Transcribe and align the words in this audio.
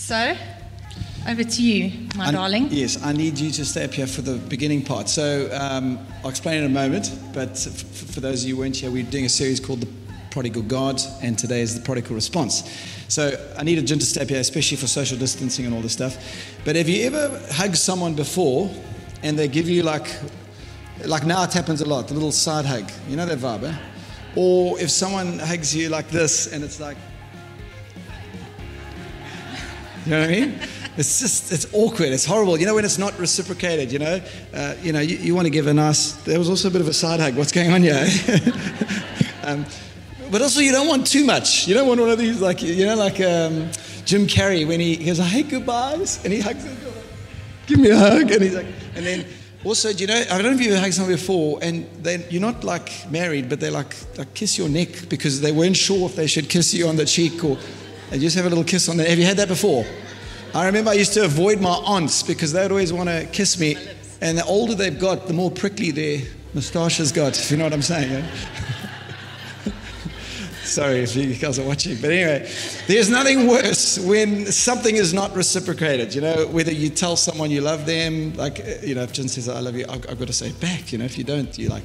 So, 0.00 0.34
over 1.28 1.44
to 1.44 1.62
you, 1.62 2.08
my 2.16 2.28
I- 2.28 2.32
darling. 2.32 2.68
Yes, 2.70 3.00
I 3.04 3.12
need 3.12 3.38
you 3.38 3.50
to 3.52 3.64
stay 3.64 3.84
up 3.84 3.92
here 3.92 4.06
for 4.06 4.22
the 4.22 4.38
beginning 4.48 4.82
part. 4.82 5.08
So 5.08 5.48
um, 5.52 5.98
I'll 6.24 6.30
explain 6.30 6.58
in 6.58 6.64
a 6.64 6.68
moment, 6.68 7.12
but 7.32 7.50
f- 7.50 7.84
for 8.12 8.18
those 8.20 8.42
of 8.42 8.48
you 8.48 8.56
who 8.56 8.62
weren't 8.62 8.74
here, 8.76 8.90
we're 8.90 9.04
doing 9.04 9.26
a 9.26 9.28
series 9.28 9.60
called 9.60 9.82
The 9.82 9.88
Prodigal 10.30 10.62
God, 10.62 11.00
and 11.22 11.38
today 11.38 11.60
is 11.60 11.78
The 11.78 11.84
Prodigal 11.84 12.16
Response. 12.16 12.68
So 13.08 13.30
I 13.56 13.62
needed 13.62 13.86
Jim 13.86 14.00
to 14.00 14.04
stay 14.06 14.22
up 14.22 14.28
here, 14.30 14.40
especially 14.40 14.78
for 14.78 14.88
social 14.88 15.18
distancing 15.18 15.64
and 15.66 15.74
all 15.74 15.82
this 15.82 15.92
stuff. 15.92 16.16
But 16.64 16.74
have 16.74 16.88
you 16.88 17.04
ever 17.06 17.40
hugged 17.52 17.76
someone 17.76 18.14
before 18.14 18.68
and 19.22 19.38
they 19.38 19.46
give 19.46 19.68
you 19.68 19.82
like, 19.84 20.08
like 21.04 21.24
now 21.24 21.44
it 21.44 21.52
happens 21.52 21.82
a 21.82 21.86
lot, 21.86 22.08
the 22.08 22.14
little 22.14 22.32
side 22.32 22.64
hug. 22.64 22.90
You 23.06 23.16
know 23.16 23.26
that 23.26 23.38
vibe, 23.38 23.64
eh? 23.64 23.76
Or 24.34 24.80
if 24.80 24.90
someone 24.90 25.38
hugs 25.38 25.76
you 25.76 25.88
like 25.88 26.08
this 26.08 26.52
and 26.52 26.64
it's 26.64 26.80
like, 26.80 26.96
you 30.04 30.10
know 30.10 30.20
what 30.20 30.28
I 30.28 30.32
mean? 30.32 30.58
It's 30.96 31.20
just, 31.20 31.52
it's 31.52 31.66
awkward. 31.72 32.08
It's 32.08 32.24
horrible. 32.24 32.58
You 32.58 32.66
know, 32.66 32.74
when 32.74 32.84
it's 32.84 32.98
not 32.98 33.18
reciprocated, 33.18 33.92
you 33.92 33.98
know, 33.98 34.20
uh, 34.52 34.74
you 34.82 34.92
know, 34.92 35.00
you, 35.00 35.16
you 35.16 35.34
want 35.34 35.46
to 35.46 35.50
give 35.50 35.66
a 35.66 35.74
nice, 35.74 36.12
there 36.24 36.38
was 36.38 36.48
also 36.48 36.68
a 36.68 36.70
bit 36.70 36.80
of 36.80 36.88
a 36.88 36.92
side 36.92 37.20
hug. 37.20 37.36
What's 37.36 37.52
going 37.52 37.70
on 37.70 37.82
here? 37.82 37.94
um, 39.44 39.64
but 40.30 40.42
also 40.42 40.60
you 40.60 40.72
don't 40.72 40.88
want 40.88 41.06
too 41.06 41.24
much. 41.24 41.66
You 41.68 41.74
don't 41.74 41.88
want 41.88 42.00
one 42.00 42.10
of 42.10 42.18
these, 42.18 42.40
like, 42.40 42.62
you 42.62 42.86
know, 42.86 42.96
like 42.96 43.20
um, 43.20 43.70
Jim 44.04 44.26
Carrey 44.26 44.66
when 44.66 44.80
he, 44.80 44.96
he 44.96 45.06
goes, 45.06 45.20
I 45.20 45.24
hate 45.24 45.48
goodbyes. 45.48 46.24
And 46.24 46.32
he 46.32 46.40
hugs. 46.40 46.64
Give 47.66 47.78
me 47.78 47.90
a 47.90 47.96
hug. 47.96 48.30
And 48.30 48.42
he's 48.42 48.54
like, 48.54 48.66
and 48.94 49.06
then 49.06 49.24
also, 49.62 49.92
do 49.92 49.98
you 49.98 50.06
know, 50.06 50.14
I 50.16 50.40
don't 50.40 50.42
know 50.42 50.52
if 50.52 50.60
you've 50.60 50.78
hugged 50.78 50.94
someone 50.94 51.14
before, 51.14 51.58
and 51.60 51.86
then 52.02 52.24
you're 52.30 52.40
not 52.40 52.64
like 52.64 52.90
married, 53.10 53.48
but 53.50 53.60
they 53.60 53.68
like, 53.68 53.94
like 54.16 54.32
kiss 54.32 54.56
your 54.56 54.70
neck 54.70 55.08
because 55.10 55.42
they 55.42 55.52
weren't 55.52 55.76
sure 55.76 56.06
if 56.06 56.16
they 56.16 56.26
should 56.26 56.48
kiss 56.48 56.72
you 56.72 56.88
on 56.88 56.96
the 56.96 57.04
cheek 57.04 57.44
or 57.44 57.58
they 58.10 58.18
just 58.18 58.36
have 58.36 58.46
a 58.46 58.48
little 58.48 58.64
kiss 58.64 58.88
on 58.88 58.96
the, 58.96 59.04
have 59.04 59.18
you 59.18 59.24
had 59.24 59.36
that 59.36 59.48
before? 59.48 59.84
I 60.52 60.66
remember 60.66 60.90
I 60.90 60.94
used 60.94 61.14
to 61.14 61.24
avoid 61.24 61.60
my 61.60 61.70
aunts 61.70 62.24
because 62.24 62.52
they'd 62.52 62.70
always 62.70 62.92
want 62.92 63.08
to 63.08 63.26
kiss 63.32 63.58
me. 63.58 63.76
And 64.20 64.36
the 64.36 64.44
older 64.44 64.74
they've 64.74 64.98
got, 64.98 65.28
the 65.28 65.32
more 65.32 65.50
prickly 65.50 65.92
their 65.92 66.20
moustaches 66.52 67.12
got, 67.12 67.38
if 67.38 67.50
you 67.50 67.56
know 67.56 67.64
what 67.64 67.72
I'm 67.72 67.82
saying. 67.82 68.24
Sorry 70.64 71.00
if 71.00 71.16
you 71.16 71.34
guys 71.34 71.58
are 71.60 71.66
watching. 71.66 71.96
But 72.00 72.10
anyway, 72.10 72.50
there's 72.86 73.10
nothing 73.10 73.46
worse 73.46 73.98
when 73.98 74.46
something 74.46 74.96
is 74.96 75.14
not 75.14 75.34
reciprocated. 75.34 76.14
You 76.14 76.20
know, 76.20 76.46
whether 76.48 76.72
you 76.72 76.90
tell 76.90 77.16
someone 77.16 77.50
you 77.50 77.60
love 77.60 77.86
them, 77.86 78.34
like, 78.34 78.58
you 78.82 78.96
know, 78.96 79.02
if 79.02 79.12
Jen 79.12 79.28
says, 79.28 79.48
I 79.48 79.60
love 79.60 79.76
you, 79.76 79.84
I've, 79.88 80.10
I've 80.10 80.18
got 80.18 80.26
to 80.26 80.32
say 80.32 80.48
it 80.48 80.58
back. 80.60 80.92
You 80.92 80.98
know, 80.98 81.04
if 81.04 81.16
you 81.16 81.22
don't, 81.24 81.56
you 81.56 81.68
like 81.68 81.84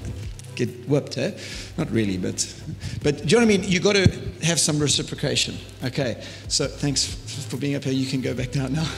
get 0.55 0.69
whipped, 0.87 1.17
eh? 1.17 1.31
Not 1.77 1.91
really, 1.91 2.17
but, 2.17 2.53
but 3.03 3.17
do 3.17 3.23
you 3.23 3.31
know 3.37 3.45
what 3.45 3.53
I 3.53 3.57
mean? 3.57 3.63
You've 3.69 3.83
got 3.83 3.95
to 3.95 4.09
have 4.43 4.59
some 4.59 4.79
reciprocation. 4.79 5.55
Okay, 5.83 6.23
so 6.47 6.67
thanks 6.67 7.05
for 7.49 7.57
being 7.57 7.75
up 7.75 7.83
here. 7.83 7.93
You 7.93 8.07
can 8.07 8.21
go 8.21 8.33
back 8.33 8.51
down 8.51 8.73
now. 8.73 8.87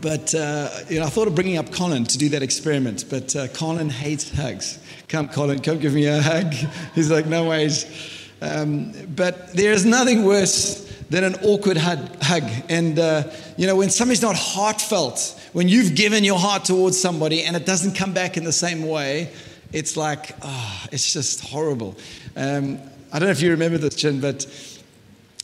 But 0.00 0.34
uh, 0.34 0.70
you 0.88 1.00
know, 1.00 1.06
I 1.06 1.08
thought 1.08 1.26
of 1.26 1.34
bringing 1.34 1.56
up 1.56 1.72
Colin 1.72 2.04
to 2.04 2.18
do 2.18 2.28
that 2.30 2.42
experiment, 2.42 3.06
but 3.10 3.34
uh, 3.34 3.48
Colin 3.48 3.90
hates 3.90 4.30
hugs. 4.30 4.78
Come, 5.08 5.28
Colin, 5.28 5.60
come 5.60 5.78
give 5.78 5.94
me 5.94 6.06
a 6.06 6.20
hug. 6.20 6.52
He's 6.94 7.10
like, 7.10 7.26
no 7.26 7.48
ways. 7.48 7.84
Um, 8.40 8.92
but 9.16 9.52
there 9.54 9.72
is 9.72 9.84
nothing 9.84 10.24
worse 10.24 10.84
than 11.10 11.24
an 11.24 11.34
awkward 11.42 11.76
hug. 11.76 11.98
hug. 12.22 12.44
And 12.68 12.98
uh, 12.98 13.24
you 13.56 13.66
know, 13.66 13.74
when 13.74 13.90
somebody's 13.90 14.22
not 14.22 14.36
heartfelt, 14.36 15.36
when 15.52 15.68
you've 15.68 15.96
given 15.96 16.22
your 16.22 16.38
heart 16.38 16.64
towards 16.64 17.00
somebody 17.00 17.42
and 17.42 17.56
it 17.56 17.66
doesn't 17.66 17.94
come 17.94 18.12
back 18.12 18.36
in 18.36 18.44
the 18.44 18.52
same 18.52 18.86
way, 18.86 19.32
it's 19.72 19.96
like, 19.96 20.34
ah, 20.42 20.86
it's 20.92 21.12
just 21.12 21.40
horrible. 21.40 21.96
Um, 22.36 22.80
I 23.12 23.18
don't 23.18 23.28
know 23.28 23.32
if 23.32 23.42
you 23.42 23.50
remember 23.50 23.78
this, 23.78 23.94
Jin, 23.94 24.20
but 24.20 24.46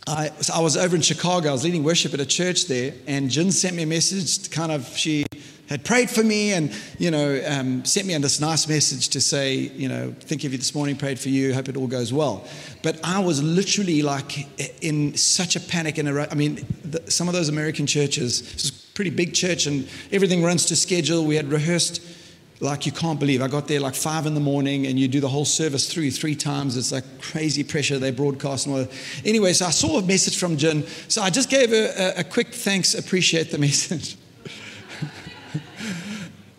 I, 0.06 0.28
so 0.40 0.54
I 0.54 0.60
was 0.60 0.76
over 0.76 0.94
in 0.94 1.02
Chicago. 1.02 1.48
I 1.48 1.52
was 1.52 1.64
leading 1.64 1.82
worship 1.82 2.12
at 2.14 2.20
a 2.20 2.26
church 2.26 2.66
there, 2.66 2.92
and 3.06 3.30
Jen 3.30 3.50
sent 3.50 3.74
me 3.74 3.84
a 3.84 3.86
message. 3.86 4.50
Kind 4.50 4.70
of, 4.70 4.86
she 4.86 5.24
had 5.68 5.82
prayed 5.82 6.10
for 6.10 6.22
me, 6.22 6.52
and 6.52 6.72
you 6.98 7.10
know, 7.10 7.42
um, 7.46 7.84
sent 7.84 8.06
me 8.06 8.16
this 8.18 8.40
nice 8.40 8.68
message 8.68 9.08
to 9.10 9.20
say, 9.20 9.54
you 9.54 9.88
know, 9.88 10.14
think 10.20 10.44
of 10.44 10.52
you 10.52 10.58
this 10.58 10.74
morning, 10.74 10.96
prayed 10.96 11.18
for 11.18 11.30
you, 11.30 11.54
hope 11.54 11.68
it 11.68 11.76
all 11.76 11.86
goes 11.86 12.12
well. 12.12 12.46
But 12.82 13.00
I 13.02 13.18
was 13.20 13.42
literally 13.42 14.02
like 14.02 14.46
in 14.82 15.16
such 15.16 15.56
a 15.56 15.60
panic. 15.60 15.96
And 15.96 16.08
I 16.08 16.34
mean, 16.34 16.66
the, 16.84 17.10
some 17.10 17.28
of 17.28 17.34
those 17.34 17.48
American 17.48 17.86
churches, 17.86 18.42
this 18.52 18.64
is 18.64 18.70
a 18.70 18.94
pretty 18.94 19.10
big 19.10 19.32
church, 19.32 19.66
and 19.66 19.88
everything 20.12 20.42
runs 20.42 20.66
to 20.66 20.76
schedule. 20.76 21.24
We 21.24 21.36
had 21.36 21.48
rehearsed 21.48 22.02
like 22.64 22.86
you 22.86 22.92
can't 22.92 23.20
believe. 23.20 23.42
I 23.42 23.48
got 23.48 23.68
there 23.68 23.80
like 23.80 23.94
five 23.94 24.26
in 24.26 24.34
the 24.34 24.40
morning, 24.40 24.86
and 24.86 24.98
you 24.98 25.06
do 25.06 25.20
the 25.20 25.28
whole 25.28 25.44
service 25.44 25.92
through 25.92 26.10
three 26.10 26.34
times. 26.34 26.76
It's 26.76 26.92
like 26.92 27.04
crazy 27.20 27.62
pressure 27.62 27.98
they 27.98 28.10
broadcast 28.10 28.66
and 28.66 28.74
all 28.74 28.82
that. 28.82 28.92
Anyway, 29.24 29.52
so 29.52 29.66
I 29.66 29.70
saw 29.70 29.98
a 29.98 30.02
message 30.02 30.38
from 30.38 30.56
Jen. 30.56 30.86
So 31.08 31.22
I 31.22 31.30
just 31.30 31.50
gave 31.50 31.70
her 31.70 31.92
a, 31.96 32.20
a 32.20 32.24
quick 32.24 32.48
thanks, 32.48 32.94
appreciate 32.94 33.50
the 33.50 33.58
message. 33.68 34.16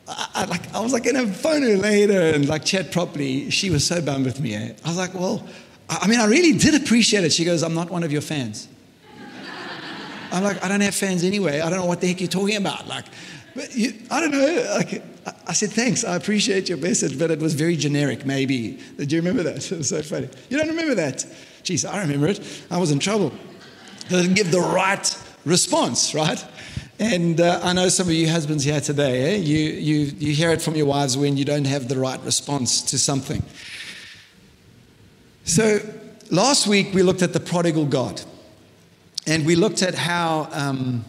I, 0.08 0.30
I, 0.36 0.46
like, 0.46 0.74
I 0.74 0.80
was 0.80 0.94
like 0.94 1.08
in 1.08 1.16
a 1.16 1.28
phone 1.28 1.80
later 1.80 2.22
and 2.22 2.48
like 2.48 2.64
chat 2.64 2.92
properly. 2.92 3.50
She 3.50 3.70
was 3.70 3.86
so 3.86 4.02
bummed 4.02 4.26
with 4.26 4.40
me. 4.40 4.54
Eh? 4.54 4.74
I 4.86 4.88
was 4.88 4.98
like, 4.98 5.14
well, 5.14 5.46
I 5.90 6.00
I 6.04 6.08
mean, 6.08 6.20
I 6.20 6.26
really 6.26 6.58
did 6.58 6.76
appreciate 6.82 7.24
it. 7.24 7.34
She 7.34 7.46
goes, 7.46 7.64
I'm 7.64 7.74
not 7.74 7.90
one 7.90 8.04
of 8.04 8.12
your 8.12 8.22
fans. 8.22 8.68
I'm 10.36 10.44
like, 10.44 10.64
I 10.64 10.68
don't 10.68 10.82
have 10.82 10.94
fans 10.96 11.24
anyway. 11.24 11.62
I 11.62 11.70
don't 11.70 11.80
know 11.80 11.86
what 11.86 12.02
the 12.02 12.08
heck 12.08 12.20
you're 12.20 12.28
talking 12.30 12.58
about. 12.58 12.88
Like, 12.88 13.06
but 13.56 13.74
you, 13.74 13.94
I 14.12 14.20
don't 14.20 14.32
know. 14.32 14.72
Like, 14.76 14.94
I- 15.26 15.34
I 15.48 15.54
said, 15.54 15.72
thanks. 15.72 16.04
I 16.04 16.16
appreciate 16.16 16.70
your 16.70 16.78
message, 16.78 17.18
but 17.18 17.32
it 17.32 17.40
was 17.40 17.54
very 17.56 17.76
generic, 17.76 18.26
maybe. 18.26 18.80
Do 18.98 19.04
you 19.16 19.22
remember 19.22 19.42
that? 19.44 19.72
It 19.72 19.78
was 19.78 19.90
so 19.90 20.02
funny. 20.04 20.30
You 20.50 20.58
don't 20.58 20.68
remember 20.68 20.94
that? 20.96 21.26
Jeez, 21.64 21.90
I 21.90 22.02
remember 22.02 22.28
it. 22.28 22.40
I 22.70 22.78
was 22.78 22.92
in 22.92 23.00
trouble. 23.00 23.32
I 24.08 24.10
didn't 24.22 24.36
give 24.36 24.52
the 24.52 24.60
right 24.60 25.18
response, 25.46 26.14
right? 26.14 26.44
And 27.00 27.42
uh, 27.42 27.60
I 27.64 27.74
know 27.74 27.90
some 27.90 28.08
of 28.08 28.14
you 28.14 28.30
husbands 28.30 28.64
here 28.64 28.80
today, 28.80 29.34
eh? 29.34 29.38
you, 29.38 29.58
you, 29.58 29.98
you 30.18 30.34
hear 30.34 30.52
it 30.52 30.62
from 30.62 30.76
your 30.76 30.86
wives 30.86 31.18
when 31.18 31.38
you 31.38 31.46
don't 31.46 31.66
have 31.66 31.88
the 31.88 31.98
right 31.98 32.22
response 32.24 32.82
to 32.84 33.00
something. 33.00 33.42
So 35.44 35.80
last 36.32 36.68
week 36.68 36.94
we 36.94 37.04
looked 37.04 37.22
at 37.22 37.34
the 37.34 37.40
prodigal 37.40 37.86
God. 37.86 38.22
And 39.28 39.46
we 39.46 39.56
looked 39.56 39.82
at 39.82 39.96
how, 39.96 40.48
um, 40.52 41.04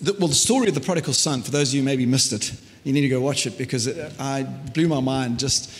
the, 0.00 0.14
well, 0.14 0.28
the 0.28 0.34
story 0.34 0.68
of 0.68 0.74
the 0.74 0.80
prodigal 0.80 1.12
son, 1.12 1.42
for 1.42 1.50
those 1.50 1.68
of 1.68 1.74
you 1.74 1.82
maybe 1.82 2.06
missed 2.06 2.32
it, 2.32 2.52
you 2.84 2.94
need 2.94 3.02
to 3.02 3.08
go 3.08 3.20
watch 3.20 3.46
it 3.46 3.58
because 3.58 3.86
it 3.86 4.12
I 4.18 4.44
blew 4.44 4.88
my 4.88 5.00
mind 5.00 5.38
just 5.38 5.70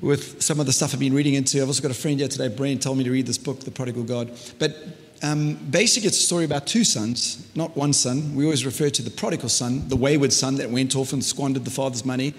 with 0.00 0.40
some 0.40 0.60
of 0.60 0.66
the 0.66 0.72
stuff 0.72 0.94
I've 0.94 1.00
been 1.00 1.12
reading 1.12 1.34
into. 1.34 1.60
I've 1.60 1.68
also 1.68 1.82
got 1.82 1.90
a 1.90 1.94
friend 1.94 2.18
here 2.18 2.28
today, 2.28 2.48
Brent, 2.48 2.82
told 2.82 2.96
me 2.96 3.04
to 3.04 3.10
read 3.10 3.26
this 3.26 3.36
book, 3.36 3.60
The 3.60 3.70
Prodigal 3.70 4.04
God. 4.04 4.30
But 4.58 4.76
um, 5.22 5.56
basically, 5.70 6.08
it's 6.08 6.18
a 6.18 6.22
story 6.22 6.46
about 6.46 6.66
two 6.66 6.84
sons, 6.84 7.46
not 7.54 7.76
one 7.76 7.92
son. 7.92 8.34
We 8.34 8.44
always 8.44 8.64
refer 8.64 8.88
to 8.88 9.02
the 9.02 9.10
prodigal 9.10 9.50
son, 9.50 9.86
the 9.88 9.96
wayward 9.96 10.32
son 10.32 10.54
that 10.54 10.70
went 10.70 10.96
off 10.96 11.12
and 11.12 11.22
squandered 11.22 11.66
the 11.66 11.70
father's 11.70 12.06
money. 12.06 12.32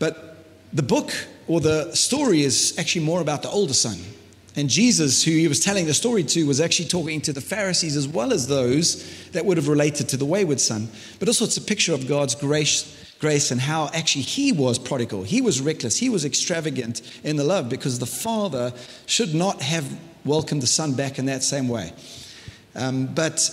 But 0.00 0.44
the 0.72 0.82
book 0.82 1.12
or 1.46 1.60
the 1.60 1.94
story 1.94 2.42
is 2.42 2.74
actually 2.76 3.04
more 3.04 3.20
about 3.20 3.42
the 3.42 3.50
older 3.50 3.74
son. 3.74 3.98
And 4.56 4.68
Jesus, 4.68 5.22
who 5.22 5.30
he 5.30 5.46
was 5.46 5.60
telling 5.60 5.86
the 5.86 5.94
story 5.94 6.24
to, 6.24 6.46
was 6.46 6.60
actually 6.60 6.88
talking 6.88 7.20
to 7.22 7.32
the 7.32 7.40
Pharisees 7.40 7.96
as 7.96 8.08
well 8.08 8.32
as 8.32 8.48
those 8.48 9.30
that 9.30 9.44
would 9.44 9.56
have 9.56 9.68
related 9.68 10.08
to 10.08 10.16
the 10.16 10.24
wayward 10.24 10.60
son. 10.60 10.88
But 11.18 11.28
also, 11.28 11.44
it's 11.44 11.56
a 11.56 11.62
picture 11.62 11.94
of 11.94 12.08
God's 12.08 12.34
grace, 12.34 13.16
grace 13.20 13.52
and 13.52 13.60
how 13.60 13.90
actually 13.94 14.22
he 14.22 14.50
was 14.50 14.78
prodigal. 14.78 15.22
He 15.22 15.40
was 15.40 15.60
reckless. 15.60 15.98
He 15.98 16.08
was 16.08 16.24
extravagant 16.24 17.02
in 17.22 17.36
the 17.36 17.44
love 17.44 17.68
because 17.68 18.00
the 18.00 18.06
father 18.06 18.72
should 19.06 19.34
not 19.34 19.62
have 19.62 19.86
welcomed 20.24 20.62
the 20.62 20.66
son 20.66 20.94
back 20.94 21.18
in 21.18 21.26
that 21.26 21.42
same 21.44 21.68
way. 21.68 21.92
Um, 22.74 23.06
but 23.06 23.50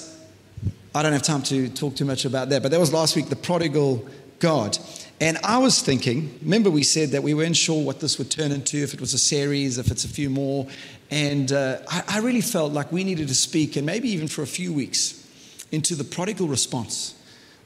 I 0.96 1.03
don't 1.03 1.14
have 1.14 1.22
time 1.22 1.44
to 1.44 1.69
talk 1.69 1.96
too 1.96 2.06
much 2.06 2.25
about 2.25 2.50
that. 2.50 2.64
But 2.64 2.72
that 2.72 2.79
was 2.79 2.91
last 2.91 3.16
week, 3.16 3.29
the 3.29 3.35
prodigal 3.35 4.08
God. 4.40 4.78
And 5.19 5.39
I 5.44 5.57
was 5.57 5.81
thinking, 5.81 6.38
remember 6.44 6.69
we 6.69 6.83
said 6.83 7.09
that 7.09 7.23
we 7.23 7.33
weren't 7.33 7.57
sure 7.57 7.83
what 7.83 8.00
this 8.00 8.19
would 8.19 8.29
turn 8.29 8.51
into, 8.51 8.78
if 8.78 8.94
it 8.94 9.01
was 9.01 9.13
a 9.16 9.17
series, 9.17 9.79
if 9.79 9.89
it's 9.89 10.05
a 10.05 10.07
few 10.07 10.29
more. 10.29 10.67
And 11.09 11.51
uh, 11.51 11.79
I, 11.89 12.03
I 12.07 12.19
really 12.19 12.41
felt 12.41 12.72
like 12.72 12.91
we 12.91 13.03
needed 13.03 13.28
to 13.29 13.35
speak, 13.35 13.78
and 13.78 13.85
maybe 13.85 14.09
even 14.09 14.28
for 14.28 14.44
a 14.44 14.47
few 14.47 14.72
weeks, 14.72 15.28
into 15.72 15.95
the 15.95 16.03
prodigal 16.03 16.47
response. 16.47 17.16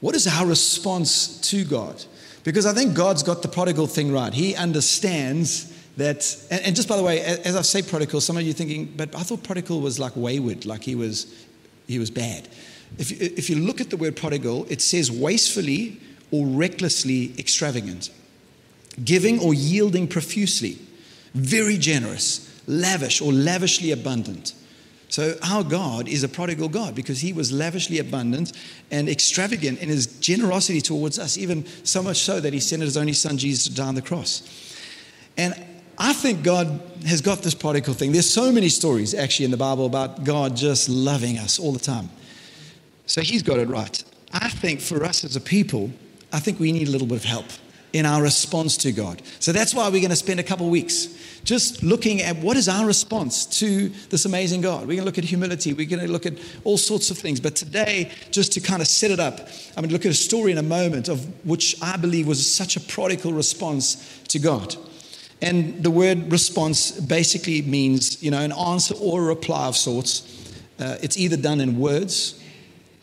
What 0.00 0.14
is 0.14 0.26
our 0.26 0.46
response 0.46 1.40
to 1.50 1.64
God? 1.64 2.02
Because 2.42 2.64
I 2.64 2.72
think 2.72 2.94
God's 2.94 3.22
got 3.22 3.42
the 3.42 3.48
prodigal 3.48 3.86
thing 3.86 4.12
right. 4.12 4.32
He 4.32 4.56
understands 4.56 5.68
that, 5.98 6.34
and, 6.50 6.62
and 6.62 6.76
just 6.76 6.88
by 6.88 6.96
the 6.96 7.02
way, 7.02 7.18
a- 7.20 7.40
as 7.46 7.54
I 7.54 7.62
say 7.62 7.82
prodigal, 7.82 8.22
some 8.22 8.38
of 8.38 8.44
you 8.44 8.54
thinking, 8.54 8.94
but 8.96 9.14
I 9.14 9.22
thought 9.22 9.42
prodigal 9.42 9.80
was 9.80 9.98
like 9.98 10.16
wayward, 10.16 10.64
like 10.64 10.82
he 10.82 10.94
was, 10.94 11.46
he 11.86 11.98
was 11.98 12.10
bad. 12.10 12.48
If 12.98 13.12
if 13.12 13.48
you 13.48 13.56
look 13.56 13.80
at 13.80 13.90
the 13.90 13.96
word 13.96 14.16
prodigal, 14.16 14.66
it 14.68 14.82
says 14.82 15.10
wastefully 15.10 16.00
or 16.32 16.46
recklessly 16.46 17.32
extravagant, 17.38 18.10
giving 19.04 19.38
or 19.38 19.54
yielding 19.54 20.08
profusely, 20.08 20.78
very 21.34 21.78
generous, 21.78 22.60
lavish 22.66 23.20
or 23.20 23.32
lavishly 23.32 23.92
abundant. 23.92 24.54
So, 25.08 25.36
our 25.42 25.62
God 25.62 26.08
is 26.08 26.24
a 26.24 26.28
prodigal 26.28 26.70
God 26.70 26.94
because 26.94 27.20
he 27.20 27.34
was 27.34 27.52
lavishly 27.52 27.98
abundant 27.98 28.52
and 28.90 29.10
extravagant 29.10 29.78
in 29.80 29.90
his 29.90 30.06
generosity 30.20 30.80
towards 30.80 31.18
us, 31.18 31.36
even 31.36 31.66
so 31.84 32.02
much 32.02 32.22
so 32.22 32.40
that 32.40 32.54
he 32.54 32.60
sent 32.60 32.80
his 32.80 32.96
only 32.96 33.12
son, 33.12 33.36
Jesus, 33.36 33.64
to 33.64 33.74
die 33.74 33.88
on 33.88 33.94
the 33.94 34.00
cross. 34.00 34.42
And 35.36 35.54
I 35.98 36.14
think 36.14 36.42
God 36.42 36.80
has 37.06 37.20
got 37.20 37.42
this 37.42 37.54
prodigal 37.54 37.92
thing. 37.92 38.12
There's 38.12 38.28
so 38.28 38.50
many 38.50 38.70
stories 38.70 39.12
actually 39.12 39.44
in 39.44 39.50
the 39.50 39.58
Bible 39.58 39.84
about 39.84 40.24
God 40.24 40.56
just 40.56 40.88
loving 40.88 41.36
us 41.36 41.58
all 41.58 41.72
the 41.72 41.78
time. 41.78 42.08
So 43.04 43.20
he's 43.20 43.42
got 43.42 43.58
it 43.58 43.68
right. 43.68 44.02
I 44.32 44.48
think 44.48 44.80
for 44.80 45.04
us 45.04 45.24
as 45.24 45.36
a 45.36 45.40
people, 45.40 45.90
I 46.32 46.40
think 46.40 46.58
we 46.58 46.72
need 46.72 46.88
a 46.88 46.90
little 46.90 47.06
bit 47.06 47.18
of 47.18 47.24
help 47.24 47.46
in 47.92 48.06
our 48.06 48.22
response 48.22 48.76
to 48.78 48.92
God. 48.92 49.20
So 49.38 49.52
that's 49.52 49.74
why 49.74 49.84
we're 49.88 50.00
going 50.00 50.10
to 50.10 50.16
spend 50.16 50.40
a 50.40 50.42
couple 50.42 50.68
weeks 50.70 51.08
just 51.44 51.82
looking 51.82 52.22
at 52.22 52.36
what 52.36 52.56
is 52.56 52.68
our 52.68 52.86
response 52.86 53.44
to 53.58 53.88
this 54.10 54.24
amazing 54.24 54.60
God. 54.60 54.82
We're 54.82 54.96
going 54.96 55.00
to 55.00 55.04
look 55.04 55.18
at 55.18 55.24
humility, 55.24 55.72
we're 55.72 55.88
going 55.88 56.06
to 56.06 56.10
look 56.10 56.24
at 56.24 56.34
all 56.64 56.78
sorts 56.78 57.10
of 57.10 57.18
things. 57.18 57.40
But 57.40 57.56
today, 57.56 58.10
just 58.30 58.52
to 58.52 58.60
kind 58.60 58.80
of 58.80 58.88
set 58.88 59.10
it 59.10 59.20
up, 59.20 59.40
I'm 59.40 59.82
going 59.82 59.88
to 59.88 59.92
look 59.92 60.06
at 60.06 60.12
a 60.12 60.14
story 60.14 60.52
in 60.52 60.58
a 60.58 60.62
moment 60.62 61.08
of 61.08 61.26
which 61.44 61.76
I 61.82 61.96
believe 61.96 62.26
was 62.26 62.50
such 62.50 62.76
a 62.76 62.80
prodigal 62.80 63.32
response 63.32 64.22
to 64.28 64.38
God. 64.38 64.76
And 65.42 65.82
the 65.82 65.90
word 65.90 66.30
response 66.30 66.92
basically 66.92 67.62
means, 67.62 68.22
you 68.22 68.30
know, 68.30 68.40
an 68.40 68.52
answer 68.52 68.94
or 69.00 69.22
a 69.22 69.24
reply 69.24 69.66
of 69.66 69.76
sorts. 69.76 70.22
Uh, 70.78 70.96
it's 71.02 71.18
either 71.18 71.36
done 71.36 71.60
in 71.60 71.78
words 71.78 72.40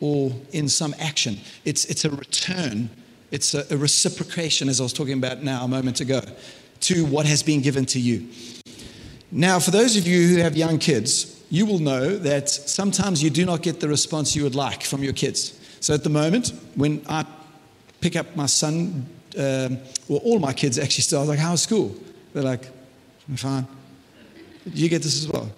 or 0.00 0.32
in 0.52 0.68
some 0.68 0.94
action. 0.98 1.38
It's, 1.66 1.84
it's 1.84 2.06
a 2.06 2.10
return, 2.10 2.88
it's 3.30 3.54
a, 3.54 3.64
a 3.70 3.76
reciprocation, 3.76 4.68
as 4.68 4.80
I 4.80 4.82
was 4.82 4.92
talking 4.92 5.14
about 5.14 5.42
now 5.42 5.64
a 5.64 5.68
moment 5.68 6.00
ago, 6.00 6.20
to 6.80 7.04
what 7.06 7.26
has 7.26 7.42
been 7.42 7.60
given 7.60 7.86
to 7.86 8.00
you. 8.00 8.28
Now, 9.30 9.58
for 9.60 9.70
those 9.70 9.96
of 9.96 10.06
you 10.06 10.28
who 10.28 10.36
have 10.38 10.56
young 10.56 10.78
kids, 10.78 11.44
you 11.50 11.66
will 11.66 11.78
know 11.78 12.16
that 12.16 12.48
sometimes 12.48 13.22
you 13.22 13.30
do 13.30 13.44
not 13.44 13.62
get 13.62 13.80
the 13.80 13.88
response 13.88 14.34
you 14.34 14.42
would 14.42 14.54
like 14.54 14.82
from 14.82 15.02
your 15.02 15.12
kids. 15.12 15.58
So 15.80 15.94
at 15.94 16.04
the 16.04 16.10
moment, 16.10 16.52
when 16.74 17.02
I 17.08 17.24
pick 18.00 18.16
up 18.16 18.34
my 18.36 18.46
son, 18.46 19.06
um, 19.38 19.78
well, 20.08 20.20
all 20.24 20.38
my 20.38 20.52
kids 20.52 20.78
actually 20.78 21.02
still, 21.02 21.18
I 21.18 21.22
was 21.22 21.28
like, 21.28 21.38
how's 21.38 21.62
school? 21.62 21.94
They're 22.32 22.42
like, 22.42 22.68
I'm 23.28 23.36
fine. 23.36 23.66
You 24.66 24.88
get 24.88 25.02
this 25.02 25.16
as 25.22 25.28
well. 25.28 25.50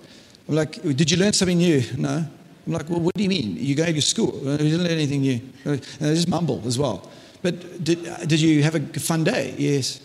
I'm 0.48 0.54
like, 0.54 0.82
did 0.82 1.10
you 1.10 1.16
learn 1.16 1.32
something 1.32 1.58
new? 1.58 1.82
No. 1.96 2.24
I'm 2.66 2.72
like, 2.72 2.88
well, 2.88 3.00
what 3.00 3.14
do 3.14 3.22
you 3.22 3.28
mean? 3.28 3.56
You 3.56 3.74
go 3.74 3.84
to 3.84 4.02
school. 4.02 4.38
You 4.42 4.56
didn't 4.56 4.82
learn 4.82 4.92
anything 4.92 5.22
new. 5.22 5.40
And 5.64 5.80
they 5.80 6.14
just 6.14 6.28
mumble 6.28 6.62
as 6.66 6.78
well. 6.78 7.10
But 7.42 7.84
did, 7.84 8.04
did 8.26 8.40
you 8.40 8.62
have 8.62 8.74
a 8.74 8.80
fun 9.00 9.24
day? 9.24 9.54
Yes. 9.58 10.00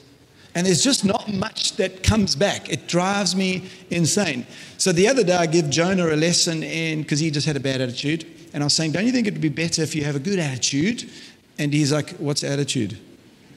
And 0.56 0.66
there's 0.66 0.84
just 0.84 1.06
not 1.06 1.32
much 1.32 1.76
that 1.78 2.02
comes 2.02 2.36
back. 2.36 2.70
It 2.70 2.88
drives 2.88 3.36
me 3.36 3.70
insane. 3.92 4.48
So 4.78 4.92
the 4.92 5.08
other 5.08 5.24
day, 5.24 5.36
I 5.36 5.46
give 5.46 5.70
Jonah 5.70 6.08
a 6.08 6.16
lesson 6.16 6.64
and 6.64 7.04
because 7.04 7.20
he 7.20 7.30
just 7.30 7.46
had 7.46 7.56
a 7.56 7.60
bad 7.60 7.80
attitude. 7.80 8.26
And 8.54 8.64
I 8.64 8.66
was 8.66 8.74
saying, 8.74 8.94
don't 8.94 9.06
you 9.06 9.12
think 9.12 9.28
it 9.28 9.34
would 9.34 9.42
be 9.42 9.50
better 9.50 9.84
if 9.84 9.94
you 9.96 10.04
have 10.04 10.16
a 10.16 10.20
good 10.20 10.40
attitude? 10.40 11.10
And 11.60 11.74
he's 11.74 11.94
like, 11.94 12.12
what's 12.18 12.44
attitude? 12.44 12.98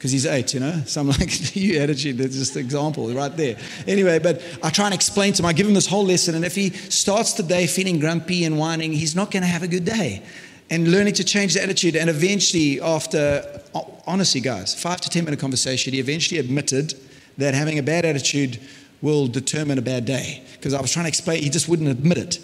because 0.00 0.12
he's 0.12 0.25
eight, 0.25 0.55
you 0.55 0.61
know. 0.61 0.82
So 0.87 1.03
I'm 1.03 1.09
like, 1.09 1.55
you 1.55 1.79
attitude, 1.79 2.17
that's 2.17 2.35
just 2.35 2.56
an 2.56 2.62
example 2.62 3.12
right 3.12 3.37
there. 3.37 3.59
Anyway, 3.87 4.19
but 4.19 4.43
I 4.62 4.71
try 4.71 4.87
and 4.87 4.94
explain 4.94 5.35
to 5.35 5.43
him, 5.43 5.47
I 5.47 5.53
give 5.53 5.69
him 5.69 5.75
this 5.75 5.87
whole 5.87 6.06
lesson, 6.06 6.35
and 6.35 6.43
if 6.43 6.55
he 6.55 6.71
starts 6.71 7.35
the 7.35 7.43
day 7.43 7.67
feeling 7.67 8.00
grumpy 8.00 8.44
and 8.47 8.59
whining, 8.59 8.93
he's 8.93 9.15
not 9.15 9.31
going 9.31 9.43
to 9.43 9.49
have 9.49 9.62
a 9.62 9.69
good 9.69 9.85
day. 9.85 10.23
And 10.70 10.93
learning 10.93 11.14
to 11.14 11.25
change 11.25 11.55
the 11.55 11.62
attitude, 11.62 11.96
and 11.96 12.08
eventually, 12.08 12.81
after, 12.81 13.61
honestly, 14.06 14.40
guys, 14.40 14.81
five 14.81 15.00
to 15.00 15.11
10 15.11 15.25
minute 15.25 15.40
conversation, 15.40 15.93
he 15.93 16.00
eventually 16.00 16.38
admitted 16.38 16.94
that 17.38 17.55
having 17.55 17.78
a 17.78 17.82
bad 17.82 18.05
attitude 18.05 18.61
will 19.02 19.26
determine 19.26 19.78
a 19.78 19.82
bad 19.82 20.05
day. 20.05 20.43
Because 20.52 20.75
I 20.75 20.81
was 20.81 20.93
trying 20.93 21.05
to 21.05 21.08
explain, 21.08 21.43
he 21.43 21.50
just 21.50 21.69
wouldn't 21.69 21.88
admit 21.88 22.19
it. 22.19 22.38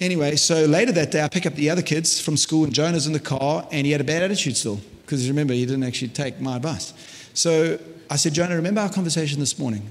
Anyway, 0.00 0.36
so 0.36 0.66
later 0.66 0.92
that 0.92 1.10
day, 1.10 1.22
I 1.22 1.28
pick 1.28 1.46
up 1.46 1.54
the 1.54 1.70
other 1.70 1.82
kids 1.82 2.20
from 2.20 2.36
school, 2.36 2.64
and 2.64 2.72
Jonah's 2.72 3.06
in 3.06 3.12
the 3.12 3.20
car, 3.20 3.66
and 3.70 3.86
he 3.86 3.92
had 3.92 4.00
a 4.00 4.04
bad 4.04 4.22
attitude 4.22 4.56
still 4.56 4.80
because 5.06 5.28
remember, 5.28 5.54
he 5.54 5.64
didn't 5.64 5.84
actually 5.84 6.08
take 6.08 6.40
my 6.40 6.56
advice. 6.56 6.92
So 7.32 7.78
I 8.10 8.16
said, 8.16 8.34
Jonah, 8.34 8.56
remember 8.56 8.80
our 8.80 8.90
conversation 8.90 9.38
this 9.38 9.56
morning? 9.56 9.88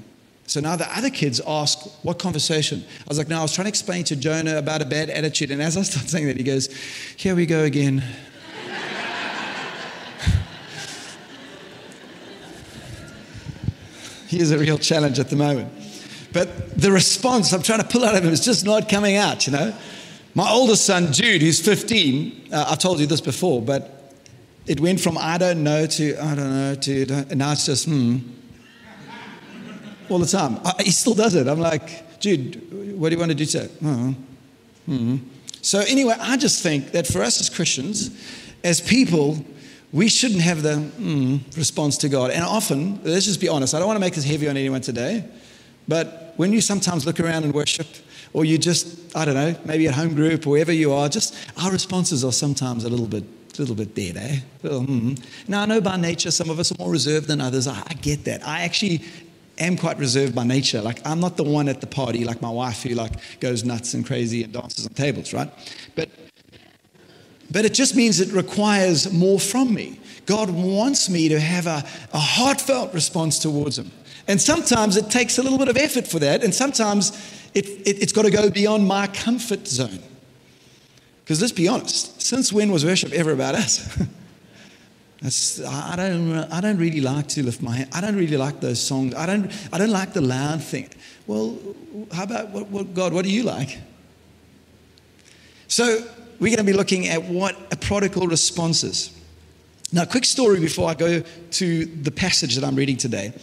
So 0.47 0.59
now 0.59 0.75
the 0.75 0.97
other 0.97 1.09
kids 1.09 1.42
ask, 1.45 1.80
What 2.03 2.19
conversation? 2.19 2.83
I 2.88 3.07
was 3.07 3.18
like, 3.18 3.27
No, 3.27 3.39
I 3.39 3.42
was 3.42 3.53
trying 3.53 3.65
to 3.65 3.69
explain 3.69 4.03
to 4.06 4.15
Jonah 4.15 4.57
about 4.57 4.81
a 4.81 4.86
bad 4.86 5.09
attitude. 5.09 5.51
And 5.51 5.62
as 5.62 5.77
I 5.77 5.81
start 5.81 6.07
saying 6.07 6.27
that, 6.27 6.38
he 6.38 6.44
goes, 6.44 6.74
Here 7.18 7.36
we 7.36 7.45
go 7.45 7.63
again. 7.63 8.00
he 14.27 14.39
is 14.39 14.51
a 14.51 14.57
real 14.57 14.77
challenge 14.77 15.19
at 15.19 15.30
the 15.30 15.36
moment. 15.36 15.71
But 16.31 16.77
the 16.77 16.91
response 16.91 17.53
I'm 17.53 17.63
trying 17.63 17.81
to 17.81 17.88
pull 17.88 18.03
out 18.03 18.15
of 18.15 18.24
him 18.24 18.33
is 18.33 18.44
just 18.44 18.65
not 18.65 18.89
coming 18.89 19.15
out, 19.15 19.48
you 19.48 19.53
know. 19.53 19.74
My 20.33 20.51
oldest 20.51 20.86
son, 20.86 21.13
Jude, 21.13 21.41
who's 21.41 21.62
15, 21.62 22.50
uh, 22.51 22.65
I've 22.69 22.80
told 22.80 23.00
you 23.00 23.06
this 23.06 23.21
before, 23.21 23.62
but 23.62 24.13
it 24.68 24.81
went 24.81 25.00
from 25.00 25.18
I 25.18 25.38
don't 25.38 25.63
know 25.63 25.86
to 25.86 26.18
I 26.18 26.36
don't 26.36 26.53
know 26.53 26.75
to 26.75 27.25
and 27.30 27.38
now 27.38 27.53
it's 27.53 27.65
just 27.65 27.86
hmm. 27.86 28.18
All 30.09 30.19
the 30.19 30.25
time. 30.25 30.59
I, 30.63 30.83
he 30.83 30.91
still 30.91 31.13
does 31.13 31.35
it. 31.35 31.47
I'm 31.47 31.59
like, 31.59 32.19
dude, 32.19 32.97
what 32.97 33.09
do 33.09 33.15
you 33.15 33.19
want 33.19 33.31
to 33.31 33.35
do 33.35 33.45
today? 33.45 33.69
Oh. 33.83 34.15
Hmm. 34.85 35.17
So 35.61 35.79
anyway, 35.79 36.15
I 36.19 36.37
just 36.37 36.61
think 36.61 36.91
that 36.91 37.07
for 37.07 37.23
us 37.23 37.39
as 37.39 37.49
Christians, 37.49 38.11
as 38.63 38.81
people, 38.81 39.43
we 39.91 40.07
shouldn't 40.09 40.41
have 40.41 40.61
the 40.61 40.75
mm, 40.75 41.57
response 41.57 41.97
to 41.99 42.09
God. 42.09 42.31
And 42.31 42.43
often, 42.43 43.01
let's 43.03 43.25
just 43.25 43.41
be 43.41 43.47
honest, 43.47 43.73
I 43.73 43.79
don't 43.79 43.87
want 43.87 43.97
to 43.97 44.01
make 44.01 44.13
this 44.13 44.25
heavy 44.25 44.47
on 44.47 44.57
anyone 44.57 44.81
today, 44.81 45.23
but 45.87 46.33
when 46.35 46.51
you 46.51 46.61
sometimes 46.61 47.05
look 47.05 47.19
around 47.19 47.45
and 47.45 47.53
worship, 47.53 47.87
or 48.33 48.43
you 48.43 48.57
just, 48.57 49.15
I 49.15 49.23
don't 49.25 49.35
know, 49.35 49.55
maybe 49.65 49.87
at 49.87 49.95
home 49.95 50.13
group 50.13 50.45
or 50.45 50.51
wherever 50.51 50.71
you 50.71 50.91
are, 50.91 51.07
just 51.07 51.35
our 51.63 51.71
responses 51.71 52.25
are 52.25 52.33
sometimes 52.33 52.83
a 52.83 52.89
little 52.89 53.07
bit 53.07 53.23
a 53.57 53.61
little 53.61 53.75
bit 53.75 53.95
dead, 53.95 54.17
eh? 54.17 54.39
Well, 54.63 54.81
mm. 54.81 55.17
Now, 55.47 55.61
I 55.61 55.65
know 55.65 55.79
by 55.79 55.95
nature 55.95 56.29
some 56.29 56.49
of 56.49 56.59
us 56.59 56.73
are 56.73 56.75
more 56.77 56.91
reserved 56.91 57.27
than 57.27 57.39
others. 57.39 57.67
I, 57.67 57.81
I 57.87 57.93
get 57.93 58.25
that. 58.25 58.45
I 58.45 58.63
actually 58.63 59.01
am 59.57 59.77
quite 59.77 59.97
reserved 59.97 60.35
by 60.35 60.43
nature. 60.43 60.81
Like, 60.81 61.05
I'm 61.05 61.19
not 61.19 61.37
the 61.37 61.43
one 61.43 61.67
at 61.67 61.81
the 61.81 61.87
party 61.87 62.23
like 62.23 62.41
my 62.41 62.49
wife 62.49 62.83
who, 62.83 62.89
like, 62.89 63.13
goes 63.39 63.63
nuts 63.63 63.93
and 63.93 64.05
crazy 64.05 64.43
and 64.43 64.53
dances 64.53 64.85
on 64.85 64.93
tables, 64.93 65.33
right? 65.33 65.49
But, 65.95 66.09
but 67.51 67.65
it 67.65 67.73
just 67.73 67.95
means 67.95 68.19
it 68.19 68.31
requires 68.31 69.11
more 69.11 69.39
from 69.39 69.73
me. 69.73 69.99
God 70.25 70.49
wants 70.49 71.09
me 71.09 71.29
to 71.29 71.39
have 71.39 71.67
a, 71.67 71.83
a 72.13 72.19
heartfelt 72.19 72.93
response 72.93 73.39
towards 73.39 73.77
Him. 73.77 73.91
And 74.27 74.41
sometimes 74.41 74.97
it 74.97 75.11
takes 75.11 75.37
a 75.37 75.43
little 75.43 75.59
bit 75.59 75.67
of 75.67 75.77
effort 75.77 76.07
for 76.07 76.19
that, 76.19 76.43
and 76.43 76.53
sometimes 76.53 77.11
it, 77.53 77.67
it, 77.67 78.01
it's 78.01 78.11
got 78.11 78.23
to 78.23 78.31
go 78.31 78.49
beyond 78.49 78.87
my 78.87 79.07
comfort 79.07 79.67
zone. 79.67 79.99
Because 81.23 81.41
let's 81.41 81.53
be 81.53 81.67
honest, 81.67 82.21
since 82.21 82.51
when 82.51 82.71
was 82.71 82.85
worship 82.85 83.11
ever 83.13 83.31
about 83.31 83.55
us? 83.55 84.03
I 85.25 85.95
don't, 85.95 86.33
I 86.51 86.62
don't 86.62 86.77
really 86.77 87.01
like 87.01 87.27
to 87.30 87.44
lift 87.44 87.62
my 87.62 87.75
hand. 87.75 87.89
I 87.94 88.01
don't 88.01 88.16
really 88.16 88.38
like 88.38 88.60
those 88.60 88.80
songs. 88.80 89.16
I 89.16 89.25
don't, 89.25 89.51
I 89.74 89.77
don't 89.77 89.92
like 89.92 90.13
the 90.13 90.22
loud 90.22 90.63
thing. 90.63 90.89
Well, 91.27 91.57
how 92.12 92.24
about 92.24 92.50
what, 92.50 92.68
what, 92.68 92.94
God, 92.94 93.13
what 93.13 93.25
do 93.25 93.31
you 93.31 93.44
like? 93.44 93.80
So 95.68 96.06
we're 96.39 96.56
going 96.56 96.57
to 96.57 96.63
be 96.63 96.74
looking 96.74 97.07
at 97.07 97.24
what 97.24 97.56
a 97.72 97.75
prodigal 97.75 98.27
response 98.27 98.83
is. 98.83 99.12
Now, 99.91 100.05
quick 100.05 100.25
story 100.25 100.60
before 100.60 100.89
I 100.89 100.94
go 100.94 101.22
to 101.51 101.86
the 101.86 102.12
passage 102.12 102.55
that 102.55 102.63
I'm 102.63 102.75
reading 102.75 102.98
today. 102.98 103.34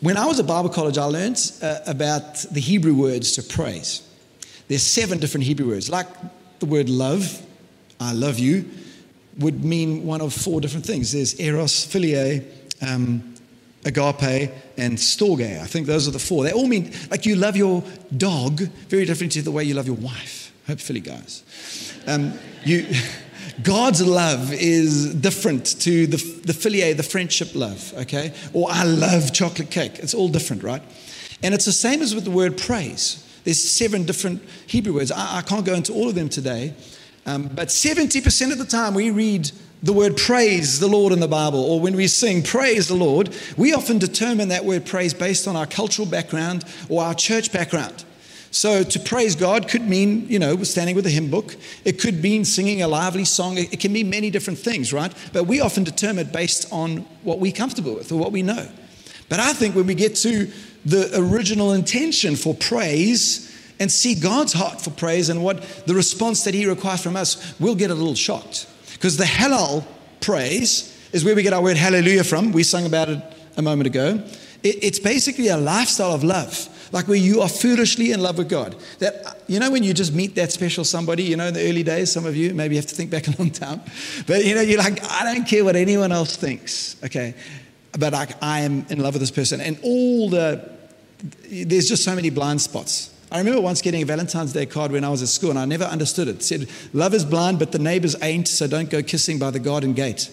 When 0.00 0.16
I 0.16 0.26
was 0.26 0.38
at 0.38 0.46
Bible 0.46 0.68
college, 0.68 0.98
I 0.98 1.04
learned 1.04 1.52
uh, 1.62 1.78
about 1.86 2.36
the 2.50 2.60
Hebrew 2.60 2.94
words 2.94 3.32
to 3.32 3.42
praise. 3.42 4.02
There's 4.68 4.82
seven 4.82 5.18
different 5.18 5.46
Hebrew 5.46 5.68
words. 5.68 5.88
Like 5.88 6.06
the 6.58 6.66
word 6.66 6.88
love, 6.88 7.42
I 7.98 8.12
love 8.12 8.38
you, 8.38 8.66
would 9.38 9.64
mean 9.64 10.04
one 10.04 10.20
of 10.20 10.32
four 10.32 10.60
different 10.60 10.86
things. 10.86 11.12
There's 11.12 11.38
eros, 11.38 11.86
philia, 11.86 12.44
um, 12.80 13.34
agape, 13.84 14.50
and 14.76 14.98
storge. 14.98 15.60
I 15.60 15.66
think 15.66 15.86
those 15.86 16.08
are 16.08 16.10
the 16.10 16.18
four. 16.18 16.44
They 16.44 16.52
all 16.52 16.66
mean 16.66 16.92
like 17.10 17.26
you 17.26 17.36
love 17.36 17.56
your 17.56 17.82
dog 18.16 18.60
very 18.88 19.04
different 19.04 19.32
to 19.32 19.42
the 19.42 19.50
way 19.50 19.64
you 19.64 19.74
love 19.74 19.86
your 19.86 19.96
wife. 19.96 20.52
Hopefully, 20.66 21.00
guys. 21.00 21.44
Um, 22.06 22.34
you, 22.64 22.86
God's 23.62 24.04
love 24.04 24.52
is 24.52 25.14
different 25.14 25.80
to 25.80 26.06
the, 26.06 26.16
the 26.16 26.52
philia, 26.52 26.96
the 26.96 27.02
friendship 27.02 27.54
love, 27.54 27.94
okay? 27.98 28.32
Or 28.52 28.68
I 28.70 28.84
love 28.84 29.32
chocolate 29.32 29.70
cake. 29.70 29.98
It's 30.00 30.12
all 30.12 30.28
different, 30.28 30.62
right? 30.62 30.82
And 31.42 31.54
it's 31.54 31.64
the 31.64 31.72
same 31.72 32.02
as 32.02 32.14
with 32.14 32.24
the 32.24 32.30
word 32.30 32.58
praise. 32.58 33.22
There's 33.44 33.62
seven 33.62 34.04
different 34.04 34.42
Hebrew 34.66 34.94
words. 34.94 35.12
I, 35.12 35.38
I 35.38 35.42
can't 35.42 35.64
go 35.64 35.74
into 35.74 35.92
all 35.92 36.08
of 36.08 36.14
them 36.14 36.28
today, 36.28 36.74
um, 37.26 37.48
but 37.48 37.68
70% 37.68 38.52
of 38.52 38.58
the 38.58 38.64
time 38.64 38.94
we 38.94 39.10
read 39.10 39.50
the 39.82 39.92
word 39.92 40.16
praise 40.16 40.80
the 40.80 40.86
Lord 40.86 41.12
in 41.12 41.20
the 41.20 41.28
Bible, 41.28 41.62
or 41.62 41.80
when 41.80 41.96
we 41.96 42.06
sing 42.06 42.42
praise 42.42 42.88
the 42.88 42.94
Lord, 42.94 43.34
we 43.56 43.74
often 43.74 43.98
determine 43.98 44.48
that 44.48 44.64
word 44.64 44.86
praise 44.86 45.12
based 45.12 45.46
on 45.46 45.54
our 45.54 45.66
cultural 45.66 46.08
background 46.08 46.64
or 46.88 47.02
our 47.02 47.14
church 47.14 47.52
background. 47.52 48.04
So 48.50 48.82
to 48.82 48.98
praise 48.98 49.36
God 49.36 49.68
could 49.68 49.82
mean, 49.82 50.26
you 50.28 50.38
know, 50.38 50.62
standing 50.62 50.96
with 50.96 51.06
a 51.06 51.10
hymn 51.10 51.30
book. 51.30 51.56
It 51.84 52.00
could 52.00 52.22
mean 52.22 52.44
singing 52.44 52.80
a 52.80 52.88
lively 52.88 53.26
song. 53.26 53.58
It 53.58 53.80
can 53.80 53.92
mean 53.92 54.08
many 54.08 54.30
different 54.30 54.58
things, 54.58 54.92
right? 54.92 55.12
But 55.32 55.44
we 55.44 55.60
often 55.60 55.84
determine 55.84 56.28
it 56.28 56.32
based 56.32 56.72
on 56.72 56.98
what 57.22 57.38
we're 57.38 57.52
comfortable 57.52 57.94
with 57.94 58.10
or 58.10 58.16
what 58.16 58.32
we 58.32 58.42
know. 58.42 58.66
But 59.28 59.40
I 59.40 59.52
think 59.52 59.74
when 59.74 59.86
we 59.86 59.94
get 59.94 60.14
to 60.16 60.50
the 60.86 61.10
original 61.18 61.72
intention 61.72 62.36
for 62.36 62.54
praise 62.54 63.45
and 63.78 63.90
see 63.90 64.14
God's 64.14 64.52
heart 64.52 64.80
for 64.80 64.90
praise 64.90 65.28
and 65.28 65.42
what 65.42 65.62
the 65.86 65.94
response 65.94 66.44
that 66.44 66.54
He 66.54 66.66
requires 66.66 67.02
from 67.02 67.16
us, 67.16 67.54
we'll 67.60 67.74
get 67.74 67.90
a 67.90 67.94
little 67.94 68.14
shocked. 68.14 68.66
Because 68.92 69.16
the 69.16 69.24
halal 69.24 69.84
praise 70.20 70.92
is 71.12 71.24
where 71.24 71.34
we 71.34 71.42
get 71.42 71.52
our 71.52 71.62
word 71.62 71.76
hallelujah 71.76 72.24
from. 72.24 72.52
We 72.52 72.62
sung 72.62 72.86
about 72.86 73.08
it 73.08 73.22
a 73.56 73.62
moment 73.62 73.86
ago. 73.86 74.22
it's 74.62 74.98
basically 74.98 75.48
a 75.48 75.56
lifestyle 75.56 76.12
of 76.12 76.24
love, 76.24 76.68
Like 76.92 77.08
where 77.08 77.16
you 77.16 77.40
are 77.40 77.48
foolishly 77.48 78.12
in 78.12 78.20
love 78.20 78.38
with 78.38 78.48
God. 78.48 78.74
That 78.98 79.42
you 79.46 79.60
know 79.60 79.70
when 79.70 79.82
you 79.82 79.94
just 79.94 80.12
meet 80.12 80.34
that 80.36 80.50
special 80.52 80.84
somebody, 80.84 81.22
you 81.22 81.36
know, 81.36 81.46
in 81.46 81.54
the 81.54 81.68
early 81.68 81.82
days, 81.82 82.10
some 82.10 82.26
of 82.26 82.34
you 82.36 82.54
maybe 82.54 82.76
have 82.76 82.86
to 82.86 82.94
think 82.94 83.10
back 83.10 83.28
a 83.28 83.34
long 83.38 83.50
time. 83.50 83.80
But 84.26 84.44
you 84.44 84.54
know, 84.54 84.60
you're 84.62 84.78
like, 84.78 85.04
I 85.04 85.34
don't 85.34 85.46
care 85.46 85.64
what 85.64 85.76
anyone 85.76 86.12
else 86.12 86.36
thinks. 86.36 86.96
Okay. 87.04 87.34
But 87.98 88.12
like 88.12 88.42
I 88.42 88.60
am 88.60 88.86
in 88.88 88.98
love 89.00 89.14
with 89.14 89.22
this 89.22 89.30
person. 89.30 89.60
And 89.60 89.78
all 89.82 90.30
the 90.30 90.76
there's 91.50 91.88
just 91.88 92.04
so 92.04 92.14
many 92.14 92.30
blind 92.30 92.60
spots. 92.60 93.15
I 93.30 93.38
remember 93.38 93.60
once 93.60 93.82
getting 93.82 94.02
a 94.02 94.06
Valentine's 94.06 94.52
Day 94.52 94.66
card 94.66 94.92
when 94.92 95.04
I 95.04 95.08
was 95.08 95.22
at 95.22 95.28
school, 95.28 95.50
and 95.50 95.58
I 95.58 95.64
never 95.64 95.84
understood 95.84 96.28
it. 96.28 96.36
It 96.36 96.42
said, 96.42 96.68
Love 96.92 97.12
is 97.12 97.24
blind, 97.24 97.58
but 97.58 97.72
the 97.72 97.78
neighbors 97.78 98.14
ain't, 98.22 98.46
so 98.46 98.66
don't 98.68 98.88
go 98.88 99.02
kissing 99.02 99.38
by 99.38 99.50
the 99.50 99.58
garden 99.58 99.94
gate. 99.94 100.30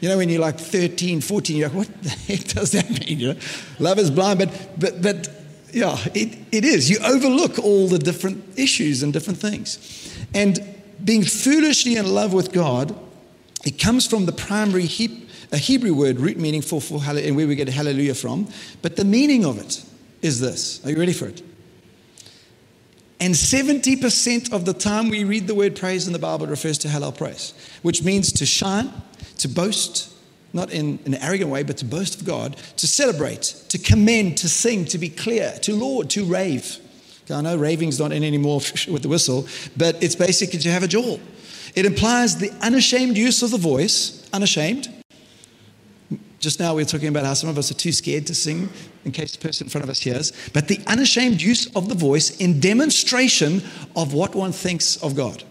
You 0.00 0.08
know, 0.08 0.16
when 0.16 0.28
you're 0.30 0.40
like 0.40 0.58
13, 0.58 1.20
14, 1.20 1.56
you're 1.56 1.68
like, 1.68 1.76
what 1.76 2.02
the 2.02 2.08
heck 2.08 2.44
does 2.54 2.72
that 2.72 2.88
mean? 2.88 3.20
You 3.20 3.34
know, 3.34 3.40
love 3.78 3.98
is 3.98 4.10
blind, 4.10 4.38
but, 4.38 4.80
but, 4.80 5.02
but 5.02 5.28
yeah, 5.72 5.96
it, 6.14 6.38
it 6.50 6.64
is. 6.64 6.88
You 6.88 6.98
overlook 7.04 7.58
all 7.58 7.86
the 7.86 7.98
different 7.98 8.42
issues 8.58 9.02
and 9.02 9.12
different 9.12 9.38
things. 9.38 10.16
And 10.34 10.58
being 11.04 11.22
foolishly 11.22 11.96
in 11.96 12.06
love 12.06 12.32
with 12.32 12.50
God, 12.50 12.98
it 13.64 13.78
comes 13.78 14.06
from 14.06 14.24
the 14.24 14.32
primary 14.32 14.86
he, 14.86 15.28
a 15.52 15.58
Hebrew 15.58 15.92
word, 15.92 16.18
root 16.18 16.38
meaning 16.38 16.62
for, 16.62 16.80
for 16.80 17.00
and 17.06 17.36
where 17.36 17.46
we 17.46 17.54
get 17.54 17.68
hallelujah 17.68 18.14
from. 18.14 18.48
But 18.80 18.96
the 18.96 19.04
meaning 19.04 19.44
of 19.44 19.58
it 19.58 19.84
is 20.22 20.40
this. 20.40 20.84
Are 20.84 20.90
you 20.90 20.98
ready 20.98 21.12
for 21.12 21.26
it? 21.26 21.42
And 23.20 23.34
70% 23.34 24.50
of 24.52 24.64
the 24.64 24.72
time 24.72 25.10
we 25.10 25.24
read 25.24 25.46
the 25.46 25.54
word 25.54 25.76
praise 25.76 26.06
in 26.06 26.14
the 26.14 26.18
Bible, 26.18 26.46
refers 26.46 26.78
to 26.78 26.88
halal 26.88 27.16
praise, 27.16 27.52
which 27.82 28.02
means 28.02 28.32
to 28.32 28.46
shine, 28.46 28.90
to 29.38 29.48
boast, 29.48 30.10
not 30.54 30.72
in 30.72 30.98
an 31.04 31.14
arrogant 31.14 31.50
way, 31.50 31.62
but 31.62 31.76
to 31.78 31.84
boast 31.84 32.18
of 32.18 32.26
God, 32.26 32.56
to 32.78 32.86
celebrate, 32.86 33.42
to 33.68 33.78
commend, 33.78 34.38
to 34.38 34.48
sing, 34.48 34.86
to 34.86 34.98
be 34.98 35.10
clear, 35.10 35.52
to 35.62 35.74
laud, 35.74 36.08
to 36.10 36.24
rave. 36.24 36.78
I 37.30 37.42
know 37.42 37.56
raving's 37.56 38.00
not 38.00 38.10
in 38.10 38.24
anymore 38.24 38.60
with 38.88 39.02
the 39.02 39.08
whistle, 39.08 39.46
but 39.76 40.02
it's 40.02 40.16
basically 40.16 40.58
to 40.60 40.70
have 40.70 40.82
a 40.82 40.88
jaw. 40.88 41.18
It 41.74 41.86
implies 41.86 42.38
the 42.38 42.50
unashamed 42.62 43.16
use 43.16 43.42
of 43.42 43.50
the 43.50 43.58
voice, 43.58 44.28
unashamed, 44.32 44.88
just 46.40 46.58
now 46.58 46.74
we 46.74 46.82
were 46.82 46.88
talking 46.88 47.08
about 47.08 47.26
how 47.26 47.34
some 47.34 47.50
of 47.50 47.58
us 47.58 47.70
are 47.70 47.74
too 47.74 47.92
scared 47.92 48.26
to 48.26 48.34
sing 48.34 48.70
in 49.04 49.12
case 49.12 49.32
the 49.32 49.38
person 49.38 49.66
in 49.66 49.70
front 49.70 49.84
of 49.84 49.90
us 49.90 50.00
hears, 50.00 50.32
but 50.54 50.68
the 50.68 50.80
unashamed 50.86 51.40
use 51.40 51.66
of 51.76 51.90
the 51.90 51.94
voice 51.94 52.36
in 52.38 52.58
demonstration 52.58 53.62
of 53.94 54.14
what 54.14 54.34
one 54.34 54.50
thinks 54.50 54.96
of 55.02 55.14
God. 55.14 55.44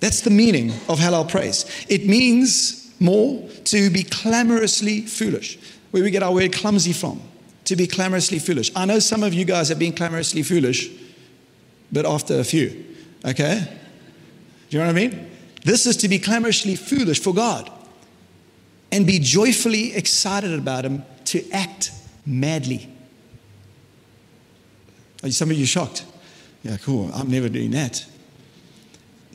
That's 0.00 0.20
the 0.20 0.30
meaning 0.30 0.70
of 0.90 0.98
halal 0.98 1.28
praise. 1.28 1.64
It 1.88 2.06
means 2.06 2.92
more 3.00 3.48
to 3.64 3.88
be 3.88 4.02
clamorously 4.02 5.02
foolish, 5.02 5.58
where 5.90 6.02
we 6.02 6.10
get 6.10 6.22
our 6.22 6.34
word 6.34 6.52
clumsy 6.52 6.92
from, 6.92 7.22
to 7.64 7.74
be 7.74 7.86
clamorously 7.86 8.38
foolish. 8.38 8.70
I 8.76 8.84
know 8.84 8.98
some 8.98 9.22
of 9.22 9.32
you 9.32 9.46
guys 9.46 9.70
have 9.70 9.78
been 9.78 9.94
clamorously 9.94 10.42
foolish, 10.42 10.90
but 11.90 12.04
after 12.04 12.38
a 12.38 12.44
few, 12.44 12.84
okay? 13.24 13.66
Do 14.68 14.76
you 14.76 14.80
know 14.80 14.86
what 14.86 14.96
I 14.96 15.08
mean? 15.08 15.30
This 15.64 15.86
is 15.86 15.96
to 15.98 16.08
be 16.08 16.18
clamorously 16.18 16.76
foolish 16.76 17.20
for 17.20 17.32
God 17.32 17.70
and 18.94 19.08
be 19.08 19.18
joyfully 19.18 19.92
excited 19.92 20.56
about 20.56 20.84
Him 20.84 21.04
to 21.24 21.50
act 21.50 21.90
madly. 22.24 22.88
Are 25.24 25.30
some 25.32 25.50
of 25.50 25.56
you 25.56 25.66
shocked? 25.66 26.04
Yeah, 26.62 26.76
cool. 26.76 27.10
I'm 27.12 27.28
never 27.28 27.48
doing 27.48 27.72
that. 27.72 28.06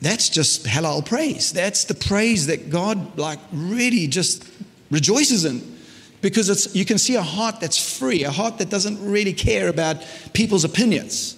That's 0.00 0.30
just 0.30 0.64
Hallel 0.64 1.04
praise. 1.04 1.52
That's 1.52 1.84
the 1.84 1.94
praise 1.94 2.46
that 2.46 2.70
God 2.70 3.18
like 3.18 3.38
really 3.52 4.06
just 4.06 4.48
rejoices 4.90 5.44
in. 5.44 5.76
Because 6.22 6.48
it's, 6.48 6.74
you 6.74 6.86
can 6.86 6.96
see 6.96 7.16
a 7.16 7.22
heart 7.22 7.60
that's 7.60 7.98
free, 7.98 8.24
a 8.24 8.30
heart 8.30 8.56
that 8.58 8.70
doesn't 8.70 9.04
really 9.04 9.34
care 9.34 9.68
about 9.68 9.96
people's 10.32 10.64
opinions. 10.64 11.36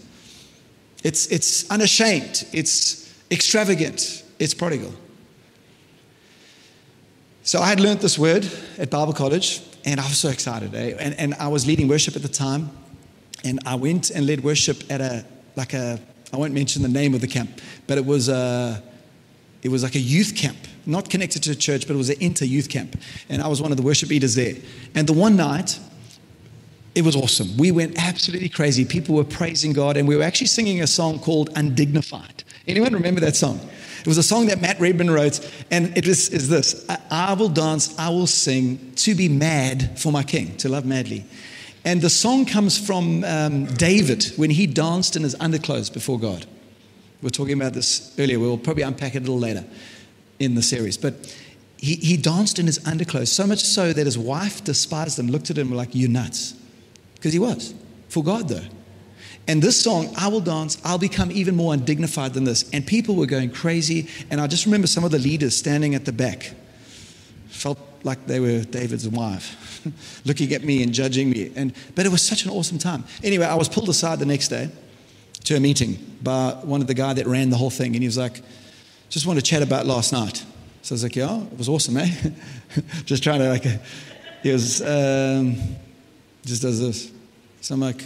It's, 1.02 1.26
it's 1.26 1.68
unashamed, 1.72 2.46
it's 2.52 3.12
extravagant, 3.32 4.22
it's 4.38 4.54
prodigal. 4.54 4.92
So 7.44 7.60
I 7.60 7.66
had 7.66 7.80
learned 7.80 8.00
this 8.00 8.18
word 8.18 8.48
at 8.78 8.88
Bible 8.90 9.12
college, 9.12 9.62
and 9.84 9.98
I 9.98 10.04
was 10.04 10.18
so 10.18 10.28
excited. 10.28 10.74
Eh? 10.76 10.94
And, 10.98 11.18
and 11.18 11.34
I 11.34 11.48
was 11.48 11.66
leading 11.66 11.88
worship 11.88 12.14
at 12.14 12.22
the 12.22 12.28
time, 12.28 12.70
and 13.44 13.58
I 13.66 13.74
went 13.74 14.10
and 14.10 14.26
led 14.26 14.44
worship 14.44 14.84
at 14.90 15.00
a 15.00 15.24
like 15.56 15.74
a 15.74 15.98
I 16.32 16.36
won't 16.36 16.54
mention 16.54 16.82
the 16.82 16.88
name 16.88 17.14
of 17.14 17.20
the 17.20 17.26
camp, 17.26 17.60
but 17.88 17.98
it 17.98 18.06
was 18.06 18.28
a 18.28 18.80
it 19.62 19.70
was 19.70 19.82
like 19.82 19.96
a 19.96 20.00
youth 20.00 20.36
camp, 20.36 20.56
not 20.86 21.10
connected 21.10 21.42
to 21.42 21.50
a 21.50 21.54
church, 21.54 21.86
but 21.88 21.94
it 21.94 21.96
was 21.96 22.10
an 22.10 22.16
inter 22.20 22.44
youth 22.44 22.68
camp, 22.68 22.96
and 23.28 23.42
I 23.42 23.48
was 23.48 23.60
one 23.60 23.72
of 23.72 23.76
the 23.76 23.82
worship 23.82 24.08
leaders 24.08 24.36
there. 24.36 24.54
And 24.94 25.08
the 25.08 25.12
one 25.12 25.34
night, 25.34 25.80
it 26.94 27.02
was 27.02 27.16
awesome. 27.16 27.56
We 27.56 27.72
went 27.72 27.98
absolutely 27.98 28.50
crazy. 28.50 28.84
People 28.84 29.16
were 29.16 29.24
praising 29.24 29.72
God, 29.72 29.96
and 29.96 30.06
we 30.06 30.14
were 30.14 30.22
actually 30.22 30.46
singing 30.46 30.80
a 30.80 30.86
song 30.86 31.18
called 31.18 31.50
"Undignified." 31.56 32.44
Anyone 32.68 32.92
remember 32.92 33.20
that 33.20 33.34
song? 33.34 33.58
It 34.02 34.08
was 34.08 34.18
a 34.18 34.22
song 34.22 34.46
that 34.46 34.60
Matt 34.60 34.80
Redman 34.80 35.12
wrote, 35.12 35.38
and 35.70 35.96
it 35.96 36.08
is, 36.08 36.28
is 36.28 36.48
this 36.48 36.84
I 37.08 37.34
will 37.34 37.48
dance, 37.48 37.96
I 37.98 38.08
will 38.08 38.26
sing, 38.26 38.92
to 38.96 39.14
be 39.14 39.28
mad 39.28 39.96
for 39.98 40.10
my 40.10 40.24
king, 40.24 40.56
to 40.56 40.68
love 40.68 40.84
madly. 40.84 41.24
And 41.84 42.00
the 42.00 42.10
song 42.10 42.44
comes 42.44 42.84
from 42.84 43.22
um, 43.22 43.66
David 43.66 44.24
when 44.36 44.50
he 44.50 44.66
danced 44.66 45.14
in 45.14 45.22
his 45.22 45.36
underclothes 45.36 45.88
before 45.88 46.18
God. 46.18 46.46
We 47.20 47.26
were 47.26 47.30
talking 47.30 47.54
about 47.54 47.74
this 47.74 48.12
earlier. 48.18 48.40
We'll 48.40 48.58
probably 48.58 48.82
unpack 48.82 49.14
it 49.14 49.18
a 49.18 49.20
little 49.20 49.38
later 49.38 49.64
in 50.40 50.56
the 50.56 50.62
series. 50.62 50.96
But 50.96 51.14
he, 51.76 51.94
he 51.94 52.16
danced 52.16 52.58
in 52.58 52.66
his 52.66 52.84
underclothes, 52.84 53.30
so 53.30 53.46
much 53.46 53.60
so 53.60 53.92
that 53.92 54.04
his 54.04 54.18
wife 54.18 54.64
despised 54.64 55.18
him, 55.18 55.28
looked 55.28 55.50
at 55.50 55.58
him 55.58 55.72
like, 55.72 55.94
You 55.94 56.08
nuts. 56.08 56.54
Because 57.14 57.32
he 57.32 57.38
was. 57.38 57.72
For 58.08 58.24
God, 58.24 58.48
though. 58.48 58.66
And 59.48 59.60
this 59.60 59.80
song, 59.80 60.12
I 60.16 60.28
Will 60.28 60.40
Dance, 60.40 60.80
I'll 60.84 60.98
become 60.98 61.32
even 61.32 61.56
more 61.56 61.74
undignified 61.74 62.34
than 62.34 62.44
this. 62.44 62.68
And 62.70 62.86
people 62.86 63.16
were 63.16 63.26
going 63.26 63.50
crazy. 63.50 64.08
And 64.30 64.40
I 64.40 64.46
just 64.46 64.66
remember 64.66 64.86
some 64.86 65.04
of 65.04 65.10
the 65.10 65.18
leaders 65.18 65.56
standing 65.56 65.94
at 65.94 66.04
the 66.04 66.12
back, 66.12 66.52
felt 67.48 67.78
like 68.04 68.26
they 68.26 68.40
were 68.40 68.62
David's 68.62 69.08
wife, 69.08 69.80
looking 70.24 70.52
at 70.52 70.62
me 70.62 70.82
and 70.82 70.92
judging 70.92 71.30
me. 71.30 71.52
And, 71.56 71.74
but 71.94 72.06
it 72.06 72.12
was 72.12 72.22
such 72.22 72.44
an 72.44 72.50
awesome 72.50 72.78
time. 72.78 73.04
Anyway, 73.22 73.44
I 73.44 73.54
was 73.56 73.68
pulled 73.68 73.88
aside 73.88 74.20
the 74.20 74.26
next 74.26 74.48
day 74.48 74.70
to 75.44 75.56
a 75.56 75.60
meeting 75.60 75.98
by 76.22 76.52
one 76.62 76.80
of 76.80 76.86
the 76.86 76.94
guy 76.94 77.12
that 77.14 77.26
ran 77.26 77.50
the 77.50 77.56
whole 77.56 77.70
thing. 77.70 77.94
And 77.94 78.02
he 78.02 78.06
was 78.06 78.18
like, 78.18 78.42
just 79.08 79.26
want 79.26 79.38
to 79.40 79.44
chat 79.44 79.60
about 79.60 79.86
last 79.86 80.12
night. 80.12 80.44
So 80.82 80.92
I 80.92 80.94
was 80.94 81.02
like, 81.02 81.16
yeah, 81.16 81.42
it 81.42 81.58
was 81.58 81.68
awesome, 81.68 81.96
eh? 81.96 82.10
just 83.04 83.22
trying 83.22 83.40
to 83.40 83.48
like, 83.48 83.64
he 84.42 84.52
was, 84.52 84.80
um, 84.82 85.56
just 86.44 86.62
does 86.62 86.80
this. 86.80 87.12
So 87.60 87.74
I'm 87.74 87.80
like, 87.80 88.02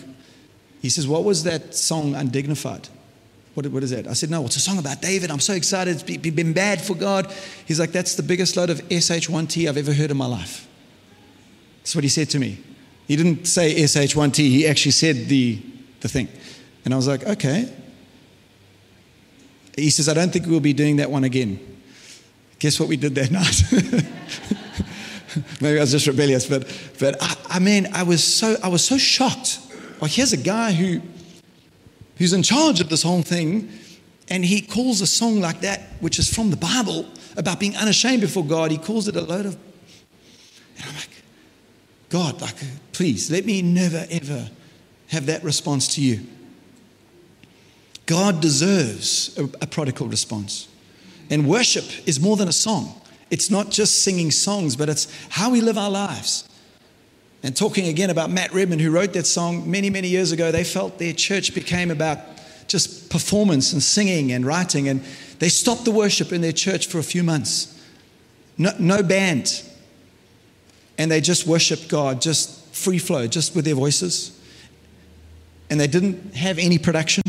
he 0.86 0.90
says, 0.90 1.08
What 1.08 1.24
was 1.24 1.42
that 1.42 1.74
song, 1.74 2.14
Undignified? 2.14 2.88
What, 3.54 3.66
what 3.66 3.82
is 3.82 3.90
that? 3.90 4.06
I 4.06 4.12
said, 4.12 4.30
No, 4.30 4.44
it's 4.44 4.54
a 4.54 4.60
song 4.60 4.78
about 4.78 5.02
David. 5.02 5.32
I'm 5.32 5.40
so 5.40 5.54
excited. 5.54 5.96
It's 6.08 6.30
been 6.30 6.52
bad 6.52 6.80
for 6.80 6.94
God. 6.94 7.34
He's 7.66 7.80
like, 7.80 7.90
That's 7.90 8.14
the 8.14 8.22
biggest 8.22 8.56
load 8.56 8.70
of 8.70 8.80
SH1T 8.82 9.68
I've 9.68 9.76
ever 9.76 9.92
heard 9.92 10.12
in 10.12 10.16
my 10.16 10.26
life. 10.26 10.68
That's 11.78 11.96
what 11.96 12.04
he 12.04 12.08
said 12.08 12.30
to 12.30 12.38
me. 12.38 12.60
He 13.08 13.16
didn't 13.16 13.46
say 13.46 13.74
SH1T, 13.74 14.36
he 14.36 14.68
actually 14.68 14.92
said 14.92 15.26
the, 15.26 15.60
the 16.02 16.08
thing. 16.08 16.28
And 16.84 16.94
I 16.94 16.96
was 16.96 17.08
like, 17.08 17.24
Okay. 17.24 17.68
He 19.74 19.90
says, 19.90 20.08
I 20.08 20.14
don't 20.14 20.32
think 20.32 20.46
we'll 20.46 20.60
be 20.60 20.72
doing 20.72 20.96
that 20.96 21.10
one 21.10 21.24
again. 21.24 21.58
Guess 22.60 22.78
what 22.78 22.88
we 22.88 22.96
did 22.96 23.16
that 23.16 23.30
night? 23.32 23.60
Maybe 25.60 25.78
I 25.78 25.80
was 25.80 25.90
just 25.90 26.06
rebellious, 26.06 26.46
but, 26.46 26.72
but 27.00 27.20
I, 27.20 27.56
I 27.56 27.58
mean, 27.58 27.88
I 27.92 28.04
was 28.04 28.22
so, 28.22 28.56
I 28.62 28.68
was 28.68 28.84
so 28.84 28.96
shocked 28.96 29.65
like, 30.00 30.10
here's 30.10 30.32
a 30.32 30.38
guy 30.38 30.72
who, 30.72 31.00
who's 32.16 32.32
in 32.32 32.42
charge 32.42 32.80
of 32.80 32.88
this 32.88 33.02
whole 33.02 33.22
thing, 33.22 33.70
and 34.28 34.44
he 34.44 34.60
calls 34.60 35.00
a 35.00 35.06
song 35.06 35.40
like 35.40 35.60
that, 35.60 35.80
which 36.00 36.18
is 36.18 36.32
from 36.32 36.50
the 36.50 36.56
Bible, 36.56 37.06
about 37.36 37.60
being 37.60 37.76
unashamed 37.76 38.20
before 38.20 38.44
God, 38.44 38.70
he 38.70 38.78
calls 38.78 39.08
it 39.08 39.16
a 39.16 39.20
load 39.20 39.46
of. 39.46 39.54
And 40.78 40.88
I'm 40.88 40.94
like, 40.94 41.10
God, 42.08 42.40
like, 42.40 42.56
please, 42.92 43.30
let 43.30 43.44
me 43.44 43.62
never, 43.62 44.06
ever 44.10 44.50
have 45.08 45.26
that 45.26 45.44
response 45.44 45.94
to 45.94 46.00
you. 46.00 46.20
God 48.06 48.40
deserves 48.40 49.36
a, 49.38 49.44
a 49.60 49.66
prodigal 49.66 50.08
response. 50.08 50.68
And 51.28 51.48
worship 51.48 51.84
is 52.06 52.20
more 52.20 52.36
than 52.36 52.48
a 52.48 52.52
song. 52.52 53.00
It's 53.30 53.50
not 53.50 53.70
just 53.70 54.02
singing 54.02 54.30
songs, 54.30 54.76
but 54.76 54.88
it's 54.88 55.08
how 55.28 55.50
we 55.50 55.60
live 55.60 55.76
our 55.76 55.90
lives. 55.90 56.45
And 57.42 57.56
talking 57.56 57.86
again 57.88 58.10
about 58.10 58.30
Matt 58.30 58.52
Redman, 58.52 58.78
who 58.78 58.90
wrote 58.90 59.12
that 59.12 59.26
song 59.26 59.70
many, 59.70 59.90
many 59.90 60.08
years 60.08 60.32
ago, 60.32 60.50
they 60.50 60.64
felt 60.64 60.98
their 60.98 61.12
church 61.12 61.54
became 61.54 61.90
about 61.90 62.18
just 62.66 63.10
performance 63.10 63.72
and 63.72 63.82
singing 63.82 64.32
and 64.32 64.44
writing. 64.44 64.88
And 64.88 65.04
they 65.38 65.48
stopped 65.48 65.84
the 65.84 65.90
worship 65.90 66.32
in 66.32 66.40
their 66.40 66.52
church 66.52 66.86
for 66.86 66.98
a 66.98 67.04
few 67.04 67.22
months. 67.22 67.72
No, 68.58 68.72
no 68.78 69.02
band. 69.02 69.62
And 70.98 71.10
they 71.10 71.20
just 71.20 71.46
worshiped 71.46 71.88
God, 71.88 72.20
just 72.20 72.64
free 72.74 72.98
flow, 72.98 73.26
just 73.26 73.54
with 73.54 73.64
their 73.64 73.74
voices. 73.74 74.32
And 75.68 75.78
they 75.78 75.86
didn't 75.86 76.34
have 76.34 76.58
any 76.58 76.78
production. 76.78 77.22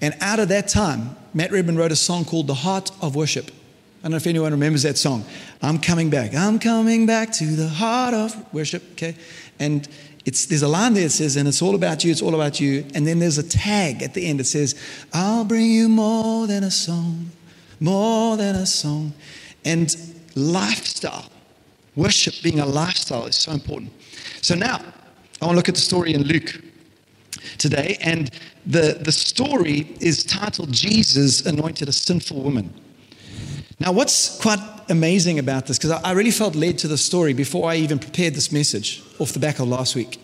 And 0.00 0.14
out 0.20 0.38
of 0.38 0.48
that 0.48 0.68
time, 0.68 1.16
Matt 1.34 1.52
Redman 1.52 1.76
wrote 1.76 1.92
a 1.92 1.96
song 1.96 2.24
called 2.24 2.46
The 2.46 2.54
Heart 2.54 2.90
of 3.02 3.14
Worship. 3.14 3.50
I 3.98 4.02
don't 4.02 4.12
know 4.12 4.16
if 4.18 4.26
anyone 4.28 4.52
remembers 4.52 4.84
that 4.84 4.96
song. 4.96 5.24
I'm 5.60 5.78
coming 5.78 6.08
back. 6.08 6.32
I'm 6.32 6.60
coming 6.60 7.04
back 7.04 7.32
to 7.34 7.44
the 7.44 7.68
heart 7.68 8.14
of 8.14 8.54
worship. 8.54 8.82
Okay. 8.92 9.16
And 9.58 9.88
it's, 10.24 10.46
there's 10.46 10.62
a 10.62 10.68
line 10.68 10.94
there 10.94 11.04
that 11.04 11.10
says, 11.10 11.36
and 11.36 11.48
it's 11.48 11.62
all 11.62 11.74
about 11.74 12.04
you, 12.04 12.12
it's 12.12 12.22
all 12.22 12.34
about 12.34 12.60
you. 12.60 12.84
And 12.94 13.06
then 13.06 13.18
there's 13.18 13.38
a 13.38 13.48
tag 13.48 14.02
at 14.02 14.14
the 14.14 14.26
end 14.26 14.38
that 14.38 14.44
says, 14.44 14.80
I'll 15.12 15.44
bring 15.44 15.70
you 15.70 15.88
more 15.88 16.46
than 16.46 16.62
a 16.62 16.70
song, 16.70 17.30
more 17.80 18.36
than 18.36 18.54
a 18.54 18.66
song. 18.66 19.14
And 19.64 19.94
lifestyle, 20.36 21.30
worship 21.96 22.34
being 22.42 22.60
a 22.60 22.66
lifestyle 22.66 23.26
is 23.26 23.34
so 23.34 23.50
important. 23.50 23.90
So 24.42 24.54
now, 24.54 24.76
I 25.40 25.46
want 25.46 25.54
to 25.54 25.56
look 25.56 25.68
at 25.68 25.74
the 25.74 25.80
story 25.80 26.14
in 26.14 26.22
Luke 26.22 26.62
today. 27.58 27.98
And 28.00 28.30
the, 28.64 28.98
the 29.00 29.12
story 29.12 29.96
is 30.00 30.22
titled 30.22 30.70
Jesus 30.72 31.46
Anointed 31.46 31.88
a 31.88 31.92
Sinful 31.92 32.42
Woman. 32.42 32.72
Now, 33.80 33.92
what's 33.92 34.38
quite 34.40 34.58
amazing 34.88 35.38
about 35.38 35.66
this, 35.66 35.78
because 35.78 35.92
I, 35.92 36.12
really 36.12 36.30
felt 36.30 36.54
led 36.54 36.78
to 36.78 36.88
the 36.88 36.98
story 36.98 37.32
before 37.32 37.70
I 37.70 37.76
even 37.76 37.98
prepared 37.98 38.34
this 38.34 38.50
message 38.50 39.02
off 39.18 39.32
the 39.32 39.38
back 39.38 39.60
of 39.60 39.68
last 39.68 39.94
week. 39.94 40.20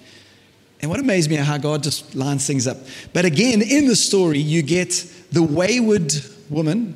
And 0.80 0.90
what 0.90 1.00
amazed 1.00 1.30
me 1.30 1.36
how 1.36 1.56
God 1.58 1.82
just 1.82 2.14
lines 2.14 2.46
things 2.46 2.66
up. 2.66 2.76
But 3.12 3.24
again, 3.24 3.62
in 3.62 3.86
the 3.86 3.96
story, 3.96 4.38
you 4.38 4.62
get 4.62 4.90
the 5.30 5.42
wayward 5.42 6.12
woman. 6.50 6.94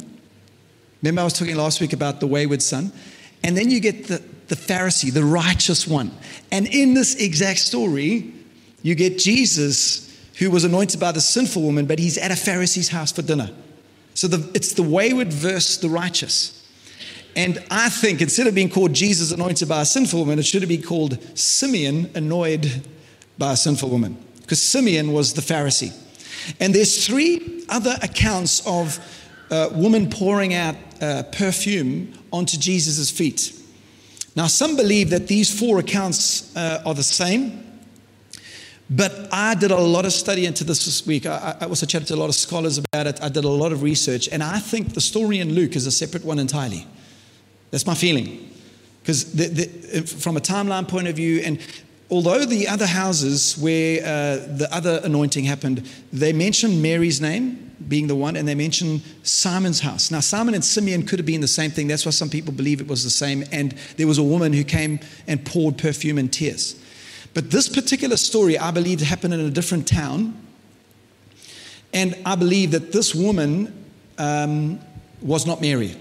Remember, 1.02 1.20
I 1.22 1.24
was 1.24 1.32
talking 1.34 1.56
last 1.56 1.80
week 1.80 1.92
about 1.92 2.20
the 2.20 2.26
wayward 2.26 2.60
son. 2.60 2.92
And 3.44 3.56
then 3.56 3.70
you 3.70 3.80
get 3.80 4.08
the, 4.08 4.22
the 4.48 4.56
Pharisee, 4.56 5.12
the 5.12 5.24
righteous 5.24 5.86
one. 5.86 6.10
And 6.50 6.66
in 6.66 6.94
this 6.94 7.14
exact 7.14 7.60
story, 7.60 8.32
you 8.82 8.94
get 8.94 9.18
Jesus, 9.18 10.18
who 10.38 10.50
was 10.50 10.64
anointed 10.64 10.98
by 10.98 11.12
the 11.12 11.20
sinful 11.20 11.62
woman, 11.62 11.86
but 11.86 11.98
he's 11.98 12.18
at 12.18 12.30
a 12.30 12.36
Pharisee's 12.36 12.88
house 12.88 13.12
for 13.12 13.22
dinner. 13.22 13.50
So 14.18 14.26
the, 14.26 14.50
it's 14.52 14.72
the 14.72 14.82
wayward 14.82 15.32
versus 15.32 15.78
the 15.78 15.88
righteous. 15.88 16.68
And 17.36 17.62
I 17.70 17.88
think 17.88 18.20
instead 18.20 18.48
of 18.48 18.54
being 18.56 18.68
called 18.68 18.92
Jesus 18.92 19.30
anointed 19.30 19.68
by 19.68 19.82
a 19.82 19.84
sinful 19.84 20.18
woman, 20.18 20.40
it 20.40 20.44
should 20.44 20.60
have 20.60 20.68
been 20.68 20.82
called 20.82 21.38
Simeon 21.38 22.10
annoyed 22.16 22.82
by 23.38 23.52
a 23.52 23.56
sinful 23.56 23.88
woman. 23.88 24.18
Because 24.40 24.60
Simeon 24.60 25.12
was 25.12 25.34
the 25.34 25.40
Pharisee. 25.40 25.94
And 26.58 26.74
there's 26.74 27.06
three 27.06 27.62
other 27.68 27.96
accounts 28.02 28.66
of 28.66 28.98
a 29.52 29.68
woman 29.68 30.10
pouring 30.10 30.52
out 30.52 30.74
uh, 31.00 31.22
perfume 31.30 32.12
onto 32.32 32.56
Jesus' 32.58 33.12
feet. 33.12 33.52
Now, 34.34 34.48
some 34.48 34.74
believe 34.74 35.10
that 35.10 35.28
these 35.28 35.56
four 35.56 35.78
accounts 35.78 36.56
uh, 36.56 36.82
are 36.84 36.94
the 36.94 37.04
same. 37.04 37.67
But 38.90 39.28
I 39.30 39.54
did 39.54 39.70
a 39.70 39.76
lot 39.76 40.06
of 40.06 40.12
study 40.12 40.46
into 40.46 40.64
this 40.64 40.86
this 40.86 41.06
week. 41.06 41.26
I, 41.26 41.56
I, 41.60 41.66
also 41.66 41.84
chatted 41.84 42.08
to 42.08 42.14
a 42.14 42.16
lot 42.16 42.30
of 42.30 42.34
scholars 42.34 42.78
about 42.78 43.06
it. 43.06 43.22
I 43.22 43.28
did 43.28 43.44
a 43.44 43.48
lot 43.48 43.70
of 43.70 43.82
research. 43.82 44.28
And 44.32 44.42
I 44.42 44.58
think 44.58 44.94
the 44.94 45.00
story 45.00 45.40
in 45.40 45.52
Luke 45.52 45.76
is 45.76 45.86
a 45.86 45.90
separate 45.90 46.24
one 46.24 46.38
entirely. 46.38 46.86
That's 47.70 47.86
my 47.86 47.94
feeling. 47.94 48.50
Because 49.02 49.24
from 50.22 50.36
a 50.36 50.40
timeline 50.40 50.88
point 50.88 51.06
of 51.06 51.16
view, 51.16 51.40
and 51.44 51.58
although 52.10 52.44
the 52.44 52.66
other 52.68 52.86
houses 52.86 53.58
where 53.58 54.00
uh, 54.00 54.56
the 54.56 54.68
other 54.70 55.00
anointing 55.04 55.44
happened, 55.44 55.88
they 56.12 56.32
mention 56.32 56.80
Mary's 56.80 57.20
name 57.20 57.68
being 57.88 58.06
the 58.06 58.14
one, 58.14 58.36
and 58.36 58.46
they 58.46 58.54
mention 58.54 59.00
Simon's 59.22 59.80
house. 59.80 60.10
Now, 60.10 60.20
Simon 60.20 60.54
and 60.54 60.64
Simeon 60.64 61.06
could 61.06 61.18
have 61.18 61.26
been 61.26 61.40
the 61.40 61.48
same 61.48 61.70
thing. 61.70 61.88
That's 61.88 62.04
why 62.04 62.10
some 62.10 62.28
people 62.28 62.52
believe 62.52 62.80
it 62.80 62.88
was 62.88 63.04
the 63.04 63.10
same. 63.10 63.44
And 63.52 63.74
there 63.96 64.06
was 64.06 64.18
a 64.18 64.22
woman 64.22 64.52
who 64.52 64.64
came 64.64 64.98
and 65.26 65.44
poured 65.44 65.78
perfume 65.78 66.18
and 66.18 66.32
tears. 66.32 66.74
But 67.34 67.50
this 67.50 67.68
particular 67.68 68.16
story, 68.16 68.58
I 68.58 68.70
believe, 68.70 69.00
happened 69.00 69.34
in 69.34 69.40
a 69.40 69.50
different 69.50 69.86
town. 69.86 70.34
And 71.92 72.16
I 72.24 72.34
believe 72.34 72.72
that 72.72 72.92
this 72.92 73.14
woman 73.14 73.86
um, 74.18 74.80
was 75.22 75.46
not 75.46 75.60
Mary. 75.60 75.96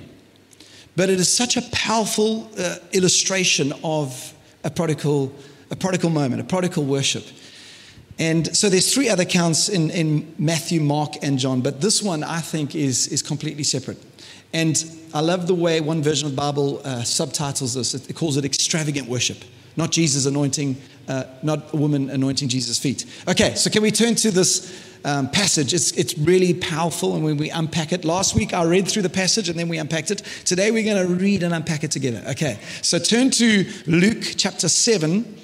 But 0.96 1.10
it 1.10 1.20
is 1.20 1.32
such 1.32 1.58
a 1.58 1.62
powerful 1.72 2.50
uh, 2.58 2.78
illustration 2.92 3.74
of 3.84 4.34
a 4.64 4.70
prodigal, 4.70 5.34
a 5.70 5.76
prodigal 5.76 6.10
moment, 6.10 6.42
a 6.42 6.44
prodigal 6.44 6.84
worship. 6.84 7.24
And 8.20 8.56
so 8.58 8.68
there's 8.68 8.92
three 8.92 9.08
other 9.08 9.24
accounts 9.24 9.70
in, 9.70 9.92
in 9.92 10.34
Matthew, 10.40 10.82
Mark, 10.82 11.14
and 11.22 11.38
John, 11.38 11.62
but 11.62 11.82
this 11.82 12.02
one 12.02 12.24
I 12.24 12.40
think 12.40 12.74
is, 12.74 13.08
is 13.10 13.22
completely 13.22 13.64
separate. 13.64 14.04
And 14.54 14.84
I 15.14 15.20
love 15.20 15.46
the 15.46 15.54
way 15.54 15.82
one 15.82 16.02
version 16.02 16.26
of 16.26 16.32
the 16.32 16.38
Bible 16.38 16.82
uh, 16.84 17.04
subtitles 17.04 17.76
this. 17.76 17.94
It 17.94 18.16
calls 18.16 18.38
it 18.38 18.44
extravagant 18.44 19.08
worship 19.08 19.44
not 19.78 19.92
Jesus 19.92 20.26
anointing, 20.26 20.76
uh, 21.08 21.24
not 21.42 21.74
a 21.74 21.78
woman 21.78 22.10
anointing 22.10 22.50
Jesus' 22.50 22.78
feet. 22.78 23.06
Okay, 23.28 23.56
so 23.56 23.70
can 23.70 23.82
we 23.82 23.92
turn 23.92 24.16
to 24.16 24.32
this 24.32 25.00
um, 25.06 25.30
passage? 25.30 25.74
It's, 25.74 25.92
it's 25.94 26.18
really 26.18 26.54
powerful, 26.54 27.16
and 27.16 27.24
when 27.24 27.38
we 27.38 27.50
unpack 27.50 27.94
it, 27.94 28.06
last 28.06 28.36
week 28.36 28.54
I 28.54 28.64
read 28.66 28.88
through 28.88 29.04
the 29.04 29.10
passage 29.10 29.50
and 29.50 29.58
then 29.58 29.70
we 29.70 29.78
unpacked 29.78 30.12
it. 30.12 30.20
Today 30.46 30.72
we're 30.72 30.84
going 30.84 31.08
to 31.08 31.14
read 31.14 31.44
and 31.44 31.54
unpack 31.54 31.84
it 31.84 31.92
together. 31.92 32.24
Okay, 32.32 32.60
so 32.82 33.00
turn 33.00 33.30
to 33.32 33.66
Luke 33.86 34.24
chapter 34.36 34.70
7. 34.70 35.36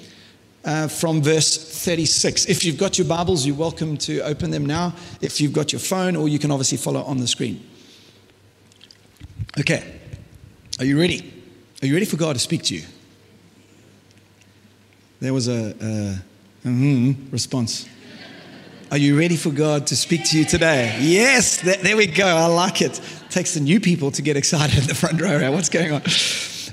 Uh, 0.66 0.88
from 0.88 1.20
verse 1.20 1.58
36. 1.84 2.46
If 2.46 2.64
you've 2.64 2.78
got 2.78 2.96
your 2.96 3.06
Bibles, 3.06 3.44
you're 3.44 3.54
welcome 3.54 3.98
to 3.98 4.20
open 4.20 4.50
them 4.50 4.64
now. 4.64 4.94
If 5.20 5.38
you've 5.38 5.52
got 5.52 5.72
your 5.72 5.78
phone, 5.78 6.16
or 6.16 6.26
you 6.26 6.38
can 6.38 6.50
obviously 6.50 6.78
follow 6.78 7.02
on 7.02 7.18
the 7.18 7.26
screen. 7.26 7.62
Okay, 9.60 10.00
are 10.78 10.86
you 10.86 10.98
ready? 10.98 11.32
Are 11.82 11.86
you 11.86 11.92
ready 11.92 12.06
for 12.06 12.16
God 12.16 12.32
to 12.32 12.38
speak 12.38 12.62
to 12.62 12.74
you? 12.74 12.82
There 15.24 15.32
was 15.32 15.48
a, 15.48 15.70
a 15.80 16.68
mm-hmm 16.68 17.30
response. 17.30 17.88
Are 18.90 18.98
you 18.98 19.18
ready 19.18 19.36
for 19.36 19.48
God 19.48 19.86
to 19.86 19.96
speak 19.96 20.22
to 20.26 20.38
you 20.38 20.44
today? 20.44 20.98
Yes, 21.00 21.62
there 21.62 21.96
we 21.96 22.06
go. 22.06 22.26
I 22.26 22.44
like 22.44 22.82
it. 22.82 22.98
it. 22.98 23.30
Takes 23.30 23.54
the 23.54 23.60
new 23.60 23.80
people 23.80 24.10
to 24.10 24.20
get 24.20 24.36
excited 24.36 24.76
in 24.76 24.86
the 24.86 24.94
front 24.94 25.18
row. 25.22 25.50
What's 25.50 25.70
going 25.70 25.92
on? 25.92 26.02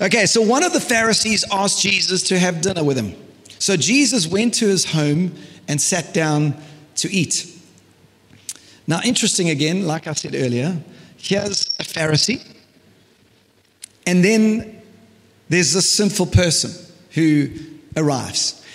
Okay, 0.02 0.26
so 0.26 0.42
one 0.42 0.66
of 0.66 0.74
the 0.74 0.82
Pharisees 0.82 1.46
asked 1.50 1.82
Jesus 1.82 2.24
to 2.24 2.38
have 2.38 2.60
dinner 2.60 2.84
with 2.84 2.98
him. 2.98 3.16
So 3.58 3.78
Jesus 3.78 4.28
went 4.28 4.56
to 4.56 4.68
his 4.68 4.84
home 4.84 5.34
and 5.70 5.80
sat 5.80 6.14
down 6.14 6.58
to 6.98 7.10
eat. 7.10 7.58
Now, 8.86 9.00
interesting 9.06 9.50
again, 9.50 9.88
like 9.88 10.08
I 10.08 10.14
said 10.14 10.36
earlier, 10.36 10.78
here's 11.16 11.68
a 11.80 11.84
Pharisee, 11.84 12.46
and 14.06 14.22
then 14.22 14.82
there's 15.48 15.72
this 15.72 15.90
sinful 15.90 16.26
person 16.26 16.72
who 17.12 17.48
arrives. 17.96 18.66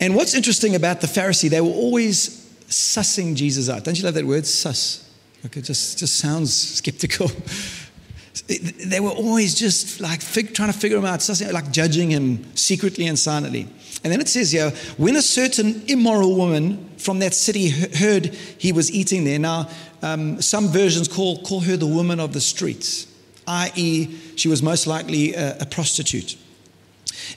And 0.00 0.14
what's 0.14 0.34
interesting 0.34 0.74
about 0.74 1.00
the 1.00 1.06
Pharisee, 1.06 1.48
they 1.48 1.60
were 1.60 1.68
always 1.68 2.44
sussing 2.68 3.34
Jesus 3.34 3.68
out. 3.68 3.84
Don't 3.84 3.96
you 3.96 4.04
love 4.04 4.14
that 4.14 4.26
word, 4.26 4.46
suss? 4.46 5.10
Like 5.42 5.56
it 5.56 5.62
just, 5.62 5.98
just 5.98 6.16
sounds 6.16 6.54
skeptical. 6.54 7.30
they 8.46 9.00
were 9.00 9.10
always 9.10 9.54
just 9.54 10.00
like 10.00 10.20
fig, 10.20 10.54
trying 10.54 10.72
to 10.72 10.78
figure 10.78 10.98
him 10.98 11.04
out, 11.04 11.20
sussing, 11.20 11.52
like 11.52 11.70
judging 11.70 12.10
him 12.10 12.44
secretly 12.56 13.06
and 13.06 13.18
silently. 13.18 13.68
And 14.02 14.12
then 14.12 14.20
it 14.20 14.28
says 14.28 14.52
here, 14.52 14.70
when 14.96 15.16
a 15.16 15.22
certain 15.22 15.82
immoral 15.86 16.34
woman 16.34 16.90
from 16.98 17.20
that 17.20 17.32
city 17.32 17.70
heard 17.70 18.26
he 18.58 18.72
was 18.72 18.90
eating 18.92 19.24
there, 19.24 19.38
now 19.38 19.68
um, 20.02 20.42
some 20.42 20.68
versions 20.68 21.08
call, 21.08 21.42
call 21.42 21.60
her 21.60 21.76
the 21.76 21.86
woman 21.86 22.20
of 22.20 22.32
the 22.32 22.40
streets, 22.40 23.06
i.e., 23.46 24.14
she 24.36 24.48
was 24.48 24.62
most 24.62 24.86
likely 24.86 25.34
a, 25.34 25.58
a 25.60 25.66
prostitute. 25.66 26.36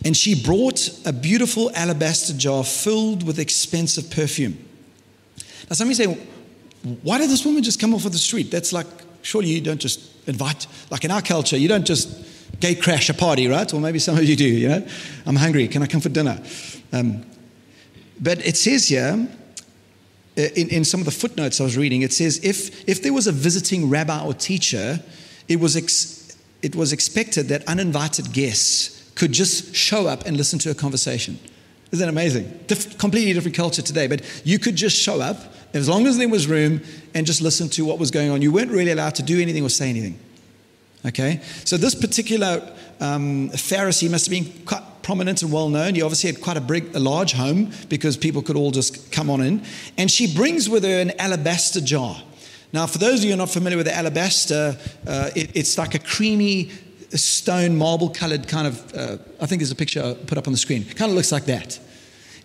And 0.06 0.16
she 0.16 0.42
brought 0.42 0.90
a 1.06 1.14
beautiful 1.14 1.72
alabaster 1.76 2.34
jar 2.34 2.64
filled 2.64 3.24
with 3.24 3.40
expensive 3.40 4.10
perfume. 4.12 4.58
Now, 5.70 5.76
some 5.76 5.88
of 5.88 5.98
you 5.98 6.06
say, 6.06 6.18
why 7.04 7.18
did 7.18 7.30
this 7.30 7.46
woman 7.46 7.64
just 7.64 7.80
come 7.80 7.94
off 7.94 8.06
of 8.06 8.12
the 8.12 8.18
street? 8.18 8.52
That's 8.52 8.72
like, 8.72 8.88
surely 9.22 9.50
you 9.50 9.62
don't 9.62 9.82
just 9.82 10.28
invite, 10.28 10.68
like 10.90 11.04
in 11.04 11.12
our 11.12 11.22
culture, 11.22 11.58
you 11.58 11.68
don't 11.68 11.86
just 11.86 12.26
gate 12.60 12.82
crash 12.82 13.10
a 13.10 13.14
party, 13.14 13.48
right? 13.48 13.72
Or 13.74 13.80
maybe 13.80 14.00
some 14.00 14.18
of 14.18 14.24
you 14.24 14.36
do, 14.36 14.46
you 14.46 14.70
know? 14.70 14.88
I'm 15.26 15.36
hungry, 15.36 15.68
can 15.68 15.84
I 15.84 15.88
come 15.88 16.02
for 16.02 16.10
dinner? 16.10 16.42
Um, 16.94 17.26
but 18.20 18.46
it 18.46 18.58
says 18.58 18.88
here, 18.88 19.28
uh, 20.38 20.42
in, 20.56 20.70
in 20.70 20.86
some 20.86 21.00
of 21.00 21.06
the 21.06 21.12
footnotes 21.12 21.60
I 21.60 21.64
was 21.64 21.78
reading, 21.78 22.02
it 22.04 22.14
says 22.14 22.40
if, 22.44 22.88
if 22.88 23.02
there 23.02 23.14
was 23.14 23.28
a 23.28 23.32
visiting 23.32 23.90
rabbi 23.90 24.24
or 24.24 24.34
teacher, 24.34 25.00
it 25.48 25.60
was, 25.60 25.76
ex, 25.76 26.38
it 26.62 26.76
was 26.76 26.94
expected 26.94 27.48
that 27.50 27.68
uninvited 27.68 28.32
guests 28.34 28.97
could 29.18 29.32
just 29.32 29.76
show 29.76 30.08
up 30.08 30.26
and 30.26 30.38
listen 30.38 30.60
to 30.60 30.70
a 30.70 30.76
conversation. 30.76 31.40
Isn't 31.92 32.06
that 32.06 32.10
amazing? 32.10 32.46
Completely 32.98 33.34
different 33.34 33.58
culture 33.58 33.82
today, 33.82 34.08
but 34.08 34.22
you 34.46 34.60
could 34.60 34.76
just 34.76 34.96
show 34.96 35.20
up 35.20 35.38
as 35.74 35.90
long 35.90 36.06
as 36.06 36.18
there 36.18 36.30
was 36.30 36.48
room 36.48 36.82
and 37.16 37.26
just 37.26 37.42
listen 37.42 37.68
to 37.70 37.84
what 37.84 37.98
was 37.98 38.12
going 38.12 38.30
on. 38.30 38.42
You 38.42 38.52
weren't 38.52 38.72
really 38.72 38.92
allowed 38.92 39.16
to 39.16 39.24
do 39.24 39.42
anything 39.42 39.64
or 39.64 39.70
say 39.70 39.90
anything. 39.90 40.20
Okay? 41.06 41.42
So 41.66 41.78
this 41.78 41.96
particular 41.96 42.62
um, 43.00 43.50
Pharisee 43.50 44.10
must 44.10 44.28
have 44.28 44.32
been 44.32 44.66
quite 44.66 44.84
prominent 45.02 45.42
and 45.42 45.52
well 45.52 45.70
known. 45.70 45.96
He 45.96 46.02
obviously 46.04 46.32
had 46.32 46.42
quite 46.42 46.58
a, 46.58 46.62
big, 46.62 46.96
a 46.96 47.00
large 47.00 47.34
home 47.34 47.72
because 47.90 48.18
people 48.18 48.44
could 48.44 48.56
all 48.56 48.72
just 48.72 49.12
come 49.12 49.30
on 49.30 49.42
in. 49.42 49.64
And 49.98 50.12
she 50.12 50.32
brings 50.36 50.70
with 50.70 50.84
her 50.84 51.00
an 51.00 51.20
alabaster 51.20 51.82
jar. 51.82 52.22
Now, 52.74 52.86
for 52.86 52.98
those 52.98 53.20
of 53.20 53.24
you 53.24 53.30
who 53.30 53.36
are 53.36 53.38
not 53.38 53.50
familiar 53.50 53.78
with 53.78 53.88
the 53.88 53.96
alabaster, 53.96 54.78
uh, 55.08 55.30
it, 55.36 55.56
it's 55.56 55.78
like 55.78 55.96
a 55.96 56.00
creamy 56.00 56.72
stone, 57.16 57.78
marble 57.78 58.10
colored 58.10 58.48
kind 58.48 58.68
of, 58.68 58.96
uh, 58.96 59.18
I 59.40 59.46
think 59.46 59.60
there's 59.62 59.72
a 59.72 59.76
picture 59.76 60.16
put 60.28 60.38
up 60.38 60.48
on 60.48 60.54
the 60.54 60.60
screen. 60.60 60.84
Kind 60.84 61.12
of 61.12 61.16
looks 61.16 61.32
like 61.32 61.46
that. 61.46 61.80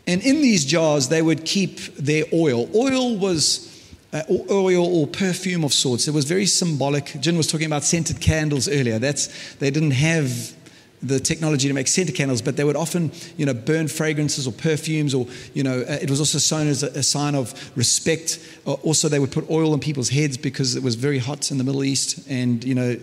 And 0.06 0.22
in 0.22 0.42
these 0.42 0.64
jars, 0.64 1.08
they 1.08 1.22
would 1.22 1.44
keep 1.44 1.78
their 1.96 2.24
oil. 2.32 2.68
Oil 2.74 3.16
was 3.16 3.68
uh, 4.12 4.22
oil 4.50 4.84
or 4.84 5.06
perfume 5.06 5.64
of 5.64 5.72
sorts. 5.72 6.08
It 6.08 6.14
was 6.14 6.24
very 6.24 6.46
symbolic. 6.46 7.16
Jin 7.20 7.36
was 7.36 7.46
talking 7.46 7.66
about 7.66 7.84
scented 7.84 8.20
candles 8.20 8.68
earlier. 8.68 8.98
That's, 8.98 9.54
they 9.54 9.70
didn't 9.70 9.92
have 9.92 10.54
the 11.02 11.18
technology 11.18 11.66
to 11.66 11.74
make 11.74 11.88
scented 11.88 12.14
candles, 12.14 12.40
but 12.40 12.56
they 12.56 12.64
would 12.64 12.76
often, 12.76 13.10
you 13.36 13.44
know, 13.44 13.54
burn 13.54 13.88
fragrances 13.88 14.46
or 14.46 14.52
perfumes, 14.52 15.14
or 15.14 15.26
you 15.52 15.62
know, 15.62 15.80
uh, 15.80 15.98
it 16.00 16.08
was 16.08 16.20
also 16.20 16.38
shown 16.38 16.68
as 16.68 16.82
a, 16.82 16.88
a 16.88 17.02
sign 17.02 17.34
of 17.34 17.52
respect. 17.76 18.38
Uh, 18.66 18.74
also, 18.74 19.08
they 19.08 19.18
would 19.18 19.32
put 19.32 19.50
oil 19.50 19.72
on 19.72 19.80
people's 19.80 20.10
heads 20.10 20.36
because 20.36 20.76
it 20.76 20.82
was 20.82 20.94
very 20.94 21.18
hot 21.18 21.50
in 21.50 21.58
the 21.58 21.64
Middle 21.64 21.82
East, 21.82 22.24
and 22.28 22.62
you 22.62 22.74
know, 22.74 22.96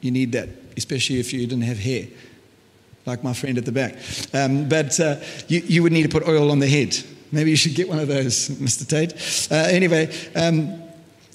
you 0.00 0.10
need 0.10 0.32
that, 0.32 0.48
especially 0.76 1.20
if 1.20 1.32
you 1.32 1.46
didn't 1.46 1.62
have 1.62 1.78
hair, 1.78 2.06
like 3.06 3.22
my 3.24 3.32
friend 3.32 3.58
at 3.58 3.64
the 3.64 3.72
back. 3.72 3.96
Um, 4.32 4.68
but 4.68 4.98
uh, 5.00 5.16
you, 5.48 5.60
you 5.60 5.82
would 5.82 5.92
need 5.92 6.02
to 6.02 6.08
put 6.08 6.26
oil 6.28 6.50
on 6.50 6.58
the 6.58 6.68
head. 6.68 6.96
Maybe 7.32 7.50
you 7.50 7.56
should 7.56 7.74
get 7.74 7.88
one 7.88 7.98
of 7.98 8.08
those, 8.08 8.48
Mr. 8.48 8.86
Tate. 8.88 9.50
Uh, 9.50 9.68
anyway. 9.68 10.12
Um, 10.34 10.82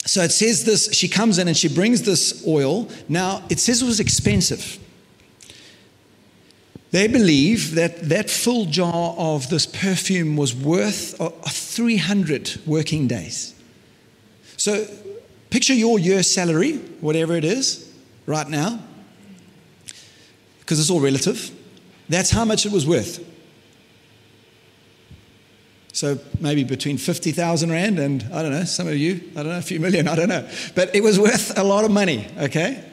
so 0.05 0.21
it 0.21 0.31
says 0.31 0.63
this, 0.65 0.93
she 0.93 1.07
comes 1.07 1.39
in 1.39 1.47
and 1.47 1.57
she 1.57 1.67
brings 1.67 2.03
this 2.03 2.45
oil. 2.47 2.87
Now, 3.09 3.43
it 3.49 3.59
says 3.59 3.81
it 3.81 3.85
was 3.85 3.99
expensive. 3.99 4.77
They 6.91 7.07
believe 7.07 7.75
that 7.75 8.07
that 8.09 8.29
full 8.29 8.65
jar 8.65 9.15
of 9.17 9.49
this 9.49 9.65
perfume 9.65 10.37
was 10.37 10.55
worth 10.55 11.19
300 11.45 12.61
working 12.65 13.07
days. 13.07 13.55
So 14.55 14.87
picture 15.49 15.73
your 15.73 15.99
year 15.99 16.23
salary, 16.23 16.77
whatever 17.01 17.35
it 17.35 17.43
is, 17.43 17.91
right 18.27 18.47
now, 18.47 18.79
because 20.65 20.79
it's 20.79 20.89
all 20.89 20.99
relative. 20.99 21.51
That's 22.09 22.31
how 22.31 22.43
much 22.43 22.65
it 22.65 22.71
was 22.71 22.87
worth. 22.87 23.23
So 25.93 26.19
maybe 26.41 26.63
between 26.63 26.97
50,000 26.97 27.71
Rand 27.71 27.99
and, 27.99 28.23
I 28.33 28.41
don't 28.41 28.51
know, 28.51 28.65
some 28.65 28.87
of 28.87 28.97
you, 28.97 29.21
I 29.31 29.43
don't 29.43 29.49
know, 29.49 29.59
a 29.59 29.61
few 29.61 29.79
million, 29.79 30.07
I 30.07 30.15
don't 30.15 30.27
know. 30.27 30.45
But 30.73 30.93
it 30.95 31.01
was 31.01 31.19
worth 31.19 31.57
a 31.57 31.63
lot 31.63 31.85
of 31.85 31.91
money, 31.91 32.27
okay? 32.37 32.83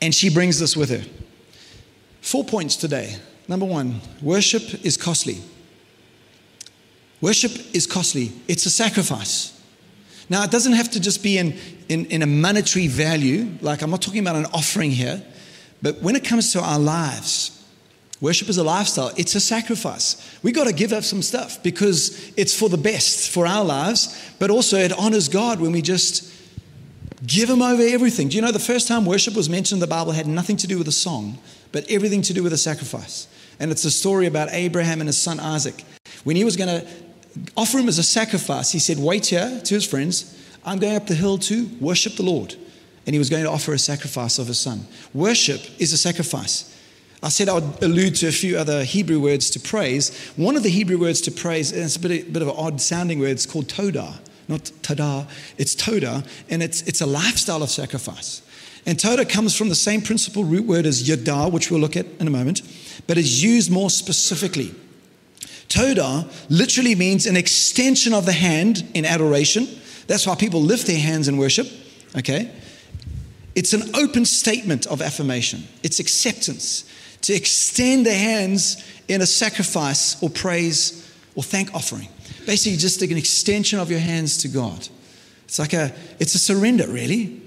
And 0.00 0.14
she 0.14 0.30
brings 0.30 0.58
this 0.58 0.76
with 0.76 0.90
her. 0.90 1.04
Four 2.22 2.44
points 2.44 2.76
today. 2.76 3.16
Number 3.48 3.66
one, 3.66 4.00
worship 4.22 4.84
is 4.84 4.96
costly. 4.96 5.38
Worship 7.20 7.52
is 7.74 7.86
costly, 7.86 8.32
it's 8.46 8.66
a 8.66 8.70
sacrifice. 8.70 9.52
Now, 10.28 10.44
it 10.44 10.50
doesn't 10.50 10.72
have 10.72 10.90
to 10.92 11.00
just 11.00 11.22
be 11.22 11.38
in, 11.38 11.58
in, 11.88 12.06
in, 12.06 12.22
a 12.22 12.26
monetary 12.26 12.88
value, 12.88 13.50
like 13.60 13.82
I'm 13.82 13.90
not 13.90 14.02
talking 14.02 14.20
about 14.20 14.36
an 14.36 14.46
offering 14.46 14.90
here, 14.90 15.22
but 15.82 16.00
when 16.02 16.16
it 16.16 16.24
comes 16.24 16.52
to 16.52 16.60
our 16.60 16.78
lives, 16.78 17.64
worship 18.20 18.48
is 18.48 18.58
a 18.58 18.64
lifestyle, 18.64 19.12
it's 19.16 19.34
a 19.34 19.40
sacrifice. 19.40 20.38
We 20.42 20.52
got 20.52 20.66
to 20.66 20.72
give 20.72 20.92
up 20.92 21.04
some 21.04 21.22
stuff 21.22 21.62
because 21.62 22.32
it's 22.36 22.58
for 22.58 22.68
the 22.68 22.78
best 22.78 23.30
for 23.30 23.46
our 23.46 23.64
lives, 23.64 24.32
but 24.38 24.50
also 24.50 24.78
it 24.78 24.92
honors 24.98 25.28
God 25.28 25.60
when 25.60 25.72
we 25.72 25.82
just 25.82 26.32
give 27.26 27.50
Him 27.50 27.62
over 27.62 27.82
everything. 27.82 28.28
Do 28.28 28.36
you 28.36 28.42
know 28.42 28.52
the 28.52 28.58
first 28.58 28.88
time 28.88 29.04
worship 29.04 29.34
was 29.34 29.48
mentioned 29.48 29.76
in 29.76 29.80
the 29.80 29.86
Bible 29.86 30.12
had 30.12 30.26
nothing 30.26 30.56
to 30.58 30.66
do 30.66 30.78
with 30.78 30.88
a 30.88 30.92
song? 30.92 31.38
but 31.76 31.84
everything 31.90 32.22
to 32.22 32.32
do 32.32 32.42
with 32.42 32.54
a 32.54 32.56
sacrifice. 32.56 33.28
And 33.60 33.70
it's 33.70 33.84
a 33.84 33.90
story 33.90 34.26
about 34.26 34.48
Abraham 34.52 35.00
and 35.02 35.08
his 35.08 35.18
son 35.18 35.38
Isaac. 35.38 35.84
When 36.24 36.34
he 36.34 36.42
was 36.42 36.56
going 36.56 36.68
to 36.68 36.88
offer 37.54 37.76
him 37.78 37.86
as 37.88 37.98
a 37.98 38.02
sacrifice, 38.02 38.72
he 38.72 38.78
said, 38.78 38.98
Wait 38.98 39.26
here 39.26 39.60
to 39.62 39.74
his 39.74 39.84
friends. 39.84 40.34
I'm 40.64 40.78
going 40.78 40.96
up 40.96 41.06
the 41.06 41.14
hill 41.14 41.36
to 41.36 41.68
worship 41.78 42.16
the 42.16 42.22
Lord. 42.22 42.54
And 43.06 43.14
he 43.14 43.18
was 43.18 43.30
going 43.30 43.44
to 43.44 43.50
offer 43.50 43.72
a 43.72 43.78
sacrifice 43.78 44.38
of 44.38 44.48
his 44.48 44.58
son. 44.58 44.86
Worship 45.14 45.60
is 45.78 45.92
a 45.92 45.96
sacrifice. 45.96 46.72
I 47.22 47.28
said 47.28 47.48
I 47.48 47.54
would 47.54 47.82
allude 47.82 48.16
to 48.16 48.28
a 48.28 48.32
few 48.32 48.58
other 48.58 48.84
Hebrew 48.84 49.20
words 49.20 49.48
to 49.50 49.60
praise. 49.60 50.14
One 50.36 50.56
of 50.56 50.62
the 50.62 50.68
Hebrew 50.68 50.98
words 50.98 51.20
to 51.22 51.30
praise, 51.30 51.72
and 51.72 51.82
it's 51.82 51.96
a 51.96 52.00
bit, 52.00 52.28
a 52.28 52.30
bit 52.30 52.42
of 52.42 52.48
an 52.48 52.54
odd 52.56 52.80
sounding 52.80 53.20
word, 53.20 53.30
it's 53.30 53.46
called 53.46 53.68
todah. 53.68 54.18
Not 54.48 54.70
tada, 54.82 55.28
it's 55.58 55.74
todah, 55.74 56.26
and 56.48 56.62
it's, 56.62 56.82
it's 56.82 57.00
a 57.00 57.06
lifestyle 57.06 57.62
of 57.62 57.70
sacrifice. 57.70 58.42
And 58.86 58.98
Toda 58.98 59.24
comes 59.24 59.56
from 59.56 59.68
the 59.68 59.74
same 59.74 60.00
principal 60.00 60.44
root 60.44 60.64
word 60.64 60.86
as 60.86 61.08
yada, 61.08 61.48
which 61.48 61.70
we'll 61.70 61.80
look 61.80 61.96
at 61.96 62.06
in 62.20 62.28
a 62.28 62.30
moment, 62.30 62.62
but 63.08 63.18
is 63.18 63.42
used 63.42 63.70
more 63.70 63.90
specifically. 63.90 64.72
Toda 65.68 66.28
literally 66.48 66.94
means 66.94 67.26
an 67.26 67.36
extension 67.36 68.14
of 68.14 68.24
the 68.26 68.32
hand 68.32 68.88
in 68.94 69.04
adoration. 69.04 69.66
That's 70.06 70.24
why 70.24 70.36
people 70.36 70.62
lift 70.62 70.86
their 70.86 71.00
hands 71.00 71.26
in 71.26 71.36
worship, 71.36 71.66
okay? 72.16 72.52
It's 73.56 73.72
an 73.72 73.96
open 73.96 74.26
statement 74.26 74.86
of 74.86 75.02
affirmation, 75.02 75.64
it's 75.82 75.98
acceptance. 75.98 76.92
To 77.22 77.34
extend 77.34 78.06
the 78.06 78.14
hands 78.14 78.84
in 79.08 79.20
a 79.20 79.26
sacrifice 79.26 80.22
or 80.22 80.30
praise 80.30 81.12
or 81.34 81.42
thank 81.42 81.74
offering. 81.74 82.08
Basically, 82.44 82.76
just 82.76 83.02
an 83.02 83.16
extension 83.16 83.80
of 83.80 83.90
your 83.90 83.98
hands 83.98 84.36
to 84.38 84.48
God. 84.48 84.86
It's 85.46 85.58
like 85.58 85.72
a, 85.72 85.92
it's 86.20 86.36
a 86.36 86.38
surrender, 86.38 86.86
really. 86.86 87.42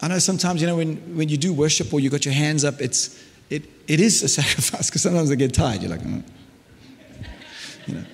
I 0.00 0.08
know 0.08 0.18
sometimes, 0.20 0.60
you 0.60 0.68
know, 0.68 0.76
when, 0.76 0.96
when 1.16 1.28
you 1.28 1.36
do 1.36 1.52
worship 1.52 1.92
or 1.92 1.98
you 1.98 2.10
got 2.10 2.24
your 2.24 2.34
hands 2.34 2.64
up, 2.64 2.80
it's, 2.80 3.20
it, 3.50 3.64
it 3.88 4.00
is 4.00 4.22
a 4.22 4.28
sacrifice 4.40 4.90
because 4.90 5.02
sometimes 5.02 5.32
I 5.32 5.34
get 5.34 5.54
tired. 5.54 5.82
You're 5.82 5.90
like, 5.90 6.02
mm. 6.02 6.22
you 7.86 7.94
know. 7.94 8.04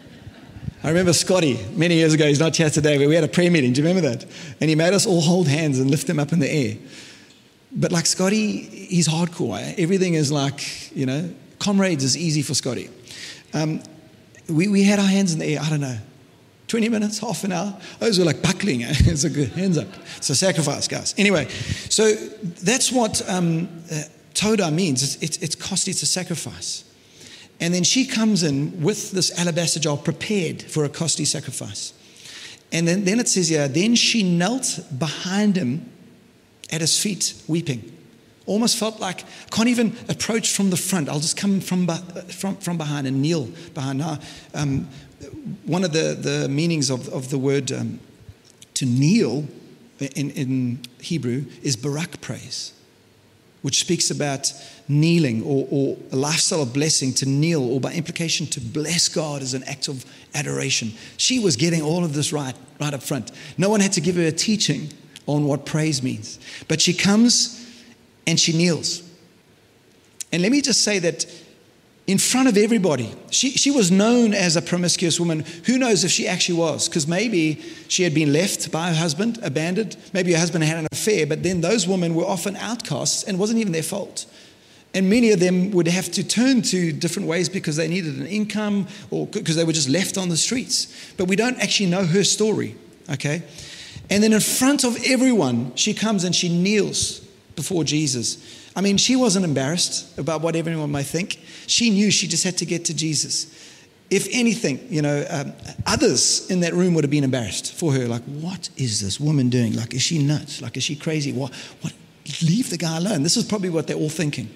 I 0.82 0.88
remember 0.88 1.12
Scotty 1.12 1.58
many 1.74 1.96
years 1.96 2.14
ago, 2.14 2.26
he's 2.26 2.38
not 2.38 2.54
here 2.56 2.70
today, 2.70 2.98
but 2.98 3.08
we 3.08 3.14
had 3.14 3.24
a 3.24 3.28
prayer 3.28 3.50
meeting. 3.50 3.72
Do 3.72 3.82
you 3.82 3.88
remember 3.88 4.08
that? 4.08 4.24
And 4.60 4.70
he 4.70 4.76
made 4.76 4.92
us 4.94 5.06
all 5.06 5.20
hold 5.20 5.48
hands 5.48 5.80
and 5.80 5.90
lift 5.90 6.06
them 6.06 6.20
up 6.20 6.32
in 6.32 6.38
the 6.38 6.48
air. 6.48 6.76
But 7.72 7.90
like 7.90 8.06
Scotty, 8.06 8.62
he's 8.62 9.08
hardcore. 9.08 9.60
Eh? 9.60 9.74
Everything 9.76 10.14
is 10.14 10.30
like, 10.30 10.94
you 10.96 11.04
know, 11.04 11.34
comrades 11.58 12.04
is 12.04 12.16
easy 12.16 12.42
for 12.42 12.54
Scotty. 12.54 12.90
Um, 13.54 13.82
we, 14.48 14.68
we 14.68 14.84
had 14.84 15.00
our 15.00 15.06
hands 15.06 15.32
in 15.32 15.40
the 15.40 15.46
air, 15.46 15.60
I 15.60 15.68
don't 15.68 15.80
know, 15.80 15.98
20 16.68 16.88
minutes, 16.88 17.18
half 17.18 17.42
an 17.42 17.52
hour. 17.52 17.76
Those 17.98 18.18
were 18.20 18.24
like 18.24 18.40
buckling. 18.40 18.80
it's 18.82 19.24
a 19.24 19.30
good 19.30 19.48
hands 19.50 19.78
up. 19.78 19.88
It's 20.16 20.30
a 20.30 20.36
sacrifice, 20.36 20.86
guys. 20.86 21.12
Anyway, 21.18 21.48
so 21.90 22.12
that's 22.12 22.92
what 22.92 23.28
um, 23.28 23.68
uh, 23.90 24.02
Toda 24.32 24.70
means. 24.70 25.02
It's, 25.02 25.22
it's, 25.22 25.36
it's 25.38 25.54
costly, 25.56 25.90
it's 25.90 26.02
a 26.02 26.06
sacrifice. 26.06 26.84
And 27.60 27.74
then 27.74 27.84
she 27.84 28.06
comes 28.06 28.42
in 28.42 28.80
with 28.82 29.10
this 29.10 29.36
alabaster 29.38 29.80
jar 29.80 29.96
prepared 29.96 30.62
for 30.62 30.84
a 30.84 30.88
costly 30.88 31.24
sacrifice. 31.24 31.92
And 32.70 32.86
then, 32.86 33.04
then 33.04 33.18
it 33.18 33.28
says 33.28 33.48
here, 33.48 33.66
then 33.66 33.94
she 33.94 34.22
knelt 34.22 34.80
behind 34.96 35.56
him 35.56 35.90
at 36.70 36.80
his 36.80 37.00
feet, 37.00 37.34
weeping. 37.48 37.96
Almost 38.46 38.76
felt 38.76 39.00
like, 39.00 39.24
can't 39.50 39.68
even 39.68 39.96
approach 40.08 40.52
from 40.52 40.70
the 40.70 40.76
front. 40.76 41.08
I'll 41.08 41.20
just 41.20 41.36
come 41.36 41.60
from, 41.60 41.86
from, 42.28 42.56
from 42.56 42.78
behind 42.78 43.06
and 43.06 43.20
kneel 43.20 43.48
behind. 43.74 43.98
Now, 43.98 44.18
um, 44.54 44.88
one 45.64 45.84
of 45.84 45.92
the, 45.92 46.16
the 46.18 46.48
meanings 46.48 46.90
of, 46.90 47.08
of 47.08 47.30
the 47.30 47.38
word 47.38 47.72
um, 47.72 48.00
to 48.74 48.86
kneel 48.86 49.46
in, 49.98 50.30
in 50.30 50.80
Hebrew 51.00 51.46
is 51.62 51.76
barak 51.76 52.20
praise, 52.20 52.72
which 53.62 53.80
speaks 53.80 54.10
about 54.10 54.52
kneeling 54.88 55.42
or, 55.42 55.66
or 55.70 55.96
a 56.12 56.16
lifestyle 56.16 56.62
of 56.62 56.72
blessing 56.72 57.12
to 57.14 57.26
kneel, 57.26 57.62
or 57.62 57.80
by 57.80 57.92
implication, 57.92 58.46
to 58.46 58.60
bless 58.60 59.08
God 59.08 59.42
as 59.42 59.54
an 59.54 59.64
act 59.64 59.88
of 59.88 60.04
adoration. 60.34 60.92
She 61.16 61.38
was 61.38 61.56
getting 61.56 61.82
all 61.82 62.04
of 62.04 62.14
this 62.14 62.32
right, 62.32 62.54
right 62.80 62.94
up 62.94 63.02
front. 63.02 63.32
No 63.56 63.68
one 63.68 63.80
had 63.80 63.92
to 63.92 64.00
give 64.00 64.16
her 64.16 64.22
a 64.22 64.32
teaching 64.32 64.90
on 65.26 65.44
what 65.44 65.66
praise 65.66 66.02
means. 66.02 66.38
But 66.68 66.80
she 66.80 66.94
comes 66.94 67.66
and 68.26 68.38
she 68.38 68.56
kneels. 68.56 69.02
And 70.32 70.42
let 70.42 70.52
me 70.52 70.60
just 70.60 70.82
say 70.82 70.98
that 71.00 71.26
in 72.08 72.16
front 72.16 72.48
of 72.48 72.56
everybody. 72.56 73.14
She, 73.30 73.50
she 73.50 73.70
was 73.70 73.90
known 73.90 74.32
as 74.32 74.56
a 74.56 74.62
promiscuous 74.62 75.20
woman. 75.20 75.44
Who 75.66 75.76
knows 75.76 76.04
if 76.04 76.10
she 76.10 76.26
actually 76.26 76.58
was? 76.58 76.88
Because 76.88 77.06
maybe 77.06 77.62
she 77.86 78.02
had 78.02 78.14
been 78.14 78.32
left 78.32 78.72
by 78.72 78.88
her 78.88 78.94
husband, 78.94 79.38
abandoned. 79.42 79.98
Maybe 80.14 80.32
her 80.32 80.38
husband 80.38 80.64
had 80.64 80.78
an 80.78 80.86
affair, 80.90 81.26
but 81.26 81.42
then 81.42 81.60
those 81.60 81.86
women 81.86 82.14
were 82.14 82.24
often 82.24 82.56
outcasts 82.56 83.24
and 83.24 83.36
it 83.36 83.38
wasn't 83.38 83.60
even 83.60 83.72
their 83.72 83.82
fault. 83.82 84.24
And 84.94 85.10
many 85.10 85.32
of 85.32 85.38
them 85.38 85.70
would 85.72 85.86
have 85.86 86.10
to 86.12 86.26
turn 86.26 86.62
to 86.62 86.92
different 86.92 87.28
ways 87.28 87.50
because 87.50 87.76
they 87.76 87.86
needed 87.86 88.16
an 88.16 88.26
income 88.26 88.88
or 89.10 89.26
because 89.26 89.56
they 89.56 89.64
were 89.64 89.74
just 89.74 89.90
left 89.90 90.16
on 90.16 90.30
the 90.30 90.36
streets. 90.38 91.12
But 91.18 91.26
we 91.26 91.36
don't 91.36 91.60
actually 91.60 91.90
know 91.90 92.06
her 92.06 92.24
story, 92.24 92.74
okay? 93.10 93.42
And 94.08 94.22
then 94.22 94.32
in 94.32 94.40
front 94.40 94.82
of 94.82 94.96
everyone, 95.04 95.76
she 95.76 95.92
comes 95.92 96.24
and 96.24 96.34
she 96.34 96.48
kneels 96.48 97.20
before 97.54 97.84
Jesus. 97.84 98.57
I 98.78 98.80
mean, 98.80 98.96
she 98.96 99.16
wasn't 99.16 99.44
embarrassed 99.44 100.16
about 100.20 100.40
what 100.40 100.54
everyone 100.54 100.92
might 100.92 101.06
think. 101.06 101.40
She 101.66 101.90
knew 101.90 102.12
she 102.12 102.28
just 102.28 102.44
had 102.44 102.58
to 102.58 102.64
get 102.64 102.84
to 102.84 102.94
Jesus. 102.94 103.52
If 104.08 104.28
anything, 104.30 104.86
you 104.88 105.02
know, 105.02 105.26
um, 105.28 105.52
others 105.84 106.48
in 106.48 106.60
that 106.60 106.74
room 106.74 106.94
would 106.94 107.02
have 107.02 107.10
been 107.10 107.24
embarrassed 107.24 107.74
for 107.74 107.92
her. 107.92 108.06
Like, 108.06 108.22
what 108.22 108.68
is 108.76 109.00
this 109.00 109.18
woman 109.18 109.50
doing? 109.50 109.74
Like, 109.74 109.94
is 109.94 110.02
she 110.02 110.22
nuts? 110.22 110.62
Like, 110.62 110.76
is 110.76 110.84
she 110.84 110.94
crazy? 110.94 111.32
What? 111.32 111.52
What? 111.80 111.92
Leave 112.40 112.70
the 112.70 112.76
guy 112.76 112.98
alone. 112.98 113.24
This 113.24 113.36
is 113.36 113.42
probably 113.42 113.68
what 113.68 113.88
they're 113.88 113.96
all 113.96 114.08
thinking. 114.08 114.48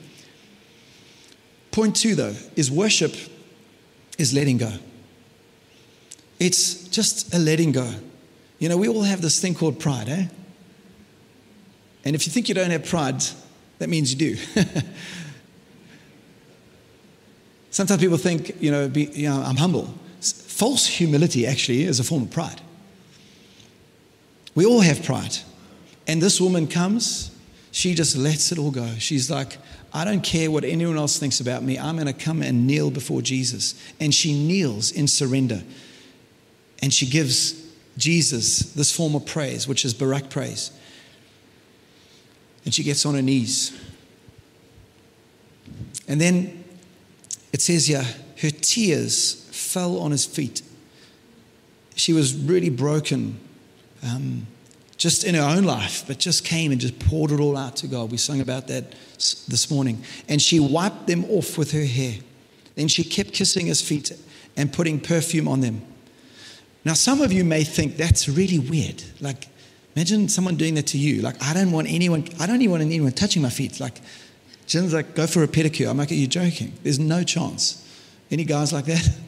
Point 1.73 1.97
two, 1.97 2.15
though, 2.15 2.37
is 2.55 2.71
worship 2.71 3.17
is 4.19 4.33
letting 4.33 4.59
go. 4.59 4.73
It's 6.39 6.87
just 6.91 7.35
a 7.35 7.41
letting 7.41 7.73
go. 7.73 7.93
You 8.61 8.69
know, 8.69 8.77
we 8.77 8.87
all 8.87 9.03
have 9.03 9.21
this 9.21 9.41
thing 9.41 9.57
called 9.57 9.81
pride, 9.81 10.09
eh? 10.09 10.27
And 12.05 12.15
if 12.15 12.25
you 12.25 12.33
think 12.33 12.49
you 12.49 12.55
don't 12.55 12.71
have 12.71 12.87
pride, 12.87 13.25
that 13.83 13.89
means 13.89 14.13
you 14.13 14.37
do. 14.37 14.37
Sometimes 17.73 18.01
people 18.01 18.17
think, 18.17 18.63
you 18.63 18.71
know, 18.71 18.89
be, 18.89 19.07
you 19.07 19.29
know, 19.29 19.43
I'm 19.43 19.57
humble. 19.57 19.93
False 20.21 20.87
humility 20.87 21.49
actually 21.49 21.83
is 21.83 21.99
a 21.99 22.05
form 22.05 22.23
of 22.23 22.31
pride. 22.31 22.61
We 24.55 24.65
all 24.65 24.83
have 24.83 25.05
pride. 25.05 25.37
And 26.07 26.23
this 26.23 26.41
woman 26.41 26.69
comes, 26.69 27.37
She 27.73 27.93
just 27.95 28.17
lets 28.17 28.53
it 28.53 28.59
all 28.59 28.71
go. 28.71 28.89
She's 29.01 29.29
like, 29.29 29.59
I 29.93 30.05
don't 30.05 30.23
care 30.23 30.49
what 30.49 30.63
anyone 30.63 30.97
else 30.97 31.19
thinks 31.19 31.41
about 31.41 31.65
me. 31.65 31.77
I'm 31.77 31.97
going 31.97 32.07
to 32.07 32.13
come 32.13 32.41
and 32.41 32.69
kneel 32.69 32.93
before 32.93 33.21
Jesus. 33.21 33.75
And 33.99 34.15
she 34.15 34.33
kneels 34.33 34.93
in 34.93 35.09
surrender. 35.09 35.65
And 36.81 36.95
she 36.95 37.07
gives 37.07 37.69
Jesus 37.99 38.61
this 38.75 38.95
form 38.95 39.17
of 39.17 39.27
praise, 39.27 39.67
which 39.67 39.85
is 39.85 39.93
Barak 39.93 40.31
praise. 40.31 40.71
And 42.65 42.73
she 42.73 42.83
gets 42.83 43.05
on 43.05 43.15
her 43.15 43.23
knees. 43.23 43.79
And 46.09 46.21
then 46.21 46.65
it 47.53 47.61
says 47.61 47.87
here, 47.87 48.05
her 48.41 48.51
tears 48.51 49.49
fell 49.51 49.99
on 49.99 50.11
his 50.11 50.25
feet. 50.25 50.63
She 51.95 52.13
was 52.13 52.35
really 52.35 52.71
broken, 52.71 53.39
um, 54.03 54.47
just 54.97 55.25
in 55.25 55.35
her 55.35 55.43
own 55.43 55.65
life, 55.65 56.05
but 56.07 56.19
just 56.19 56.45
came 56.45 56.73
and 56.73 56.81
just 56.81 56.99
poured 56.99 57.31
it 57.31 57.41
all 57.41 57.57
out 57.57 57.77
to 57.77 57.87
God. 57.87 58.11
We 58.11 58.17
sung 58.17 58.41
about 58.41 58.69
that 58.69 58.93
this 59.17 59.71
morning. 59.71 60.03
And 60.29 60.41
she 60.41 60.59
wiped 60.61 61.07
them 61.07 61.25
off 61.27 61.59
with 61.59 61.73
her 61.73 61.85
hair. 61.85 62.15
Then 62.75 62.89
she 62.89 63.05
kept 63.05 63.33
kissing 63.33 63.67
his 63.67 63.81
feet 63.81 64.13
and 64.57 64.73
putting 64.73 65.01
perfume 65.01 65.49
on 65.49 65.61
them. 65.61 65.83
Now, 66.85 66.95
some 66.95 67.21
of 67.21 67.33
you 67.33 67.45
may 67.45 67.63
think 67.65 67.97
that's 67.97 68.29
really 68.29 68.59
weird. 68.59 69.03
Like, 69.21 69.49
imagine 69.97 70.29
someone 70.29 70.57
doing 70.57 70.75
that 70.75 70.87
to 70.89 70.99
you. 70.99 71.23
Like, 71.23 71.43
I 71.43 71.55
don't 71.55 71.73
want 71.73 71.89
anyone, 71.89 72.27
I 72.41 72.47
don't 72.47 72.61
even 72.61 72.71
want 72.71 72.83
anyone 72.83 73.13
touching 73.13 73.43
my 73.43 73.51
feet. 73.51 73.81
Like, 73.81 74.01
Jen's 74.67 74.95
like, 74.95 75.15
go 75.15 75.27
for 75.27 75.43
a 75.43 75.49
pedicure. 75.49 75.89
I'm 75.89 75.99
like, 75.99 76.11
are 76.11 76.15
you 76.15 76.27
joking? 76.27 76.73
There's 76.83 76.99
no 76.99 77.23
chance. 77.23 77.79
Any 78.31 78.45
guys 78.45 78.73
like 78.73 78.87
that? 78.87 79.09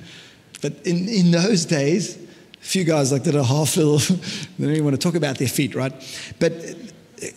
But 0.63 0.87
in, 0.87 1.11
in 1.11 1.31
those 1.31 1.67
days, 1.67 2.17
a 2.17 2.65
few 2.67 2.85
guys 2.85 3.13
like 3.13 3.25
that 3.25 3.37
are 3.37 3.45
half 3.45 3.77
little, 3.77 3.99
they 3.99 4.65
don't 4.65 4.73
even 4.73 4.85
want 4.85 4.99
to 4.99 5.03
talk 5.03 5.15
about 5.15 5.37
their 5.37 5.49
feet, 5.49 5.75
right? 5.75 5.93
But 6.41 6.53
eh, 7.21 7.31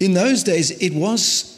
in 0.00 0.14
those 0.14 0.42
days, 0.42 0.72
it 0.72 0.92
was 0.92 1.52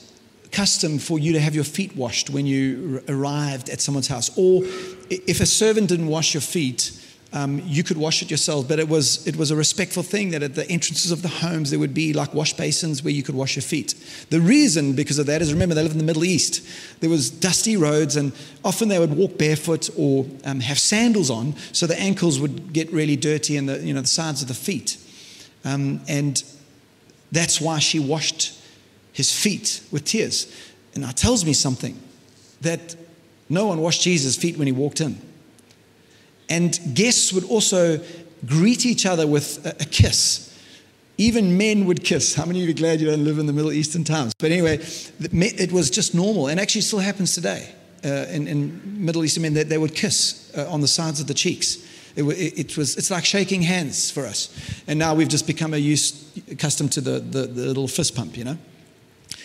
custom 0.52 0.98
for 0.98 1.18
you 1.18 1.32
to 1.32 1.40
have 1.40 1.54
your 1.54 1.64
feet 1.64 1.96
washed 1.96 2.28
when 2.28 2.44
you 2.44 3.02
arrived 3.08 3.70
at 3.70 3.80
someone's 3.80 4.08
house. 4.08 4.30
Or 4.36 4.64
if 5.08 5.40
a 5.40 5.46
servant 5.46 5.88
didn't 5.88 6.08
wash 6.08 6.34
your 6.34 6.42
feet, 6.42 6.92
um, 7.34 7.60
you 7.66 7.82
could 7.82 7.96
wash 7.96 8.22
it 8.22 8.30
yourself, 8.30 8.68
but 8.68 8.78
it 8.78 8.88
was, 8.88 9.26
it 9.26 9.34
was 9.34 9.50
a 9.50 9.56
respectful 9.56 10.04
thing 10.04 10.30
that 10.30 10.44
at 10.44 10.54
the 10.54 10.70
entrances 10.70 11.10
of 11.10 11.22
the 11.22 11.28
homes 11.28 11.70
there 11.70 11.80
would 11.80 11.92
be 11.92 12.12
like 12.12 12.32
wash 12.32 12.52
basins 12.54 13.02
where 13.02 13.12
you 13.12 13.24
could 13.24 13.34
wash 13.34 13.56
your 13.56 13.62
feet. 13.64 13.94
The 14.30 14.40
reason 14.40 14.94
because 14.94 15.18
of 15.18 15.26
that 15.26 15.42
is 15.42 15.52
remember, 15.52 15.74
they 15.74 15.82
live 15.82 15.90
in 15.90 15.98
the 15.98 16.04
Middle 16.04 16.24
East. 16.24 16.64
There 17.00 17.10
was 17.10 17.30
dusty 17.30 17.76
roads, 17.76 18.14
and 18.14 18.32
often 18.64 18.88
they 18.88 19.00
would 19.00 19.16
walk 19.16 19.36
barefoot 19.36 19.90
or 19.98 20.26
um, 20.44 20.60
have 20.60 20.78
sandals 20.78 21.28
on, 21.28 21.56
so 21.72 21.88
the 21.88 22.00
ankles 22.00 22.38
would 22.38 22.72
get 22.72 22.92
really 22.92 23.16
dirty 23.16 23.56
and 23.56 23.68
the, 23.68 23.80
you 23.80 23.92
know, 23.92 24.00
the 24.00 24.06
sides 24.06 24.40
of 24.40 24.46
the 24.46 24.54
feet. 24.54 24.96
Um, 25.64 26.02
and 26.06 26.40
that's 27.32 27.60
why 27.60 27.80
she 27.80 27.98
washed 27.98 28.56
his 29.12 29.32
feet 29.32 29.82
with 29.90 30.04
tears. 30.04 30.46
And 30.94 31.02
that 31.02 31.16
tells 31.16 31.44
me 31.44 31.52
something 31.52 32.00
that 32.60 32.94
no 33.48 33.66
one 33.66 33.80
washed 33.80 34.02
Jesus' 34.02 34.36
feet 34.36 34.56
when 34.56 34.68
he 34.68 34.72
walked 34.72 35.00
in. 35.00 35.20
And 36.48 36.78
guests 36.94 37.32
would 37.32 37.44
also 37.44 38.00
greet 38.46 38.86
each 38.86 39.06
other 39.06 39.26
with 39.26 39.64
a, 39.64 39.70
a 39.82 39.86
kiss. 39.86 40.50
Even 41.16 41.56
men 41.56 41.86
would 41.86 42.02
kiss. 42.02 42.34
How 42.34 42.44
many 42.44 42.60
of 42.60 42.66
you 42.66 42.74
are 42.74 42.76
glad 42.76 43.00
you 43.00 43.06
don't 43.06 43.24
live 43.24 43.38
in 43.38 43.46
the 43.46 43.52
Middle 43.52 43.72
Eastern 43.72 44.04
times? 44.04 44.34
But 44.38 44.50
anyway, 44.50 44.78
it 45.20 45.72
was 45.72 45.88
just 45.90 46.14
normal, 46.14 46.48
and 46.48 46.58
actually 46.58 46.80
still 46.80 46.98
happens 46.98 47.34
today 47.34 47.72
uh, 48.04 48.26
in, 48.30 48.48
in, 48.48 49.04
Middle 49.04 49.24
Eastern 49.24 49.42
men 49.42 49.54
that 49.54 49.68
they 49.68 49.78
would 49.78 49.94
kiss 49.94 50.52
uh, 50.56 50.70
on 50.70 50.80
the 50.80 50.88
sides 50.88 51.20
of 51.20 51.26
the 51.26 51.34
cheeks. 51.34 51.78
It, 52.16 52.22
it, 52.24 52.76
was, 52.76 52.96
it's 52.96 53.10
like 53.10 53.24
shaking 53.24 53.62
hands 53.62 54.10
for 54.10 54.24
us. 54.24 54.82
And 54.86 54.98
now 54.98 55.14
we've 55.14 55.28
just 55.28 55.46
become 55.46 55.74
used, 55.74 56.50
accustomed 56.50 56.92
to 56.92 57.00
the, 57.00 57.20
the, 57.20 57.46
the 57.46 57.66
little 57.66 57.88
fist 57.88 58.14
pump, 58.14 58.36
you 58.36 58.44
know? 58.44 58.58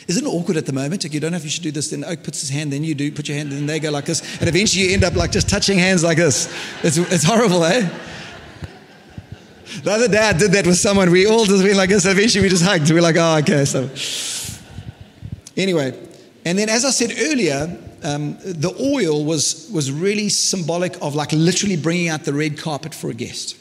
Isn't 0.09 0.25
it 0.25 0.27
awkward 0.27 0.57
at 0.57 0.65
the 0.65 0.73
moment? 0.73 1.03
Like 1.03 1.13
you 1.13 1.19
don't 1.19 1.29
know 1.29 1.37
if 1.37 1.43
you 1.43 1.51
should 1.51 1.61
do 1.61 1.69
this. 1.69 1.91
Then 1.91 2.03
Oak 2.03 2.23
puts 2.23 2.41
his 2.41 2.49
hand, 2.49 2.73
then 2.73 2.83
you 2.83 2.95
do 2.95 3.11
put 3.11 3.27
your 3.27 3.37
hand, 3.37 3.51
and 3.51 3.69
they 3.69 3.79
go 3.79 3.91
like 3.91 4.05
this, 4.05 4.21
and 4.39 4.49
eventually 4.49 4.87
you 4.87 4.93
end 4.93 5.03
up 5.03 5.15
like 5.15 5.31
just 5.31 5.47
touching 5.47 5.77
hands 5.77 6.03
like 6.03 6.17
this. 6.17 6.51
It's, 6.81 6.97
it's 6.97 7.23
horrible, 7.23 7.63
eh? 7.63 7.87
The 9.83 9.91
other 9.91 10.07
day 10.07 10.17
I 10.17 10.33
did 10.33 10.51
that 10.53 10.65
with 10.65 10.77
someone. 10.77 11.11
We 11.11 11.27
all 11.27 11.45
just 11.45 11.63
went 11.63 11.75
like 11.75 11.89
this. 11.89 12.07
Eventually 12.07 12.41
we 12.41 12.49
just 12.49 12.63
hugged. 12.63 12.89
We're 12.89 13.03
like, 13.03 13.17
oh, 13.19 13.37
okay. 13.37 13.65
So 13.65 13.87
anyway, 15.55 15.95
and 16.43 16.57
then 16.57 16.69
as 16.69 16.85
I 16.85 16.89
said 16.89 17.11
earlier, 17.15 17.77
um, 18.01 18.35
the 18.43 18.73
oil 18.81 19.23
was 19.23 19.69
was 19.71 19.91
really 19.91 20.29
symbolic 20.29 20.99
of 21.03 21.13
like 21.13 21.31
literally 21.33 21.77
bringing 21.77 22.07
out 22.07 22.23
the 22.23 22.33
red 22.33 22.57
carpet 22.57 22.95
for 22.95 23.11
a 23.11 23.13
guest 23.13 23.58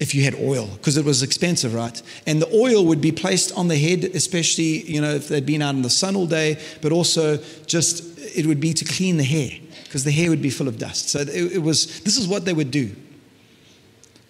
if 0.00 0.14
you 0.14 0.24
had 0.24 0.34
oil 0.34 0.66
because 0.66 0.96
it 0.96 1.04
was 1.04 1.22
expensive, 1.22 1.74
right? 1.74 2.02
And 2.26 2.40
the 2.40 2.52
oil 2.54 2.86
would 2.86 3.02
be 3.02 3.12
placed 3.12 3.52
on 3.56 3.68
the 3.68 3.76
head, 3.76 4.04
especially, 4.04 4.82
you 4.90 5.00
know, 5.00 5.14
if 5.14 5.28
they'd 5.28 5.46
been 5.46 5.62
out 5.62 5.74
in 5.74 5.82
the 5.82 5.90
sun 5.90 6.16
all 6.16 6.26
day, 6.26 6.58
but 6.80 6.90
also 6.90 7.36
just 7.66 8.18
it 8.34 8.46
would 8.46 8.60
be 8.60 8.72
to 8.72 8.84
clean 8.84 9.18
the 9.18 9.24
hair 9.24 9.50
because 9.84 10.04
the 10.04 10.10
hair 10.10 10.30
would 10.30 10.42
be 10.42 10.50
full 10.50 10.68
of 10.68 10.78
dust. 10.78 11.10
So 11.10 11.20
it, 11.20 11.28
it, 11.28 11.62
was, 11.62 12.00
this 12.00 12.16
is 12.16 12.26
what 12.26 12.46
they 12.46 12.54
would 12.54 12.70
do. 12.70 12.94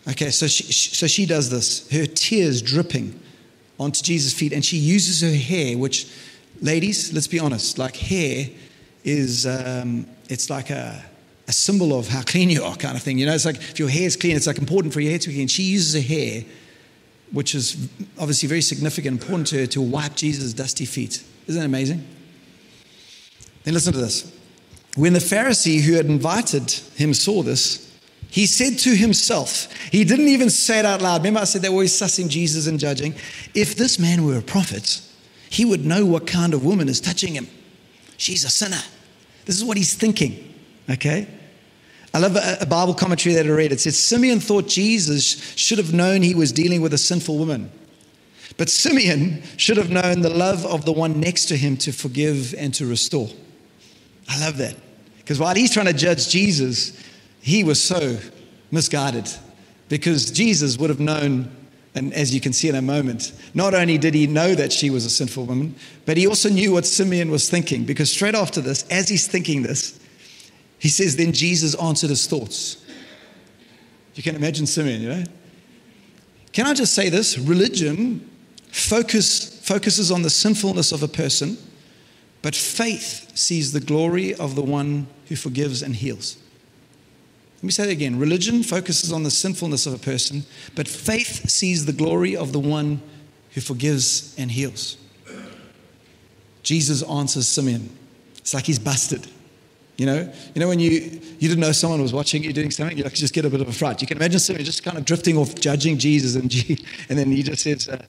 Okay, 0.09 0.31
so 0.31 0.49
she, 0.49 0.73
so 0.73 1.07
she 1.07 1.25
does 1.25 1.51
this, 1.51 1.89
her 1.91 2.07
tears 2.07 2.63
dripping 2.63 3.21
onto 3.79 4.03
Jesus' 4.03 4.33
feet, 4.33 4.53
and 4.53 4.65
she 4.65 4.77
uses 4.77 5.21
her 5.21 5.37
hair, 5.37 5.77
which, 5.77 6.11
ladies, 6.61 7.13
let's 7.13 7.27
be 7.27 7.39
honest, 7.39 7.79
like 7.79 7.95
hair 7.95 8.49
is, 9.05 9.47
um, 9.47 10.07
it's 10.29 10.49
like 10.51 10.71
a, 10.71 11.05
a 11.51 11.53
symbol 11.53 11.99
of 11.99 12.07
how 12.07 12.23
clean 12.23 12.49
you 12.49 12.63
are, 12.63 12.77
kind 12.77 12.97
of 12.97 13.03
thing. 13.03 13.19
You 13.19 13.27
know, 13.27 13.35
it's 13.35 13.45
like 13.45 13.57
if 13.57 13.81
your 13.81 13.89
hair 13.89 14.05
is 14.05 14.15
clean, 14.15 14.37
it's 14.37 14.47
like 14.47 14.59
important 14.59 14.95
for 14.95 15.01
your 15.01 15.11
hair 15.11 15.19
to 15.19 15.29
be 15.29 15.35
clean. 15.35 15.49
She 15.49 15.65
uses 15.65 16.01
her 16.01 16.09
hair, 16.09 16.45
which 17.33 17.57
is 17.57 17.89
obviously 18.21 18.49
very 18.49 18.61
significant, 18.61 19.21
important 19.21 19.49
to 19.49 19.59
her, 19.59 19.67
to 19.67 19.83
wipe 19.83 20.15
Jesus' 20.15 20.53
dusty 20.53 20.85
feet. 20.85 21.25
Isn't 21.49 21.61
that 21.61 21.67
amazing? 21.67 22.07
Then 23.65 23.75
listen 23.75 23.93
to 23.95 23.99
this. 23.99 24.33
When 24.95 25.13
the 25.13 25.19
Pharisee 25.19 25.81
who 25.81 25.95
had 25.95 26.07
invited 26.07 26.71
him 26.95 27.13
saw 27.15 27.43
this, 27.43 27.99
he 28.31 28.47
said 28.47 28.79
to 28.81 28.95
himself, 28.95 29.73
he 29.91 30.05
didn't 30.05 30.29
even 30.29 30.51
say 30.51 30.79
it 30.79 30.85
out 30.85 31.03
loud. 31.03 31.21
Remember, 31.23 31.41
I 31.41 31.45
said 31.45 31.63
they 31.63 31.69
were 31.69 31.75
always 31.75 31.93
sussing 31.93 32.29
Jesus 32.29 32.69
and 32.69 32.79
judging. 32.79 33.13
If 33.57 33.75
this 33.75 33.99
man 33.99 34.25
were 34.25 34.39
a 34.39 34.43
prophet, 34.43 35.03
he 35.49 35.65
would 35.65 35.85
know 35.85 36.07
what 36.07 36.29
kind 36.29 36.55
of 36.55 36.65
woman 36.65 36.89
is 36.89 37.01
touching 37.01 37.35
him. 37.35 37.49
She's 38.19 38.45
a 38.45 38.51
sinner. 38.51 38.83
This 39.47 39.57
is 39.57 39.65
what 39.65 39.77
he's 39.77 39.95
thinking. 39.95 40.47
Okay? 40.89 41.27
I 42.13 42.19
love 42.19 42.37
a 42.37 42.67
Bible 42.67 42.95
commentary 42.95 43.35
that 43.37 43.47
I 43.47 43.51
read. 43.51 43.71
It 43.71 43.81
says 43.81 43.99
Simeon 43.99 44.41
thought 44.41 44.67
Jesus 44.67 45.55
should 45.57 45.79
have 45.79 45.95
known 45.95 46.23
he 46.23 46.35
was 46.35 46.51
dealing 46.51 46.81
with 46.81 46.93
a 46.93 46.99
sinful 46.99 47.39
woman. 47.39 47.71
But 48.57 48.69
Simeon 48.69 49.43
should 49.57 49.77
have 49.77 49.91
known 49.91 50.23
the 50.23 50.31
love 50.31 50.67
of 50.67 50.85
the 50.85 50.93
one 50.93 51.21
next 51.21 51.47
to 51.47 51.57
him 51.57 51.77
to 51.79 51.93
forgive 51.93 52.53
and 52.55 52.75
to 52.75 52.87
restore. 52.87 53.29
I 54.29 54.41
love 54.41 54.57
that. 54.57 54.77
Because 55.19 55.39
while 55.39 55.55
he's 55.55 55.73
trying 55.73 55.87
to 55.87 55.93
judge 55.93 56.29
Jesus, 56.29 57.01
he 57.41 57.63
was 57.63 57.81
so 57.81 58.19
misguided. 58.73 59.29
Because 59.89 60.31
Jesus 60.31 60.79
would 60.79 60.91
have 60.91 61.01
known, 61.01 61.55
and 61.95 62.13
as 62.13 62.35
you 62.35 62.41
can 62.41 62.53
see 62.53 62.69
in 62.69 62.75
a 62.75 62.83
moment, 62.83 63.33
not 63.55 63.73
only 63.73 63.99
did 63.99 64.15
he 64.15 64.27
know 64.27 64.55
that 64.57 64.73
she 64.73 64.91
was 64.91 65.05
a 65.05 65.11
sinful 65.11 65.47
woman, 65.47 65.77
but 66.05 66.17
he 66.17 66.27
also 66.27 66.49
knew 66.49 66.73
what 66.73 66.87
Simeon 66.87 67.31
was 67.31 67.49
thinking. 67.49 67.85
Because 67.85 68.11
straight 68.11 68.35
after 68.35 68.61
this, 68.61 68.83
as 68.89 69.09
he's 69.09 69.29
thinking 69.29 69.63
this, 69.63 69.99
he 70.81 70.89
says, 70.89 71.15
Then 71.15 71.33
Jesus 71.33 71.75
answered 71.77 72.11
his 72.11 72.27
thoughts. 72.27 72.85
You 74.15 74.23
can 74.25 74.35
imagine 74.35 74.67
Simeon, 74.67 75.03
you 75.03 75.09
know? 75.09 75.25
Can 76.53 76.67
I 76.67 76.75
just 76.75 76.95
say 76.95 77.09
this? 77.09 77.39
Religion 77.39 78.29
focus, 78.73 79.61
focuses 79.65 80.11
on 80.11 80.23
the 80.23 80.31
sinfulness 80.31 80.91
of 80.91 81.03
a 81.03 81.09
person, 81.09 81.57
but 82.43 82.57
faith 82.57 83.31
sees 83.37 83.73
the 83.73 83.81
glory 83.81 84.35
of 84.35 84.57
the 84.57 84.63
one 84.63 85.07
who 85.29 85.37
forgives 85.37 85.83
and 85.83 85.95
heals. 85.95 86.39
Let 87.59 87.65
me 87.65 87.71
say 87.71 87.85
that 87.85 87.93
again. 87.93 88.19
Religion 88.19 88.63
focuses 88.63 89.13
on 89.13 89.23
the 89.23 89.31
sinfulness 89.31 89.87
of 89.87 89.93
a 89.93 89.99
person, 89.99 90.45
but 90.75 90.89
faith 90.89 91.49
sees 91.49 91.85
the 91.85 91.93
glory 91.93 92.35
of 92.35 92.53
the 92.53 92.59
one 92.59 93.03
who 93.51 93.61
forgives 93.61 94.35
and 94.39 94.51
heals. 94.51 94.97
Jesus 96.63 97.03
answers 97.03 97.47
Simeon. 97.47 97.91
It's 98.39 98.55
like 98.55 98.65
he's 98.65 98.79
busted. 98.79 99.27
You 100.01 100.07
know, 100.07 100.33
you 100.55 100.61
know 100.63 100.69
when 100.69 100.81
you 100.81 100.93
you 101.41 101.49
didn't 101.51 101.61
know 101.61 101.73
someone 101.73 102.01
was 102.01 102.15
watching 102.15 102.43
you 102.43 102.55
doing 102.55 102.71
something, 102.71 102.97
you 102.97 103.05
like 103.05 103.13
just 103.13 103.35
get 103.35 103.45
a 103.45 103.51
bit 103.51 103.61
of 103.61 103.69
a 103.69 103.73
fright. 103.73 104.01
You 104.01 104.07
can 104.09 104.17
imagine 104.17 104.41
someone 104.41 104.65
just 104.65 104.83
kind 104.83 104.97
of 104.97 105.05
drifting 105.05 105.37
off, 105.37 105.55
judging 105.57 105.99
Jesus, 105.99 106.37
and 106.37 106.45
and 107.11 107.19
then 107.19 107.31
he 107.31 107.43
just 107.43 107.65
says, 107.65 107.87
uh, 107.87 108.03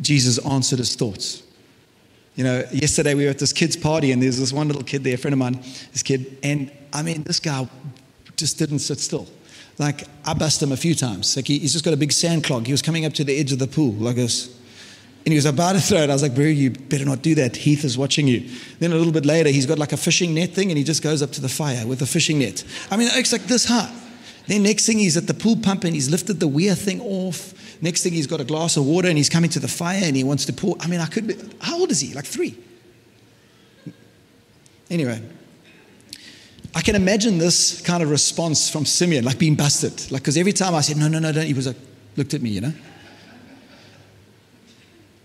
Jesus 0.00 0.38
answered 0.46 0.78
his 0.78 0.96
thoughts. 0.96 1.42
You 2.36 2.44
know, 2.44 2.64
yesterday 2.72 3.12
we 3.12 3.24
were 3.24 3.30
at 3.32 3.38
this 3.38 3.52
kid's 3.52 3.76
party, 3.76 4.12
and 4.12 4.22
there's 4.22 4.38
this 4.38 4.50
one 4.50 4.68
little 4.68 4.82
kid 4.82 5.04
there, 5.04 5.16
a 5.16 5.18
friend 5.18 5.34
of 5.34 5.38
mine, 5.38 5.60
this 5.92 6.02
kid, 6.02 6.38
and 6.42 6.72
I 6.90 7.02
mean, 7.02 7.22
this 7.24 7.38
guy 7.38 7.68
just 8.38 8.58
didn't 8.58 8.78
sit 8.78 8.98
still. 8.98 9.28
Like 9.76 10.04
I 10.24 10.32
bust 10.32 10.62
him 10.62 10.72
a 10.72 10.76
few 10.78 10.94
times. 10.94 11.36
Like 11.36 11.48
he, 11.48 11.58
he's 11.58 11.74
just 11.74 11.84
got 11.84 11.92
a 11.92 11.98
big 11.98 12.12
sand 12.12 12.44
clog. 12.44 12.64
He 12.64 12.72
was 12.72 12.80
coming 12.80 13.04
up 13.04 13.12
to 13.12 13.24
the 13.24 13.38
edge 13.38 13.52
of 13.52 13.58
the 13.58 13.66
pool 13.66 13.92
like 13.92 14.16
this. 14.16 14.58
And 15.26 15.32
he 15.32 15.36
was 15.36 15.44
about 15.44 15.74
to 15.74 15.80
throw 15.80 15.98
it. 15.98 16.08
I 16.08 16.14
was 16.14 16.22
like, 16.22 16.34
bro, 16.34 16.44
you 16.44 16.70
better 16.70 17.04
not 17.04 17.20
do 17.20 17.34
that. 17.34 17.54
Heath 17.54 17.84
is 17.84 17.98
watching 17.98 18.26
you. 18.26 18.48
Then 18.78 18.92
a 18.92 18.96
little 18.96 19.12
bit 19.12 19.26
later, 19.26 19.50
he's 19.50 19.66
got 19.66 19.78
like 19.78 19.92
a 19.92 19.96
fishing 19.98 20.34
net 20.34 20.50
thing 20.50 20.70
and 20.70 20.78
he 20.78 20.84
just 20.84 21.02
goes 21.02 21.20
up 21.20 21.30
to 21.32 21.42
the 21.42 21.48
fire 21.48 21.86
with 21.86 22.00
a 22.00 22.06
fishing 22.06 22.38
net. 22.38 22.64
I 22.90 22.96
mean, 22.96 23.08
it's 23.12 23.32
like 23.32 23.42
this 23.42 23.66
high. 23.66 23.94
Then 24.46 24.62
next 24.62 24.86
thing, 24.86 24.98
he's 24.98 25.18
at 25.18 25.26
the 25.26 25.34
pool 25.34 25.56
pump 25.56 25.84
and 25.84 25.94
he's 25.94 26.08
lifted 26.08 26.40
the 26.40 26.48
weir 26.48 26.74
thing 26.74 27.00
off. 27.02 27.52
Next 27.82 28.02
thing, 28.02 28.12
he's 28.12 28.26
got 28.26 28.40
a 28.40 28.44
glass 28.44 28.78
of 28.78 28.86
water 28.86 29.08
and 29.08 29.18
he's 29.18 29.28
coming 29.28 29.50
to 29.50 29.60
the 29.60 29.68
fire 29.68 30.00
and 30.02 30.16
he 30.16 30.24
wants 30.24 30.46
to 30.46 30.52
pour. 30.54 30.76
I 30.80 30.86
mean, 30.86 31.00
I 31.00 31.06
could 31.06 31.26
be, 31.26 31.36
how 31.60 31.78
old 31.78 31.90
is 31.90 32.00
he? 32.00 32.14
Like 32.14 32.24
three. 32.24 32.58
Anyway, 34.88 35.22
I 36.74 36.80
can 36.80 36.96
imagine 36.96 37.38
this 37.38 37.80
kind 37.82 38.02
of 38.02 38.10
response 38.10 38.70
from 38.70 38.86
Simeon, 38.86 39.24
like 39.24 39.38
being 39.38 39.54
busted. 39.54 40.10
Like, 40.10 40.22
because 40.22 40.36
every 40.36 40.52
time 40.52 40.74
I 40.74 40.80
said, 40.80 40.96
no, 40.96 41.08
no, 41.08 41.18
no, 41.18 41.30
don't, 41.30 41.46
he 41.46 41.54
was 41.54 41.66
like, 41.66 41.76
looked 42.16 42.34
at 42.34 42.42
me, 42.42 42.50
you 42.50 42.62
know? 42.62 42.72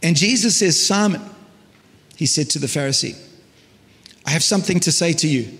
And 0.06 0.16
Jesus 0.16 0.56
says, 0.58 0.80
Simon, 0.80 1.20
he 2.16 2.28
said 2.28 2.52
to 2.52 2.60
the 2.60 2.68
Pharisee, 2.68 3.18
I 4.24 4.30
have 4.30 4.44
something 4.44 4.80
to 4.82 4.92
say 4.92 5.14
to 5.14 5.28
you. 5.28 5.58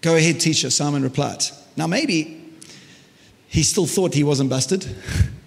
Go 0.00 0.14
ahead, 0.14 0.38
teacher, 0.38 0.70
Simon 0.70 1.02
replied. 1.02 1.42
Now, 1.76 1.88
maybe 1.88 2.40
he 3.48 3.64
still 3.64 3.86
thought 3.86 4.14
he 4.14 4.22
wasn't 4.22 4.48
busted. 4.48 4.86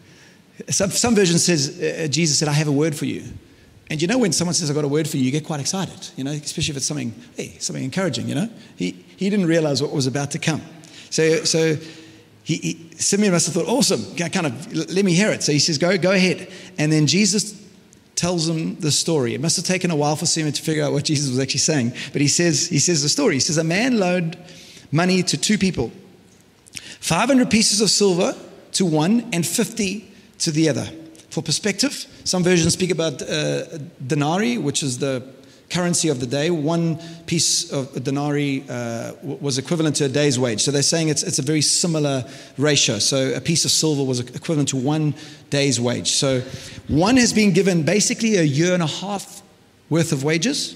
some, 0.70 0.92
some 0.92 1.16
version 1.16 1.40
says, 1.40 1.82
uh, 1.82 2.08
Jesus 2.10 2.38
said, 2.38 2.50
I 2.50 2.54
have 2.54 2.68
a 2.68 2.72
word 2.74 2.94
for 2.94 3.06
you. 3.06 3.24
And 3.90 4.02
you 4.02 4.10
know, 4.10 4.18
when 4.18 4.34
someone 4.34 4.56
says, 4.56 4.70
I've 4.70 4.76
got 4.76 4.84
a 4.84 4.90
word 4.90 5.08
for 5.08 5.16
you, 5.16 5.24
you 5.24 5.32
get 5.32 5.46
quite 5.46 5.62
excited, 5.62 6.10
you 6.18 6.26
know, 6.26 6.32
especially 6.32 6.72
if 6.72 6.78
it's 6.78 6.86
something, 6.86 7.16
hey, 7.38 7.56
something 7.60 7.86
encouraging, 7.86 8.28
you 8.28 8.36
know. 8.36 8.50
He, 8.76 9.06
he 9.16 9.30
didn't 9.30 9.46
realize 9.46 9.82
what 9.82 9.94
was 9.94 10.06
about 10.06 10.32
to 10.32 10.40
come. 10.40 10.62
So, 11.12 11.46
so 11.46 11.78
he, 12.48 12.56
he, 12.56 12.96
Simeon 12.96 13.34
must 13.34 13.46
have 13.48 13.56
thought, 13.56 13.68
awesome, 13.68 14.16
kind 14.16 14.48
of, 14.48 14.74
let 14.74 15.04
me 15.04 15.14
hear 15.14 15.32
it. 15.32 15.44
So 15.44 15.52
he 15.52 15.60
says, 15.60 15.78
go, 15.78 15.98
go 15.98 16.14
ahead. 16.14 16.48
And 16.78 16.90
then 16.90 17.06
Jesus 17.06 17.62
tells 18.16 18.48
him 18.48 18.80
the 18.80 18.90
story. 18.90 19.34
It 19.34 19.42
must 19.42 19.58
have 19.58 19.66
taken 19.66 19.92
a 19.92 19.98
while 19.98 20.16
for 20.16 20.26
Simeon 20.26 20.54
to 20.54 20.62
figure 20.62 20.82
out 20.82 20.94
what 20.94 21.04
Jesus 21.04 21.30
was 21.30 21.40
actually 21.40 21.60
saying. 21.60 21.92
But 22.14 22.22
he 22.22 22.30
says, 22.30 22.70
he 22.70 22.80
says 22.80 23.04
the 23.04 23.10
story. 23.10 23.34
He 23.34 23.42
says, 23.42 23.58
A 23.58 23.66
man 23.66 24.00
loaned 24.00 24.38
money 24.94 25.24
to 25.24 25.38
two 25.38 25.58
people 25.58 25.92
500 27.02 27.52
pieces 27.52 27.82
of 27.82 27.90
silver 27.90 28.34
to 28.72 28.86
one 28.86 29.28
and 29.34 29.46
50 29.46 30.10
to 30.40 30.52
the 30.52 30.70
other. 30.70 30.88
For 31.30 31.44
perspective, 31.44 32.08
some 32.24 32.44
versions 32.44 32.72
speak 32.72 32.92
about 32.92 33.22
uh, 33.24 33.78
denarii, 34.08 34.58
which 34.58 34.84
is 34.84 35.00
the 35.00 35.22
currency 35.70 36.10
of 36.10 36.20
the 36.20 36.28
day. 36.28 36.50
One 36.50 36.98
piece 37.26 37.72
of 37.72 38.04
denarii 38.04 38.64
uh, 38.70 39.14
was 39.22 39.58
equivalent 39.58 39.96
to 39.98 40.06
a 40.06 40.10
day's 40.10 40.40
wage. 40.40 40.62
So 40.62 40.72
they're 40.72 40.82
saying 40.82 41.10
it's, 41.10 41.24
it's 41.24 41.40
a 41.40 41.42
very 41.44 41.62
similar 41.62 42.26
ratio. 42.58 43.00
So 43.00 43.34
a 43.34 43.42
piece 43.42 43.66
of 43.66 43.72
silver 43.72 44.04
was 44.04 44.20
equivalent 44.20 44.70
to 44.70 44.78
one 44.78 45.14
day's 45.50 45.80
wage. 45.80 46.12
So 46.12 46.42
one 46.88 47.18
has 47.18 47.34
been 47.34 47.52
given 47.52 47.84
basically 47.84 48.38
a 48.38 48.44
year 48.44 48.74
and 48.74 48.84
a 48.84 48.88
half 48.88 49.42
worth 49.90 50.12
of 50.12 50.24
wages. 50.24 50.76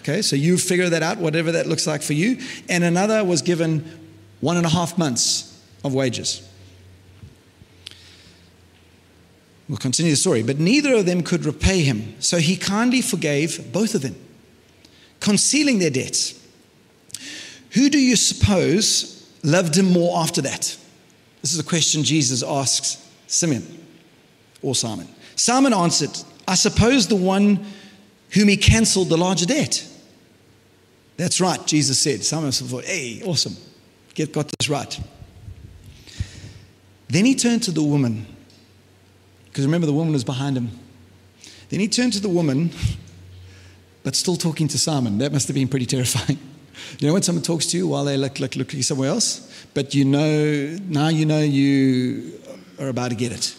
Okay, 0.00 0.20
so 0.20 0.36
you 0.36 0.58
figure 0.58 0.90
that 0.90 1.02
out, 1.02 1.18
whatever 1.18 1.52
that 1.52 1.66
looks 1.66 1.86
like 1.86 2.02
for 2.02 2.12
you. 2.12 2.38
And 2.68 2.84
another 2.84 3.24
was 3.24 3.40
given 3.40 3.84
one 4.40 4.56
and 4.58 4.66
a 4.66 4.68
half 4.68 4.98
months 4.98 5.58
of 5.82 5.94
wages. 5.94 6.46
We'll 9.68 9.78
continue 9.78 10.12
the 10.12 10.16
story. 10.16 10.42
But 10.42 10.58
neither 10.58 10.94
of 10.94 11.06
them 11.06 11.22
could 11.22 11.44
repay 11.46 11.82
him. 11.82 12.20
So 12.20 12.38
he 12.38 12.56
kindly 12.56 13.00
forgave 13.00 13.72
both 13.72 13.94
of 13.94 14.02
them, 14.02 14.14
concealing 15.24 15.78
their 15.78 15.88
debts. 15.88 16.38
Who 17.70 17.88
do 17.88 17.98
you 17.98 18.14
suppose 18.14 19.26
loved 19.42 19.74
him 19.74 19.86
more 19.86 20.18
after 20.18 20.42
that? 20.42 20.76
This 21.40 21.54
is 21.54 21.58
a 21.58 21.64
question 21.64 22.04
Jesus 22.04 22.42
asks 22.42 23.10
Simeon 23.26 23.66
or 24.60 24.74
Simon. 24.74 25.08
Simon 25.34 25.72
answered, 25.72 26.10
I 26.46 26.54
suppose 26.54 27.08
the 27.08 27.16
one 27.16 27.64
whom 28.34 28.48
he 28.48 28.58
cancelled 28.58 29.08
the 29.08 29.16
larger 29.16 29.46
debt. 29.46 29.88
That's 31.16 31.40
right, 31.40 31.64
Jesus 31.66 31.98
said. 31.98 32.22
Simon 32.22 32.52
thought, 32.52 32.84
hey, 32.84 33.22
awesome. 33.24 33.56
Get, 34.12 34.30
got 34.30 34.52
this 34.58 34.68
right. 34.68 35.00
Then 37.08 37.24
he 37.24 37.34
turned 37.34 37.62
to 37.62 37.70
the 37.70 37.82
woman 37.82 38.26
because 39.46 39.64
remember, 39.64 39.86
the 39.86 39.92
woman 39.94 40.12
was 40.12 40.24
behind 40.24 40.56
him. 40.56 40.68
Then 41.70 41.80
he 41.80 41.88
turned 41.88 42.12
to 42.12 42.20
the 42.20 42.28
woman, 42.28 42.72
but 44.04 44.14
still 44.14 44.36
talking 44.36 44.68
to 44.68 44.78
Simon. 44.78 45.18
That 45.18 45.32
must 45.32 45.48
have 45.48 45.54
been 45.54 45.68
pretty 45.68 45.86
terrifying. 45.86 46.38
You 46.98 47.06
know 47.06 47.12
when 47.14 47.22
someone 47.22 47.42
talks 47.42 47.66
to 47.66 47.76
you 47.76 47.86
while 47.86 48.04
they 48.04 48.16
look, 48.16 48.40
look 48.40 48.56
looking 48.56 48.82
somewhere 48.82 49.08
else, 49.08 49.48
but 49.74 49.94
you 49.94 50.04
know 50.04 50.76
now 50.88 51.06
you 51.06 51.24
know 51.24 51.40
you 51.40 52.32
are 52.80 52.88
about 52.88 53.10
to 53.10 53.14
get 53.14 53.30
it. 53.30 53.56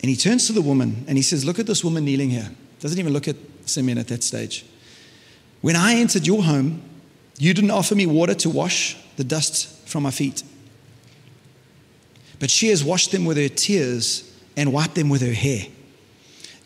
And 0.00 0.10
he 0.10 0.16
turns 0.16 0.48
to 0.48 0.52
the 0.52 0.60
woman 0.60 1.04
and 1.06 1.16
he 1.16 1.22
says, 1.22 1.44
"Look 1.44 1.60
at 1.60 1.66
this 1.66 1.84
woman 1.84 2.04
kneeling 2.04 2.30
here." 2.30 2.50
Doesn't 2.80 2.98
even 2.98 3.12
look 3.12 3.28
at 3.28 3.36
Simeon 3.64 3.96
at 3.96 4.08
that 4.08 4.24
stage. 4.24 4.66
When 5.60 5.76
I 5.76 5.94
entered 5.94 6.26
your 6.26 6.42
home, 6.42 6.82
you 7.38 7.54
didn't 7.54 7.70
offer 7.70 7.94
me 7.94 8.06
water 8.06 8.34
to 8.34 8.50
wash 8.50 8.96
the 9.16 9.24
dust 9.24 9.68
from 9.88 10.02
my 10.02 10.10
feet 10.10 10.42
but 12.44 12.50
she 12.50 12.68
has 12.68 12.84
washed 12.84 13.10
them 13.10 13.24
with 13.24 13.36
her 13.36 13.48
tears 13.48 14.30
and 14.56 14.70
wiped 14.70 14.94
them 14.94 15.08
with 15.08 15.22
her 15.22 15.32
hair. 15.32 15.66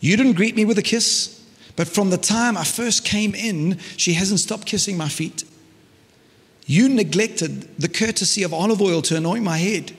You 0.01 0.17
didn't 0.17 0.33
greet 0.33 0.55
me 0.55 0.65
with 0.65 0.77
a 0.77 0.81
kiss, 0.81 1.38
but 1.79 1.87
from 1.87 2.09
the 2.09 2.17
time 2.17 2.57
I 2.57 2.65
first 2.65 3.05
came 3.05 3.33
in, 3.33 3.79
she 3.95 4.11
hasn't 4.11 4.41
stopped 4.41 4.65
kissing 4.65 4.97
my 4.97 5.07
feet. 5.07 5.45
You 6.65 6.89
neglected 6.89 7.73
the 7.77 7.87
courtesy 7.87 8.43
of 8.43 8.53
olive 8.53 8.81
oil 8.81 9.01
to 9.03 9.15
anoint 9.15 9.45
my 9.45 9.55
head, 9.55 9.93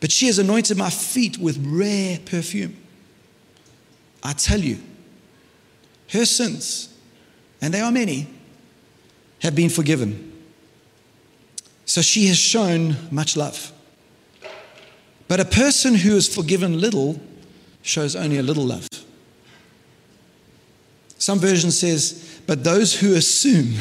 but 0.00 0.10
she 0.10 0.28
has 0.28 0.38
anointed 0.38 0.78
my 0.78 0.88
feet 0.88 1.36
with 1.36 1.62
rare 1.62 2.20
perfume. 2.24 2.74
I 4.22 4.32
tell 4.32 4.60
you, 4.60 4.78
her 6.08 6.24
sins, 6.24 6.88
and 7.60 7.74
they 7.74 7.82
are 7.82 7.92
many, 7.92 8.26
have 9.42 9.54
been 9.54 9.68
forgiven. 9.68 10.32
So 11.84 12.00
she 12.00 12.28
has 12.28 12.38
shown 12.38 12.96
much 13.10 13.36
love. 13.36 13.72
But 15.28 15.38
a 15.38 15.44
person 15.44 15.96
who 15.96 16.16
is 16.16 16.34
forgiven 16.34 16.80
little 16.80 17.20
shows 17.82 18.16
only 18.16 18.38
a 18.38 18.42
little 18.42 18.64
love. 18.64 18.88
Some 21.24 21.38
version 21.38 21.70
says, 21.70 22.38
but 22.46 22.64
those 22.64 22.94
who 22.94 23.14
assume 23.14 23.72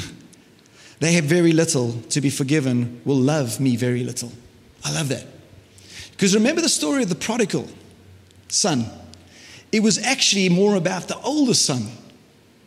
they 1.02 1.12
have 1.12 1.26
very 1.26 1.52
little 1.52 1.92
to 2.12 2.22
be 2.22 2.30
forgiven 2.30 3.02
will 3.04 3.18
love 3.18 3.60
me 3.60 3.76
very 3.76 4.06
little. 4.06 4.32
I 4.82 4.94
love 4.94 5.10
that. 5.10 5.26
Because 6.12 6.34
remember 6.34 6.62
the 6.62 6.70
story 6.70 7.04
of 7.04 7.10
the 7.10 7.16
prodigal 7.16 7.68
son? 8.48 8.86
It 9.74 9.82
was 9.84 9.98
actually 9.98 10.48
more 10.48 10.76
about 10.76 11.10
the 11.10 11.18
older 11.18 11.54
son 11.54 11.88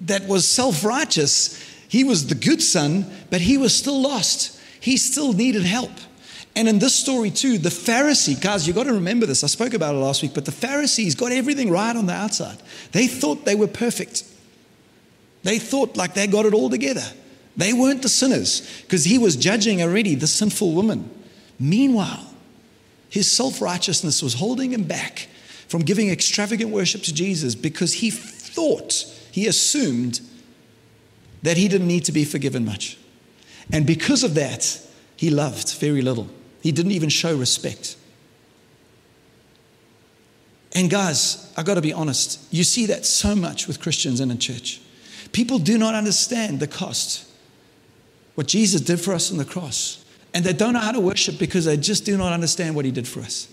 that 0.02 0.28
was 0.28 0.46
self 0.46 0.84
righteous. 0.84 1.58
He 1.88 2.04
was 2.04 2.26
the 2.26 2.34
good 2.34 2.60
son, 2.62 3.06
but 3.30 3.40
he 3.40 3.56
was 3.56 3.74
still 3.74 4.02
lost. 4.02 4.60
He 4.78 4.98
still 4.98 5.32
needed 5.32 5.62
help. 5.62 5.92
And 6.54 6.68
in 6.68 6.80
this 6.80 6.94
story, 6.94 7.30
too, 7.30 7.56
the 7.56 7.70
Pharisee, 7.70 8.38
guys, 8.38 8.66
you've 8.66 8.76
got 8.76 8.84
to 8.84 8.92
remember 8.92 9.24
this. 9.24 9.42
I 9.42 9.46
spoke 9.46 9.72
about 9.72 9.94
it 9.94 9.98
last 9.98 10.20
week, 10.20 10.34
but 10.34 10.44
the 10.44 10.52
Pharisees 10.52 11.14
got 11.14 11.32
everything 11.32 11.70
right 11.70 11.96
on 11.96 12.04
the 12.04 12.12
outside. 12.12 12.58
They 12.92 13.06
thought 13.06 13.46
they 13.46 13.54
were 13.54 13.68
perfect. 13.68 14.24
They 15.46 15.60
thought 15.60 15.96
like 15.96 16.14
they 16.14 16.26
got 16.26 16.44
it 16.44 16.54
all 16.54 16.68
together. 16.68 17.04
They 17.56 17.72
weren't 17.72 18.02
the 18.02 18.08
sinners 18.08 18.68
because 18.82 19.04
he 19.04 19.16
was 19.16 19.36
judging 19.36 19.80
already 19.80 20.16
the 20.16 20.26
sinful 20.26 20.72
woman. 20.72 21.08
Meanwhile, 21.60 22.34
his 23.08 23.30
self 23.30 23.62
righteousness 23.62 24.24
was 24.24 24.34
holding 24.34 24.72
him 24.72 24.82
back 24.82 25.28
from 25.68 25.82
giving 25.82 26.10
extravagant 26.10 26.72
worship 26.72 27.02
to 27.02 27.14
Jesus 27.14 27.54
because 27.54 27.92
he 27.92 28.10
thought, 28.10 29.04
he 29.30 29.46
assumed 29.46 30.20
that 31.44 31.56
he 31.56 31.68
didn't 31.68 31.86
need 31.86 32.04
to 32.06 32.12
be 32.12 32.24
forgiven 32.24 32.64
much. 32.64 32.98
And 33.72 33.86
because 33.86 34.24
of 34.24 34.34
that, 34.34 34.80
he 35.14 35.30
loved 35.30 35.74
very 35.74 36.02
little. 36.02 36.28
He 36.60 36.72
didn't 36.72 36.90
even 36.90 37.08
show 37.08 37.36
respect. 37.36 37.96
And 40.72 40.90
guys, 40.90 41.52
I 41.56 41.62
got 41.62 41.74
to 41.74 41.80
be 41.80 41.92
honest, 41.92 42.44
you 42.52 42.64
see 42.64 42.86
that 42.86 43.06
so 43.06 43.36
much 43.36 43.68
with 43.68 43.80
Christians 43.80 44.20
in 44.20 44.32
a 44.32 44.36
church. 44.36 44.80
People 45.36 45.58
do 45.58 45.76
not 45.76 45.94
understand 45.94 46.60
the 46.60 46.66
cost, 46.66 47.28
what 48.36 48.46
Jesus 48.46 48.80
did 48.80 48.98
for 48.98 49.12
us 49.12 49.30
on 49.30 49.36
the 49.36 49.44
cross. 49.44 50.02
And 50.32 50.42
they 50.42 50.54
don't 50.54 50.72
know 50.72 50.78
how 50.78 50.92
to 50.92 51.00
worship 51.00 51.38
because 51.38 51.66
they 51.66 51.76
just 51.76 52.06
do 52.06 52.16
not 52.16 52.32
understand 52.32 52.74
what 52.74 52.86
he 52.86 52.90
did 52.90 53.06
for 53.06 53.20
us. 53.20 53.46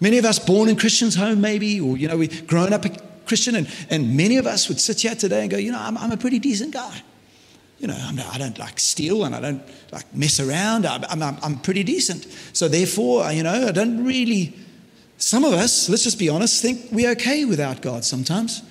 Many 0.00 0.18
of 0.18 0.24
us 0.24 0.40
born 0.40 0.68
in 0.68 0.74
Christians' 0.74 1.14
home, 1.14 1.40
maybe, 1.40 1.80
or 1.80 1.96
you 1.96 2.08
know, 2.08 2.16
we 2.16 2.26
grown 2.26 2.72
up 2.72 2.84
a 2.84 2.90
Christian, 3.26 3.54
and, 3.54 3.70
and 3.90 4.16
many 4.16 4.38
of 4.38 4.48
us 4.48 4.68
would 4.68 4.80
sit 4.80 5.02
here 5.02 5.14
today 5.14 5.42
and 5.42 5.50
go, 5.52 5.56
you 5.56 5.70
know, 5.70 5.78
I'm, 5.80 5.96
I'm 5.96 6.10
a 6.10 6.16
pretty 6.16 6.40
decent 6.40 6.72
guy 6.72 7.00
you 7.78 7.86
know, 7.86 7.96
I'm, 7.96 8.18
I 8.18 8.38
do 8.38 8.46
not 8.46 8.58
like 8.58 8.80
steal 8.80 9.24
and 9.24 9.36
I 9.36 9.40
don't 9.40 9.62
like 9.92 10.12
mess 10.12 10.40
around. 10.40 10.84
I'm, 10.84 11.22
I'm, 11.22 11.36
I'm 11.40 11.58
pretty 11.60 11.84
decent. 11.84 12.26
So 12.52 12.66
therefore, 12.66 13.30
you 13.30 13.44
know, 13.44 13.68
I 13.68 13.70
don't 13.70 14.04
really, 14.04 14.52
some 15.16 15.44
of 15.44 15.52
us, 15.52 15.88
let's 15.88 16.02
just 16.02 16.18
be 16.18 16.28
honest, 16.28 16.60
think 16.60 16.88
we're 16.90 17.12
okay 17.12 17.44
without 17.44 17.82
God 17.82 18.04
sometimes. 18.04 18.64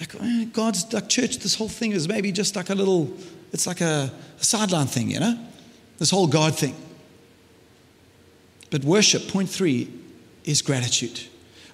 Like, 0.00 0.14
eh, 0.20 0.44
God's 0.52 0.92
like 0.92 1.08
church, 1.08 1.38
this 1.38 1.54
whole 1.54 1.68
thing 1.68 1.92
is 1.92 2.08
maybe 2.08 2.32
just 2.32 2.56
like 2.56 2.70
a 2.70 2.74
little, 2.74 3.10
it's 3.52 3.66
like 3.66 3.80
a, 3.80 4.10
a 4.40 4.44
sideline 4.44 4.86
thing, 4.86 5.10
you 5.10 5.20
know? 5.20 5.38
This 5.98 6.10
whole 6.10 6.26
God 6.26 6.56
thing. 6.56 6.74
But 8.70 8.84
worship, 8.84 9.28
point 9.28 9.48
three, 9.48 9.90
is 10.44 10.60
gratitude. 10.60 11.20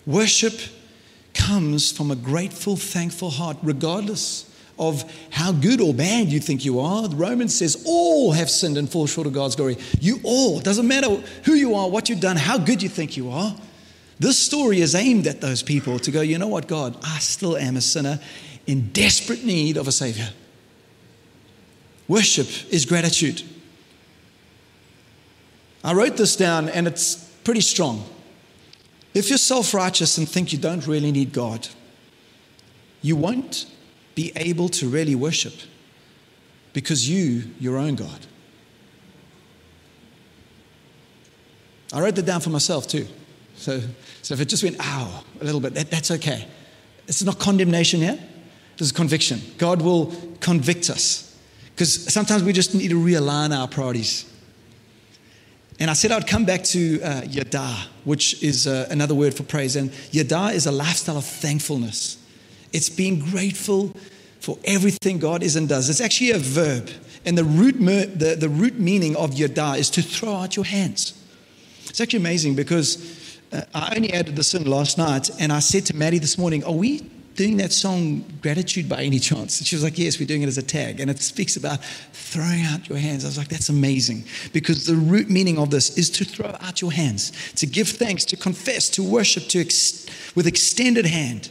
Worship 0.06 0.54
comes 1.34 1.90
from 1.90 2.10
a 2.10 2.16
grateful, 2.16 2.76
thankful 2.76 3.30
heart, 3.30 3.56
regardless 3.62 4.48
of 4.78 5.04
how 5.30 5.52
good 5.52 5.80
or 5.80 5.92
bad 5.94 6.28
you 6.28 6.40
think 6.40 6.64
you 6.64 6.80
are. 6.80 7.08
The 7.08 7.16
Romans 7.16 7.56
says 7.56 7.82
all 7.86 8.32
have 8.32 8.50
sinned 8.50 8.76
and 8.76 8.90
fall 8.90 9.06
short 9.06 9.26
of 9.26 9.32
God's 9.32 9.56
glory. 9.56 9.78
You 10.00 10.20
all, 10.22 10.60
doesn't 10.60 10.86
matter 10.86 11.08
who 11.44 11.54
you 11.54 11.74
are, 11.74 11.88
what 11.88 12.08
you've 12.08 12.20
done, 12.20 12.36
how 12.36 12.58
good 12.58 12.82
you 12.82 12.88
think 12.88 13.16
you 13.16 13.30
are. 13.30 13.54
This 14.22 14.38
story 14.38 14.80
is 14.80 14.94
aimed 14.94 15.26
at 15.26 15.40
those 15.40 15.64
people 15.64 15.98
to 15.98 16.12
go, 16.12 16.20
you 16.20 16.38
know 16.38 16.46
what, 16.46 16.68
God, 16.68 16.96
I 17.02 17.18
still 17.18 17.56
am 17.56 17.76
a 17.76 17.80
sinner 17.80 18.20
in 18.68 18.90
desperate 18.92 19.44
need 19.44 19.76
of 19.76 19.88
a 19.88 19.92
Savior. 19.92 20.30
Worship 22.06 22.46
is 22.70 22.84
gratitude. 22.84 23.42
I 25.82 25.92
wrote 25.94 26.16
this 26.16 26.36
down 26.36 26.68
and 26.68 26.86
it's 26.86 27.16
pretty 27.42 27.62
strong. 27.62 28.04
If 29.12 29.28
you're 29.28 29.38
self 29.38 29.74
righteous 29.74 30.16
and 30.18 30.28
think 30.28 30.52
you 30.52 30.58
don't 30.60 30.86
really 30.86 31.10
need 31.10 31.32
God, 31.32 31.66
you 33.02 33.16
won't 33.16 33.66
be 34.14 34.30
able 34.36 34.68
to 34.68 34.88
really 34.88 35.16
worship 35.16 35.54
because 36.72 37.08
you, 37.08 37.50
your 37.58 37.76
own 37.76 37.96
God. 37.96 38.26
I 41.92 42.00
wrote 42.00 42.14
that 42.14 42.26
down 42.26 42.40
for 42.40 42.50
myself 42.50 42.86
too. 42.86 43.08
So, 43.56 43.80
so 44.32 44.36
if 44.36 44.40
it 44.40 44.48
just 44.48 44.64
went, 44.64 44.76
ow, 44.80 45.24
a 45.42 45.44
little 45.44 45.60
bit, 45.60 45.74
that, 45.74 45.90
that's 45.90 46.10
okay. 46.10 46.48
It's 47.06 47.22
not 47.22 47.38
condemnation 47.38 48.00
here, 48.00 48.18
this 48.78 48.86
is 48.86 48.90
conviction. 48.90 49.42
God 49.58 49.82
will 49.82 50.10
convict 50.40 50.88
us 50.88 51.38
because 51.74 52.10
sometimes 52.10 52.42
we 52.42 52.54
just 52.54 52.74
need 52.74 52.88
to 52.88 52.94
realign 52.94 53.54
our 53.54 53.68
priorities. 53.68 54.24
And 55.78 55.90
I 55.90 55.92
said 55.92 56.12
I'd 56.12 56.26
come 56.26 56.46
back 56.46 56.64
to 56.64 57.02
uh, 57.02 57.22
yada, 57.28 57.76
which 58.04 58.42
is 58.42 58.66
uh, 58.66 58.88
another 58.90 59.14
word 59.14 59.34
for 59.34 59.42
praise. 59.42 59.76
And 59.76 59.92
yada 60.12 60.46
is 60.46 60.64
a 60.64 60.72
lifestyle 60.72 61.18
of 61.18 61.26
thankfulness. 61.26 62.16
It's 62.72 62.88
being 62.88 63.18
grateful 63.18 63.94
for 64.40 64.56
everything 64.64 65.18
God 65.18 65.42
is 65.42 65.56
and 65.56 65.68
does. 65.68 65.90
It's 65.90 66.00
actually 66.00 66.30
a 66.30 66.38
verb. 66.38 66.88
And 67.26 67.36
the 67.36 67.44
root, 67.44 67.78
mer- 67.78 68.06
the, 68.06 68.34
the 68.34 68.48
root 68.48 68.78
meaning 68.78 69.14
of 69.14 69.34
yada 69.34 69.74
is 69.74 69.90
to 69.90 70.00
throw 70.00 70.36
out 70.36 70.56
your 70.56 70.64
hands. 70.64 71.22
It's 71.84 72.00
actually 72.00 72.20
amazing 72.20 72.54
because 72.54 73.20
uh, 73.52 73.62
I 73.74 73.94
only 73.96 74.12
added 74.12 74.36
this 74.36 74.48
song 74.48 74.64
last 74.64 74.98
night. 74.98 75.30
And 75.38 75.52
I 75.52 75.60
said 75.60 75.86
to 75.86 75.96
Maddie 75.96 76.18
this 76.18 76.38
morning, 76.38 76.64
Are 76.64 76.72
we 76.72 77.00
doing 77.34 77.58
that 77.58 77.72
song 77.72 78.24
Gratitude 78.40 78.88
by 78.88 79.02
any 79.02 79.18
chance? 79.18 79.58
And 79.58 79.66
she 79.66 79.76
was 79.76 79.84
like, 79.84 79.98
Yes, 79.98 80.18
we're 80.18 80.26
doing 80.26 80.42
it 80.42 80.48
as 80.48 80.58
a 80.58 80.62
tag. 80.62 81.00
And 81.00 81.10
it 81.10 81.20
speaks 81.20 81.56
about 81.56 81.84
throwing 82.12 82.62
out 82.62 82.88
your 82.88 82.98
hands. 82.98 83.24
I 83.24 83.28
was 83.28 83.38
like, 83.38 83.48
That's 83.48 83.68
amazing. 83.68 84.24
Because 84.52 84.86
the 84.86 84.94
root 84.94 85.28
meaning 85.28 85.58
of 85.58 85.70
this 85.70 85.96
is 85.98 86.10
to 86.10 86.24
throw 86.24 86.56
out 86.60 86.80
your 86.80 86.92
hands, 86.92 87.32
to 87.56 87.66
give 87.66 87.88
thanks, 87.88 88.24
to 88.26 88.36
confess, 88.36 88.88
to 88.90 89.02
worship 89.02 89.44
to 89.48 89.60
ex- 89.60 90.06
with 90.34 90.46
extended 90.46 91.06
hand. 91.06 91.50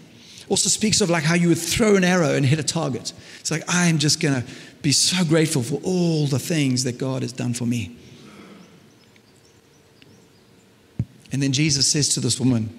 Also 0.49 0.69
speaks 0.69 0.99
of 1.01 1.09
like 1.09 1.23
how 1.23 1.35
you 1.35 1.47
would 1.49 1.57
throw 1.57 1.95
an 1.95 2.03
arrow 2.03 2.33
and 2.33 2.45
hit 2.45 2.59
a 2.59 2.63
target. 2.63 3.13
It's 3.39 3.51
like, 3.51 3.63
I'm 3.67 3.99
just 3.99 4.19
going 4.19 4.41
to 4.41 4.47
be 4.81 4.91
so 4.91 5.23
grateful 5.23 5.61
for 5.61 5.79
all 5.83 6.25
the 6.25 6.39
things 6.39 6.83
that 6.83 6.97
God 6.97 7.21
has 7.21 7.31
done 7.31 7.53
for 7.53 7.65
me. 7.65 7.95
And 11.31 11.41
then 11.41 11.51
Jesus 11.51 11.87
says 11.87 12.09
to 12.15 12.19
this 12.19 12.39
woman, 12.39 12.69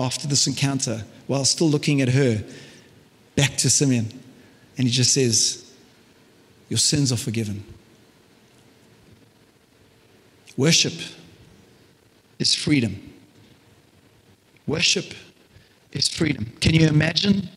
after 0.00 0.26
this 0.26 0.46
encounter, 0.46 1.04
while 1.26 1.44
still 1.44 1.68
looking 1.68 2.00
at 2.00 2.08
her, 2.08 2.42
back 3.36 3.56
to 3.58 3.70
Simeon, 3.70 4.08
and 4.76 4.86
he 4.86 4.92
just 4.92 5.12
says, 5.12 5.70
Your 6.68 6.78
sins 6.78 7.12
are 7.12 7.16
forgiven. 7.16 7.64
Worship 10.56 10.94
is 12.38 12.54
freedom. 12.54 13.12
Worship 14.66 15.14
is 15.92 16.08
freedom. 16.08 16.52
Can 16.60 16.74
you 16.74 16.86
imagine 16.86 17.48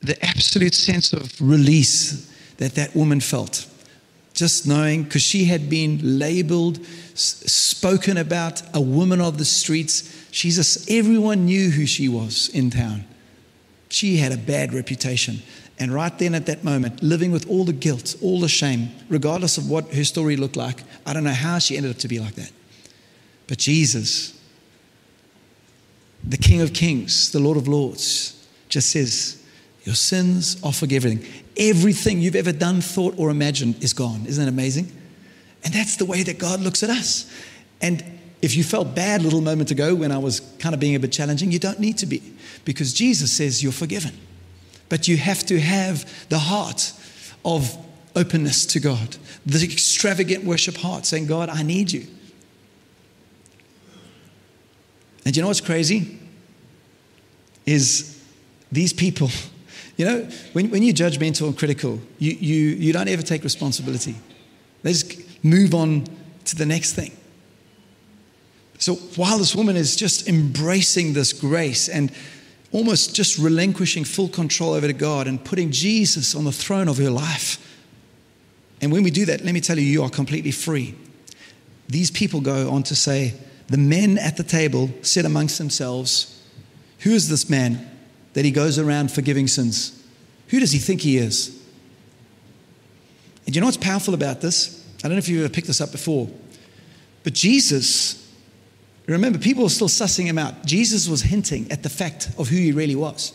the 0.00 0.24
absolute 0.24 0.74
sense 0.74 1.12
of 1.12 1.34
release 1.40 2.32
that 2.58 2.74
that 2.74 2.94
woman 2.94 3.20
felt? 3.20 3.66
Just 4.38 4.68
knowing, 4.68 5.02
because 5.02 5.22
she 5.22 5.46
had 5.46 5.68
been 5.68 6.20
labeled, 6.20 6.78
spoken 7.16 8.16
about, 8.16 8.62
a 8.72 8.80
woman 8.80 9.20
of 9.20 9.36
the 9.36 9.44
streets. 9.44 10.28
She's 10.30 10.58
a, 10.60 10.92
everyone 10.96 11.46
knew 11.46 11.70
who 11.70 11.86
she 11.86 12.08
was 12.08 12.48
in 12.50 12.70
town. 12.70 13.04
She 13.88 14.18
had 14.18 14.30
a 14.30 14.36
bad 14.36 14.72
reputation. 14.72 15.42
And 15.80 15.92
right 15.92 16.16
then 16.20 16.36
at 16.36 16.46
that 16.46 16.62
moment, 16.62 17.02
living 17.02 17.32
with 17.32 17.50
all 17.50 17.64
the 17.64 17.72
guilt, 17.72 18.14
all 18.22 18.38
the 18.38 18.48
shame, 18.48 18.90
regardless 19.08 19.58
of 19.58 19.68
what 19.68 19.92
her 19.92 20.04
story 20.04 20.36
looked 20.36 20.54
like, 20.54 20.84
I 21.04 21.12
don't 21.12 21.24
know 21.24 21.32
how 21.32 21.58
she 21.58 21.76
ended 21.76 21.90
up 21.90 21.98
to 21.98 22.06
be 22.06 22.20
like 22.20 22.36
that. 22.36 22.52
But 23.48 23.58
Jesus, 23.58 24.40
the 26.22 26.36
King 26.36 26.60
of 26.60 26.72
Kings, 26.72 27.32
the 27.32 27.40
Lord 27.40 27.56
of 27.56 27.66
Lords, 27.66 28.46
just 28.68 28.90
says, 28.90 29.42
Your 29.82 29.96
sins 29.96 30.62
are 30.62 30.72
forgiven. 30.72 31.26
Everything 31.58 32.20
you've 32.20 32.36
ever 32.36 32.52
done, 32.52 32.80
thought, 32.80 33.14
or 33.18 33.30
imagined 33.30 33.82
is 33.82 33.92
gone. 33.92 34.26
Isn't 34.26 34.44
that 34.44 34.50
amazing? 34.50 34.92
And 35.64 35.74
that's 35.74 35.96
the 35.96 36.04
way 36.04 36.22
that 36.22 36.38
God 36.38 36.60
looks 36.60 36.82
at 36.82 36.90
us. 36.90 37.30
And 37.80 38.04
if 38.40 38.56
you 38.56 38.62
felt 38.62 38.94
bad 38.94 39.20
a 39.20 39.24
little 39.24 39.40
moment 39.40 39.70
ago 39.70 39.94
when 39.94 40.12
I 40.12 40.18
was 40.18 40.40
kind 40.58 40.74
of 40.74 40.80
being 40.80 40.94
a 40.94 41.00
bit 41.00 41.10
challenging, 41.10 41.50
you 41.50 41.58
don't 41.58 41.80
need 41.80 41.98
to 41.98 42.06
be 42.06 42.22
because 42.64 42.92
Jesus 42.92 43.32
says 43.32 43.62
you're 43.62 43.72
forgiven. 43.72 44.16
But 44.88 45.08
you 45.08 45.16
have 45.16 45.44
to 45.46 45.58
have 45.58 46.28
the 46.28 46.38
heart 46.38 46.92
of 47.44 47.76
openness 48.14 48.66
to 48.66 48.80
God, 48.80 49.16
the 49.44 49.62
extravagant 49.64 50.44
worship 50.44 50.76
heart, 50.76 51.06
saying, 51.06 51.26
God, 51.26 51.48
I 51.48 51.62
need 51.62 51.92
you. 51.92 52.06
And 55.24 55.36
you 55.36 55.42
know 55.42 55.48
what's 55.48 55.60
crazy? 55.60 56.18
Is 57.66 58.22
these 58.72 58.92
people, 58.92 59.28
you 59.96 60.04
know, 60.04 60.28
when, 60.52 60.70
when 60.70 60.82
you're 60.82 60.94
judgmental 60.94 61.46
and 61.46 61.58
critical, 61.58 62.00
you, 62.18 62.32
you, 62.32 62.56
you 62.70 62.92
don't 62.92 63.08
ever 63.08 63.22
take 63.22 63.44
responsibility. 63.44 64.16
They 64.82 64.92
just 64.92 65.44
move 65.44 65.74
on 65.74 66.04
to 66.44 66.56
the 66.56 66.66
next 66.66 66.94
thing. 66.94 67.12
So 68.78 68.94
while 68.94 69.38
this 69.38 69.56
woman 69.56 69.76
is 69.76 69.96
just 69.96 70.28
embracing 70.28 71.12
this 71.12 71.32
grace 71.32 71.88
and 71.88 72.12
almost 72.70 73.14
just 73.14 73.38
relinquishing 73.38 74.04
full 74.04 74.28
control 74.28 74.72
over 74.72 74.86
to 74.86 74.92
God 74.92 75.26
and 75.26 75.42
putting 75.42 75.70
Jesus 75.70 76.34
on 76.34 76.44
the 76.44 76.52
throne 76.52 76.88
of 76.88 76.98
her 76.98 77.10
life. 77.10 77.64
And 78.80 78.92
when 78.92 79.02
we 79.02 79.10
do 79.10 79.24
that, 79.26 79.44
let 79.44 79.52
me 79.52 79.60
tell 79.60 79.78
you, 79.78 79.84
you 79.84 80.02
are 80.02 80.10
completely 80.10 80.52
free. 80.52 80.94
These 81.88 82.10
people 82.10 82.40
go 82.40 82.70
on 82.70 82.82
to 82.84 82.94
say, 82.94 83.34
the 83.68 83.78
men 83.78 84.18
at 84.18 84.36
the 84.36 84.42
table 84.42 84.90
said 85.02 85.24
amongst 85.24 85.58
themselves, 85.58 86.42
Who 87.00 87.10
is 87.10 87.28
this 87.28 87.50
man 87.50 87.97
that 88.34 88.44
he 88.44 88.50
goes 88.50 88.78
around 88.78 89.10
forgiving 89.10 89.46
sins? 89.46 90.02
Who 90.48 90.60
does 90.60 90.72
he 90.72 90.78
think 90.78 91.00
he 91.00 91.18
is? 91.18 91.54
And 93.46 93.54
you 93.54 93.60
know 93.60 93.66
what's 93.66 93.76
powerful 93.76 94.14
about 94.14 94.40
this? 94.40 94.86
I 94.98 95.02
don't 95.02 95.12
know 95.12 95.18
if 95.18 95.28
you've 95.28 95.44
ever 95.44 95.52
picked 95.52 95.66
this 95.66 95.80
up 95.80 95.92
before, 95.92 96.28
but 97.22 97.32
Jesus, 97.32 98.30
remember, 99.06 99.38
people 99.38 99.64
are 99.64 99.70
still 99.70 99.88
sussing 99.88 100.24
him 100.24 100.38
out. 100.38 100.66
Jesus 100.66 101.08
was 101.08 101.22
hinting 101.22 101.70
at 101.70 101.82
the 101.82 101.88
fact 101.88 102.30
of 102.38 102.48
who 102.48 102.56
he 102.56 102.72
really 102.72 102.94
was. 102.94 103.32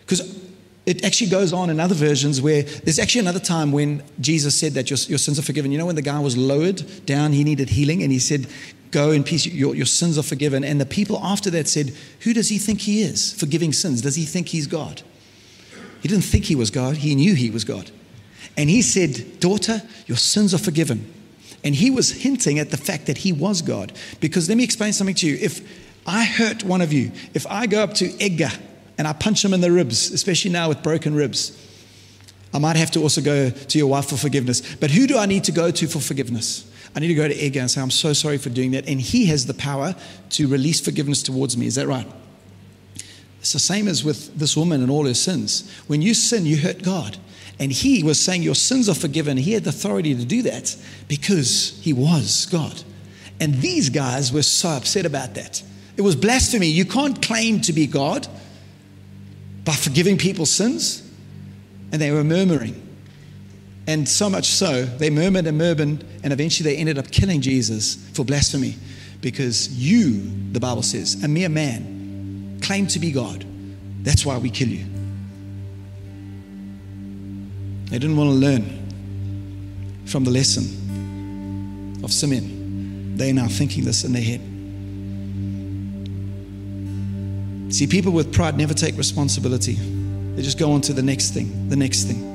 Because 0.00 0.42
it 0.86 1.04
actually 1.04 1.30
goes 1.30 1.52
on 1.52 1.70
in 1.70 1.80
other 1.80 1.94
versions 1.94 2.42
where 2.42 2.62
there's 2.62 2.98
actually 2.98 3.20
another 3.20 3.40
time 3.40 3.72
when 3.72 4.02
Jesus 4.20 4.54
said 4.54 4.72
that 4.72 4.90
your, 4.90 4.98
your 5.08 5.18
sins 5.18 5.38
are 5.38 5.42
forgiven. 5.42 5.72
You 5.72 5.78
know, 5.78 5.86
when 5.86 5.96
the 5.96 6.02
guy 6.02 6.18
was 6.20 6.36
lowered 6.36 7.06
down, 7.06 7.32
he 7.32 7.42
needed 7.42 7.70
healing, 7.70 8.02
and 8.02 8.12
he 8.12 8.18
said, 8.18 8.46
Go 8.94 9.10
in 9.10 9.24
peace, 9.24 9.44
your, 9.44 9.74
your 9.74 9.86
sins 9.86 10.16
are 10.18 10.22
forgiven. 10.22 10.62
And 10.62 10.80
the 10.80 10.86
people 10.86 11.18
after 11.20 11.50
that 11.50 11.66
said, 11.66 11.92
Who 12.20 12.32
does 12.32 12.48
he 12.48 12.58
think 12.58 12.82
he 12.82 13.02
is, 13.02 13.32
forgiving 13.32 13.72
sins? 13.72 14.00
Does 14.00 14.14
he 14.14 14.24
think 14.24 14.50
he's 14.50 14.68
God? 14.68 15.02
He 16.00 16.06
didn't 16.06 16.22
think 16.22 16.44
he 16.44 16.54
was 16.54 16.70
God, 16.70 16.98
he 16.98 17.16
knew 17.16 17.34
he 17.34 17.50
was 17.50 17.64
God. 17.64 17.90
And 18.56 18.70
he 18.70 18.82
said, 18.82 19.40
Daughter, 19.40 19.82
your 20.06 20.16
sins 20.16 20.54
are 20.54 20.58
forgiven. 20.58 21.12
And 21.64 21.74
he 21.74 21.90
was 21.90 22.12
hinting 22.12 22.60
at 22.60 22.70
the 22.70 22.76
fact 22.76 23.06
that 23.06 23.18
he 23.18 23.32
was 23.32 23.62
God. 23.62 23.92
Because 24.20 24.48
let 24.48 24.56
me 24.56 24.62
explain 24.62 24.92
something 24.92 25.16
to 25.16 25.26
you. 25.26 25.38
If 25.40 25.60
I 26.06 26.22
hurt 26.22 26.62
one 26.62 26.80
of 26.80 26.92
you, 26.92 27.10
if 27.32 27.48
I 27.48 27.66
go 27.66 27.82
up 27.82 27.94
to 27.94 28.14
Edgar 28.22 28.52
and 28.96 29.08
I 29.08 29.12
punch 29.12 29.44
him 29.44 29.52
in 29.52 29.60
the 29.60 29.72
ribs, 29.72 30.12
especially 30.12 30.52
now 30.52 30.68
with 30.68 30.84
broken 30.84 31.16
ribs, 31.16 31.60
I 32.52 32.60
might 32.60 32.76
have 32.76 32.92
to 32.92 33.02
also 33.02 33.20
go 33.20 33.50
to 33.50 33.78
your 33.78 33.88
wife 33.88 34.10
for 34.10 34.16
forgiveness. 34.16 34.76
But 34.76 34.92
who 34.92 35.08
do 35.08 35.18
I 35.18 35.26
need 35.26 35.42
to 35.44 35.52
go 35.52 35.72
to 35.72 35.88
for 35.88 35.98
forgiveness? 35.98 36.70
I 36.94 37.00
need 37.00 37.08
to 37.08 37.14
go 37.14 37.26
to 37.26 37.34
Edgar 37.34 37.60
and 37.60 37.70
say, 37.70 37.80
I'm 37.80 37.90
so 37.90 38.12
sorry 38.12 38.38
for 38.38 38.50
doing 38.50 38.70
that. 38.72 38.88
And 38.88 39.00
he 39.00 39.26
has 39.26 39.46
the 39.46 39.54
power 39.54 39.96
to 40.30 40.48
release 40.48 40.80
forgiveness 40.80 41.22
towards 41.22 41.56
me. 41.56 41.66
Is 41.66 41.74
that 41.74 41.88
right? 41.88 42.06
It's 43.40 43.52
the 43.52 43.58
same 43.58 43.88
as 43.88 44.04
with 44.04 44.38
this 44.38 44.56
woman 44.56 44.80
and 44.80 44.90
all 44.90 45.06
her 45.06 45.14
sins. 45.14 45.70
When 45.86 46.00
you 46.02 46.14
sin, 46.14 46.46
you 46.46 46.56
hurt 46.56 46.82
God. 46.82 47.18
And 47.58 47.70
he 47.70 48.02
was 48.02 48.18
saying, 48.18 48.42
Your 48.42 48.54
sins 48.54 48.88
are 48.88 48.94
forgiven. 48.94 49.36
He 49.36 49.52
had 49.52 49.64
the 49.64 49.70
authority 49.70 50.14
to 50.14 50.24
do 50.24 50.42
that 50.42 50.76
because 51.08 51.78
he 51.82 51.92
was 51.92 52.46
God. 52.46 52.82
And 53.40 53.54
these 53.60 53.90
guys 53.90 54.32
were 54.32 54.42
so 54.42 54.70
upset 54.70 55.04
about 55.04 55.34
that. 55.34 55.62
It 55.96 56.02
was 56.02 56.16
blasphemy. 56.16 56.68
You 56.68 56.84
can't 56.84 57.20
claim 57.20 57.60
to 57.62 57.72
be 57.72 57.86
God 57.86 58.26
by 59.64 59.74
forgiving 59.74 60.16
people's 60.16 60.50
sins. 60.50 61.02
And 61.92 62.00
they 62.00 62.10
were 62.10 62.24
murmuring. 62.24 62.83
And 63.86 64.08
so 64.08 64.30
much 64.30 64.46
so, 64.46 64.84
they 64.84 65.10
murmured 65.10 65.46
and 65.46 65.58
murmured, 65.58 66.04
and 66.22 66.32
eventually 66.32 66.70
they 66.70 66.78
ended 66.78 66.96
up 66.98 67.10
killing 67.10 67.40
Jesus 67.40 67.96
for 68.14 68.24
blasphemy 68.24 68.76
because 69.20 69.68
you, 69.76 70.22
the 70.52 70.60
Bible 70.60 70.82
says, 70.82 71.22
a 71.22 71.28
mere 71.28 71.48
man, 71.48 72.58
claim 72.62 72.86
to 72.88 72.98
be 72.98 73.10
God. 73.10 73.44
That's 74.02 74.24
why 74.24 74.38
we 74.38 74.50
kill 74.50 74.68
you. 74.68 74.84
They 77.86 77.98
didn't 77.98 78.16
want 78.16 78.30
to 78.30 78.34
learn 78.34 78.64
from 80.06 80.24
the 80.24 80.30
lesson 80.30 82.00
of 82.02 82.12
Simeon. 82.12 83.16
They're 83.16 83.34
now 83.34 83.48
thinking 83.48 83.84
this 83.84 84.04
in 84.04 84.12
their 84.12 84.22
head. 84.22 84.40
See, 87.72 87.86
people 87.86 88.12
with 88.12 88.32
pride 88.32 88.56
never 88.56 88.74
take 88.74 88.96
responsibility. 88.96 89.74
They 90.34 90.42
just 90.42 90.58
go 90.58 90.72
on 90.72 90.80
to 90.82 90.92
the 90.92 91.02
next 91.02 91.30
thing, 91.30 91.68
the 91.68 91.76
next 91.76 92.04
thing. 92.04 92.33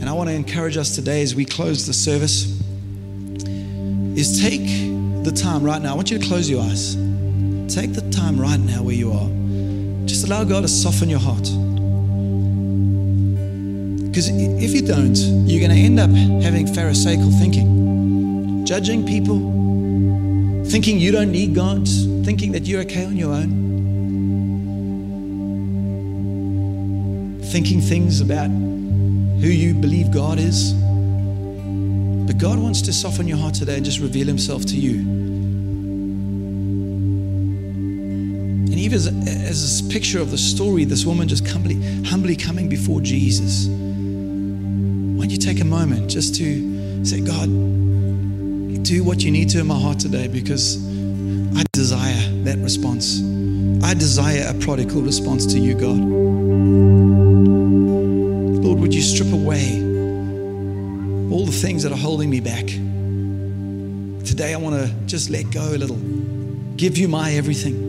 And 0.00 0.08
I 0.08 0.12
want 0.12 0.28
to 0.28 0.34
encourage 0.34 0.76
us 0.76 0.94
today 0.94 1.22
as 1.22 1.34
we 1.34 1.44
close 1.44 1.86
the 1.86 1.94
service 1.94 2.44
is 4.16 4.40
take 4.40 4.62
the 5.24 5.32
time 5.32 5.62
right 5.62 5.80
now. 5.80 5.92
I 5.92 5.94
want 5.94 6.10
you 6.10 6.18
to 6.18 6.26
close 6.26 6.48
your 6.48 6.62
eyes. 6.62 6.94
Take 7.74 7.92
the 7.92 8.08
time 8.10 8.40
right 8.40 8.60
now 8.60 8.82
where 8.82 8.94
you 8.94 9.12
are. 9.12 9.28
Just 10.06 10.24
allow 10.24 10.44
God 10.44 10.62
to 10.62 10.68
soften 10.68 11.10
your 11.10 11.18
heart. 11.18 11.42
Because 14.16 14.28
if 14.28 14.70
you 14.72 14.82
don't, 14.82 15.16
you're 15.46 15.60
going 15.60 15.76
to 15.76 15.82
end 15.82 16.00
up 16.00 16.10
having 16.42 16.66
Pharisaical 16.66 17.30
thinking, 17.38 18.64
judging 18.64 19.04
people, 19.06 19.38
thinking 20.70 20.98
you 20.98 21.12
don't 21.12 21.30
need 21.30 21.54
God, 21.54 21.86
thinking 22.24 22.52
that 22.52 22.62
you're 22.62 22.80
okay 22.82 23.04
on 23.04 23.16
your 23.16 23.34
own, 23.34 23.50
thinking 27.52 27.80
things 27.80 28.20
about 28.20 28.48
who 29.40 29.48
you 29.48 29.74
believe 29.74 30.10
God 30.10 30.38
is. 30.38 30.72
But 30.72 32.38
God 32.38 32.58
wants 32.58 32.82
to 32.82 32.92
soften 32.92 33.28
your 33.28 33.38
heart 33.38 33.54
today 33.54 33.76
and 33.76 33.84
just 33.84 34.00
reveal 34.00 34.26
Himself 34.26 34.64
to 34.66 34.76
you. 34.76 34.98
And 38.68 38.74
even 38.74 38.96
as, 38.96 39.06
as 39.06 39.80
a 39.80 39.90
picture 39.90 40.20
of 40.20 40.30
the 40.30 40.38
story, 40.38 40.84
this 40.84 41.04
woman 41.04 41.28
just 41.28 41.46
humbly, 41.46 41.76
humbly 42.04 42.36
coming 42.36 42.68
before 42.68 43.00
Jesus. 43.00 43.68
Why 43.68 45.22
don't 45.22 45.30
you 45.30 45.38
take 45.38 45.60
a 45.60 45.64
moment 45.64 46.10
just 46.10 46.34
to 46.36 47.04
say, 47.04 47.20
God, 47.20 47.48
do 48.82 49.02
what 49.02 49.22
you 49.22 49.30
need 49.30 49.48
to 49.50 49.60
in 49.60 49.66
my 49.66 49.78
heart 49.78 49.98
today 49.98 50.28
because 50.28 50.76
I 51.56 51.64
desire 51.72 52.30
that 52.44 52.58
response. 52.58 53.20
I 53.82 53.94
desire 53.94 54.46
a 54.48 54.54
prodigal 54.54 55.02
response 55.02 55.46
to 55.46 55.58
you, 55.58 55.74
God. 55.74 57.15
That 61.86 61.92
are 61.92 62.02
holding 62.02 62.28
me 62.28 62.40
back? 62.40 62.66
Today, 64.26 64.54
I 64.54 64.56
want 64.56 64.74
to 64.74 64.92
just 65.06 65.30
let 65.30 65.52
go 65.52 65.62
a 65.72 65.78
little, 65.78 66.00
give 66.76 66.98
you 66.98 67.06
my 67.06 67.34
everything. 67.34 67.85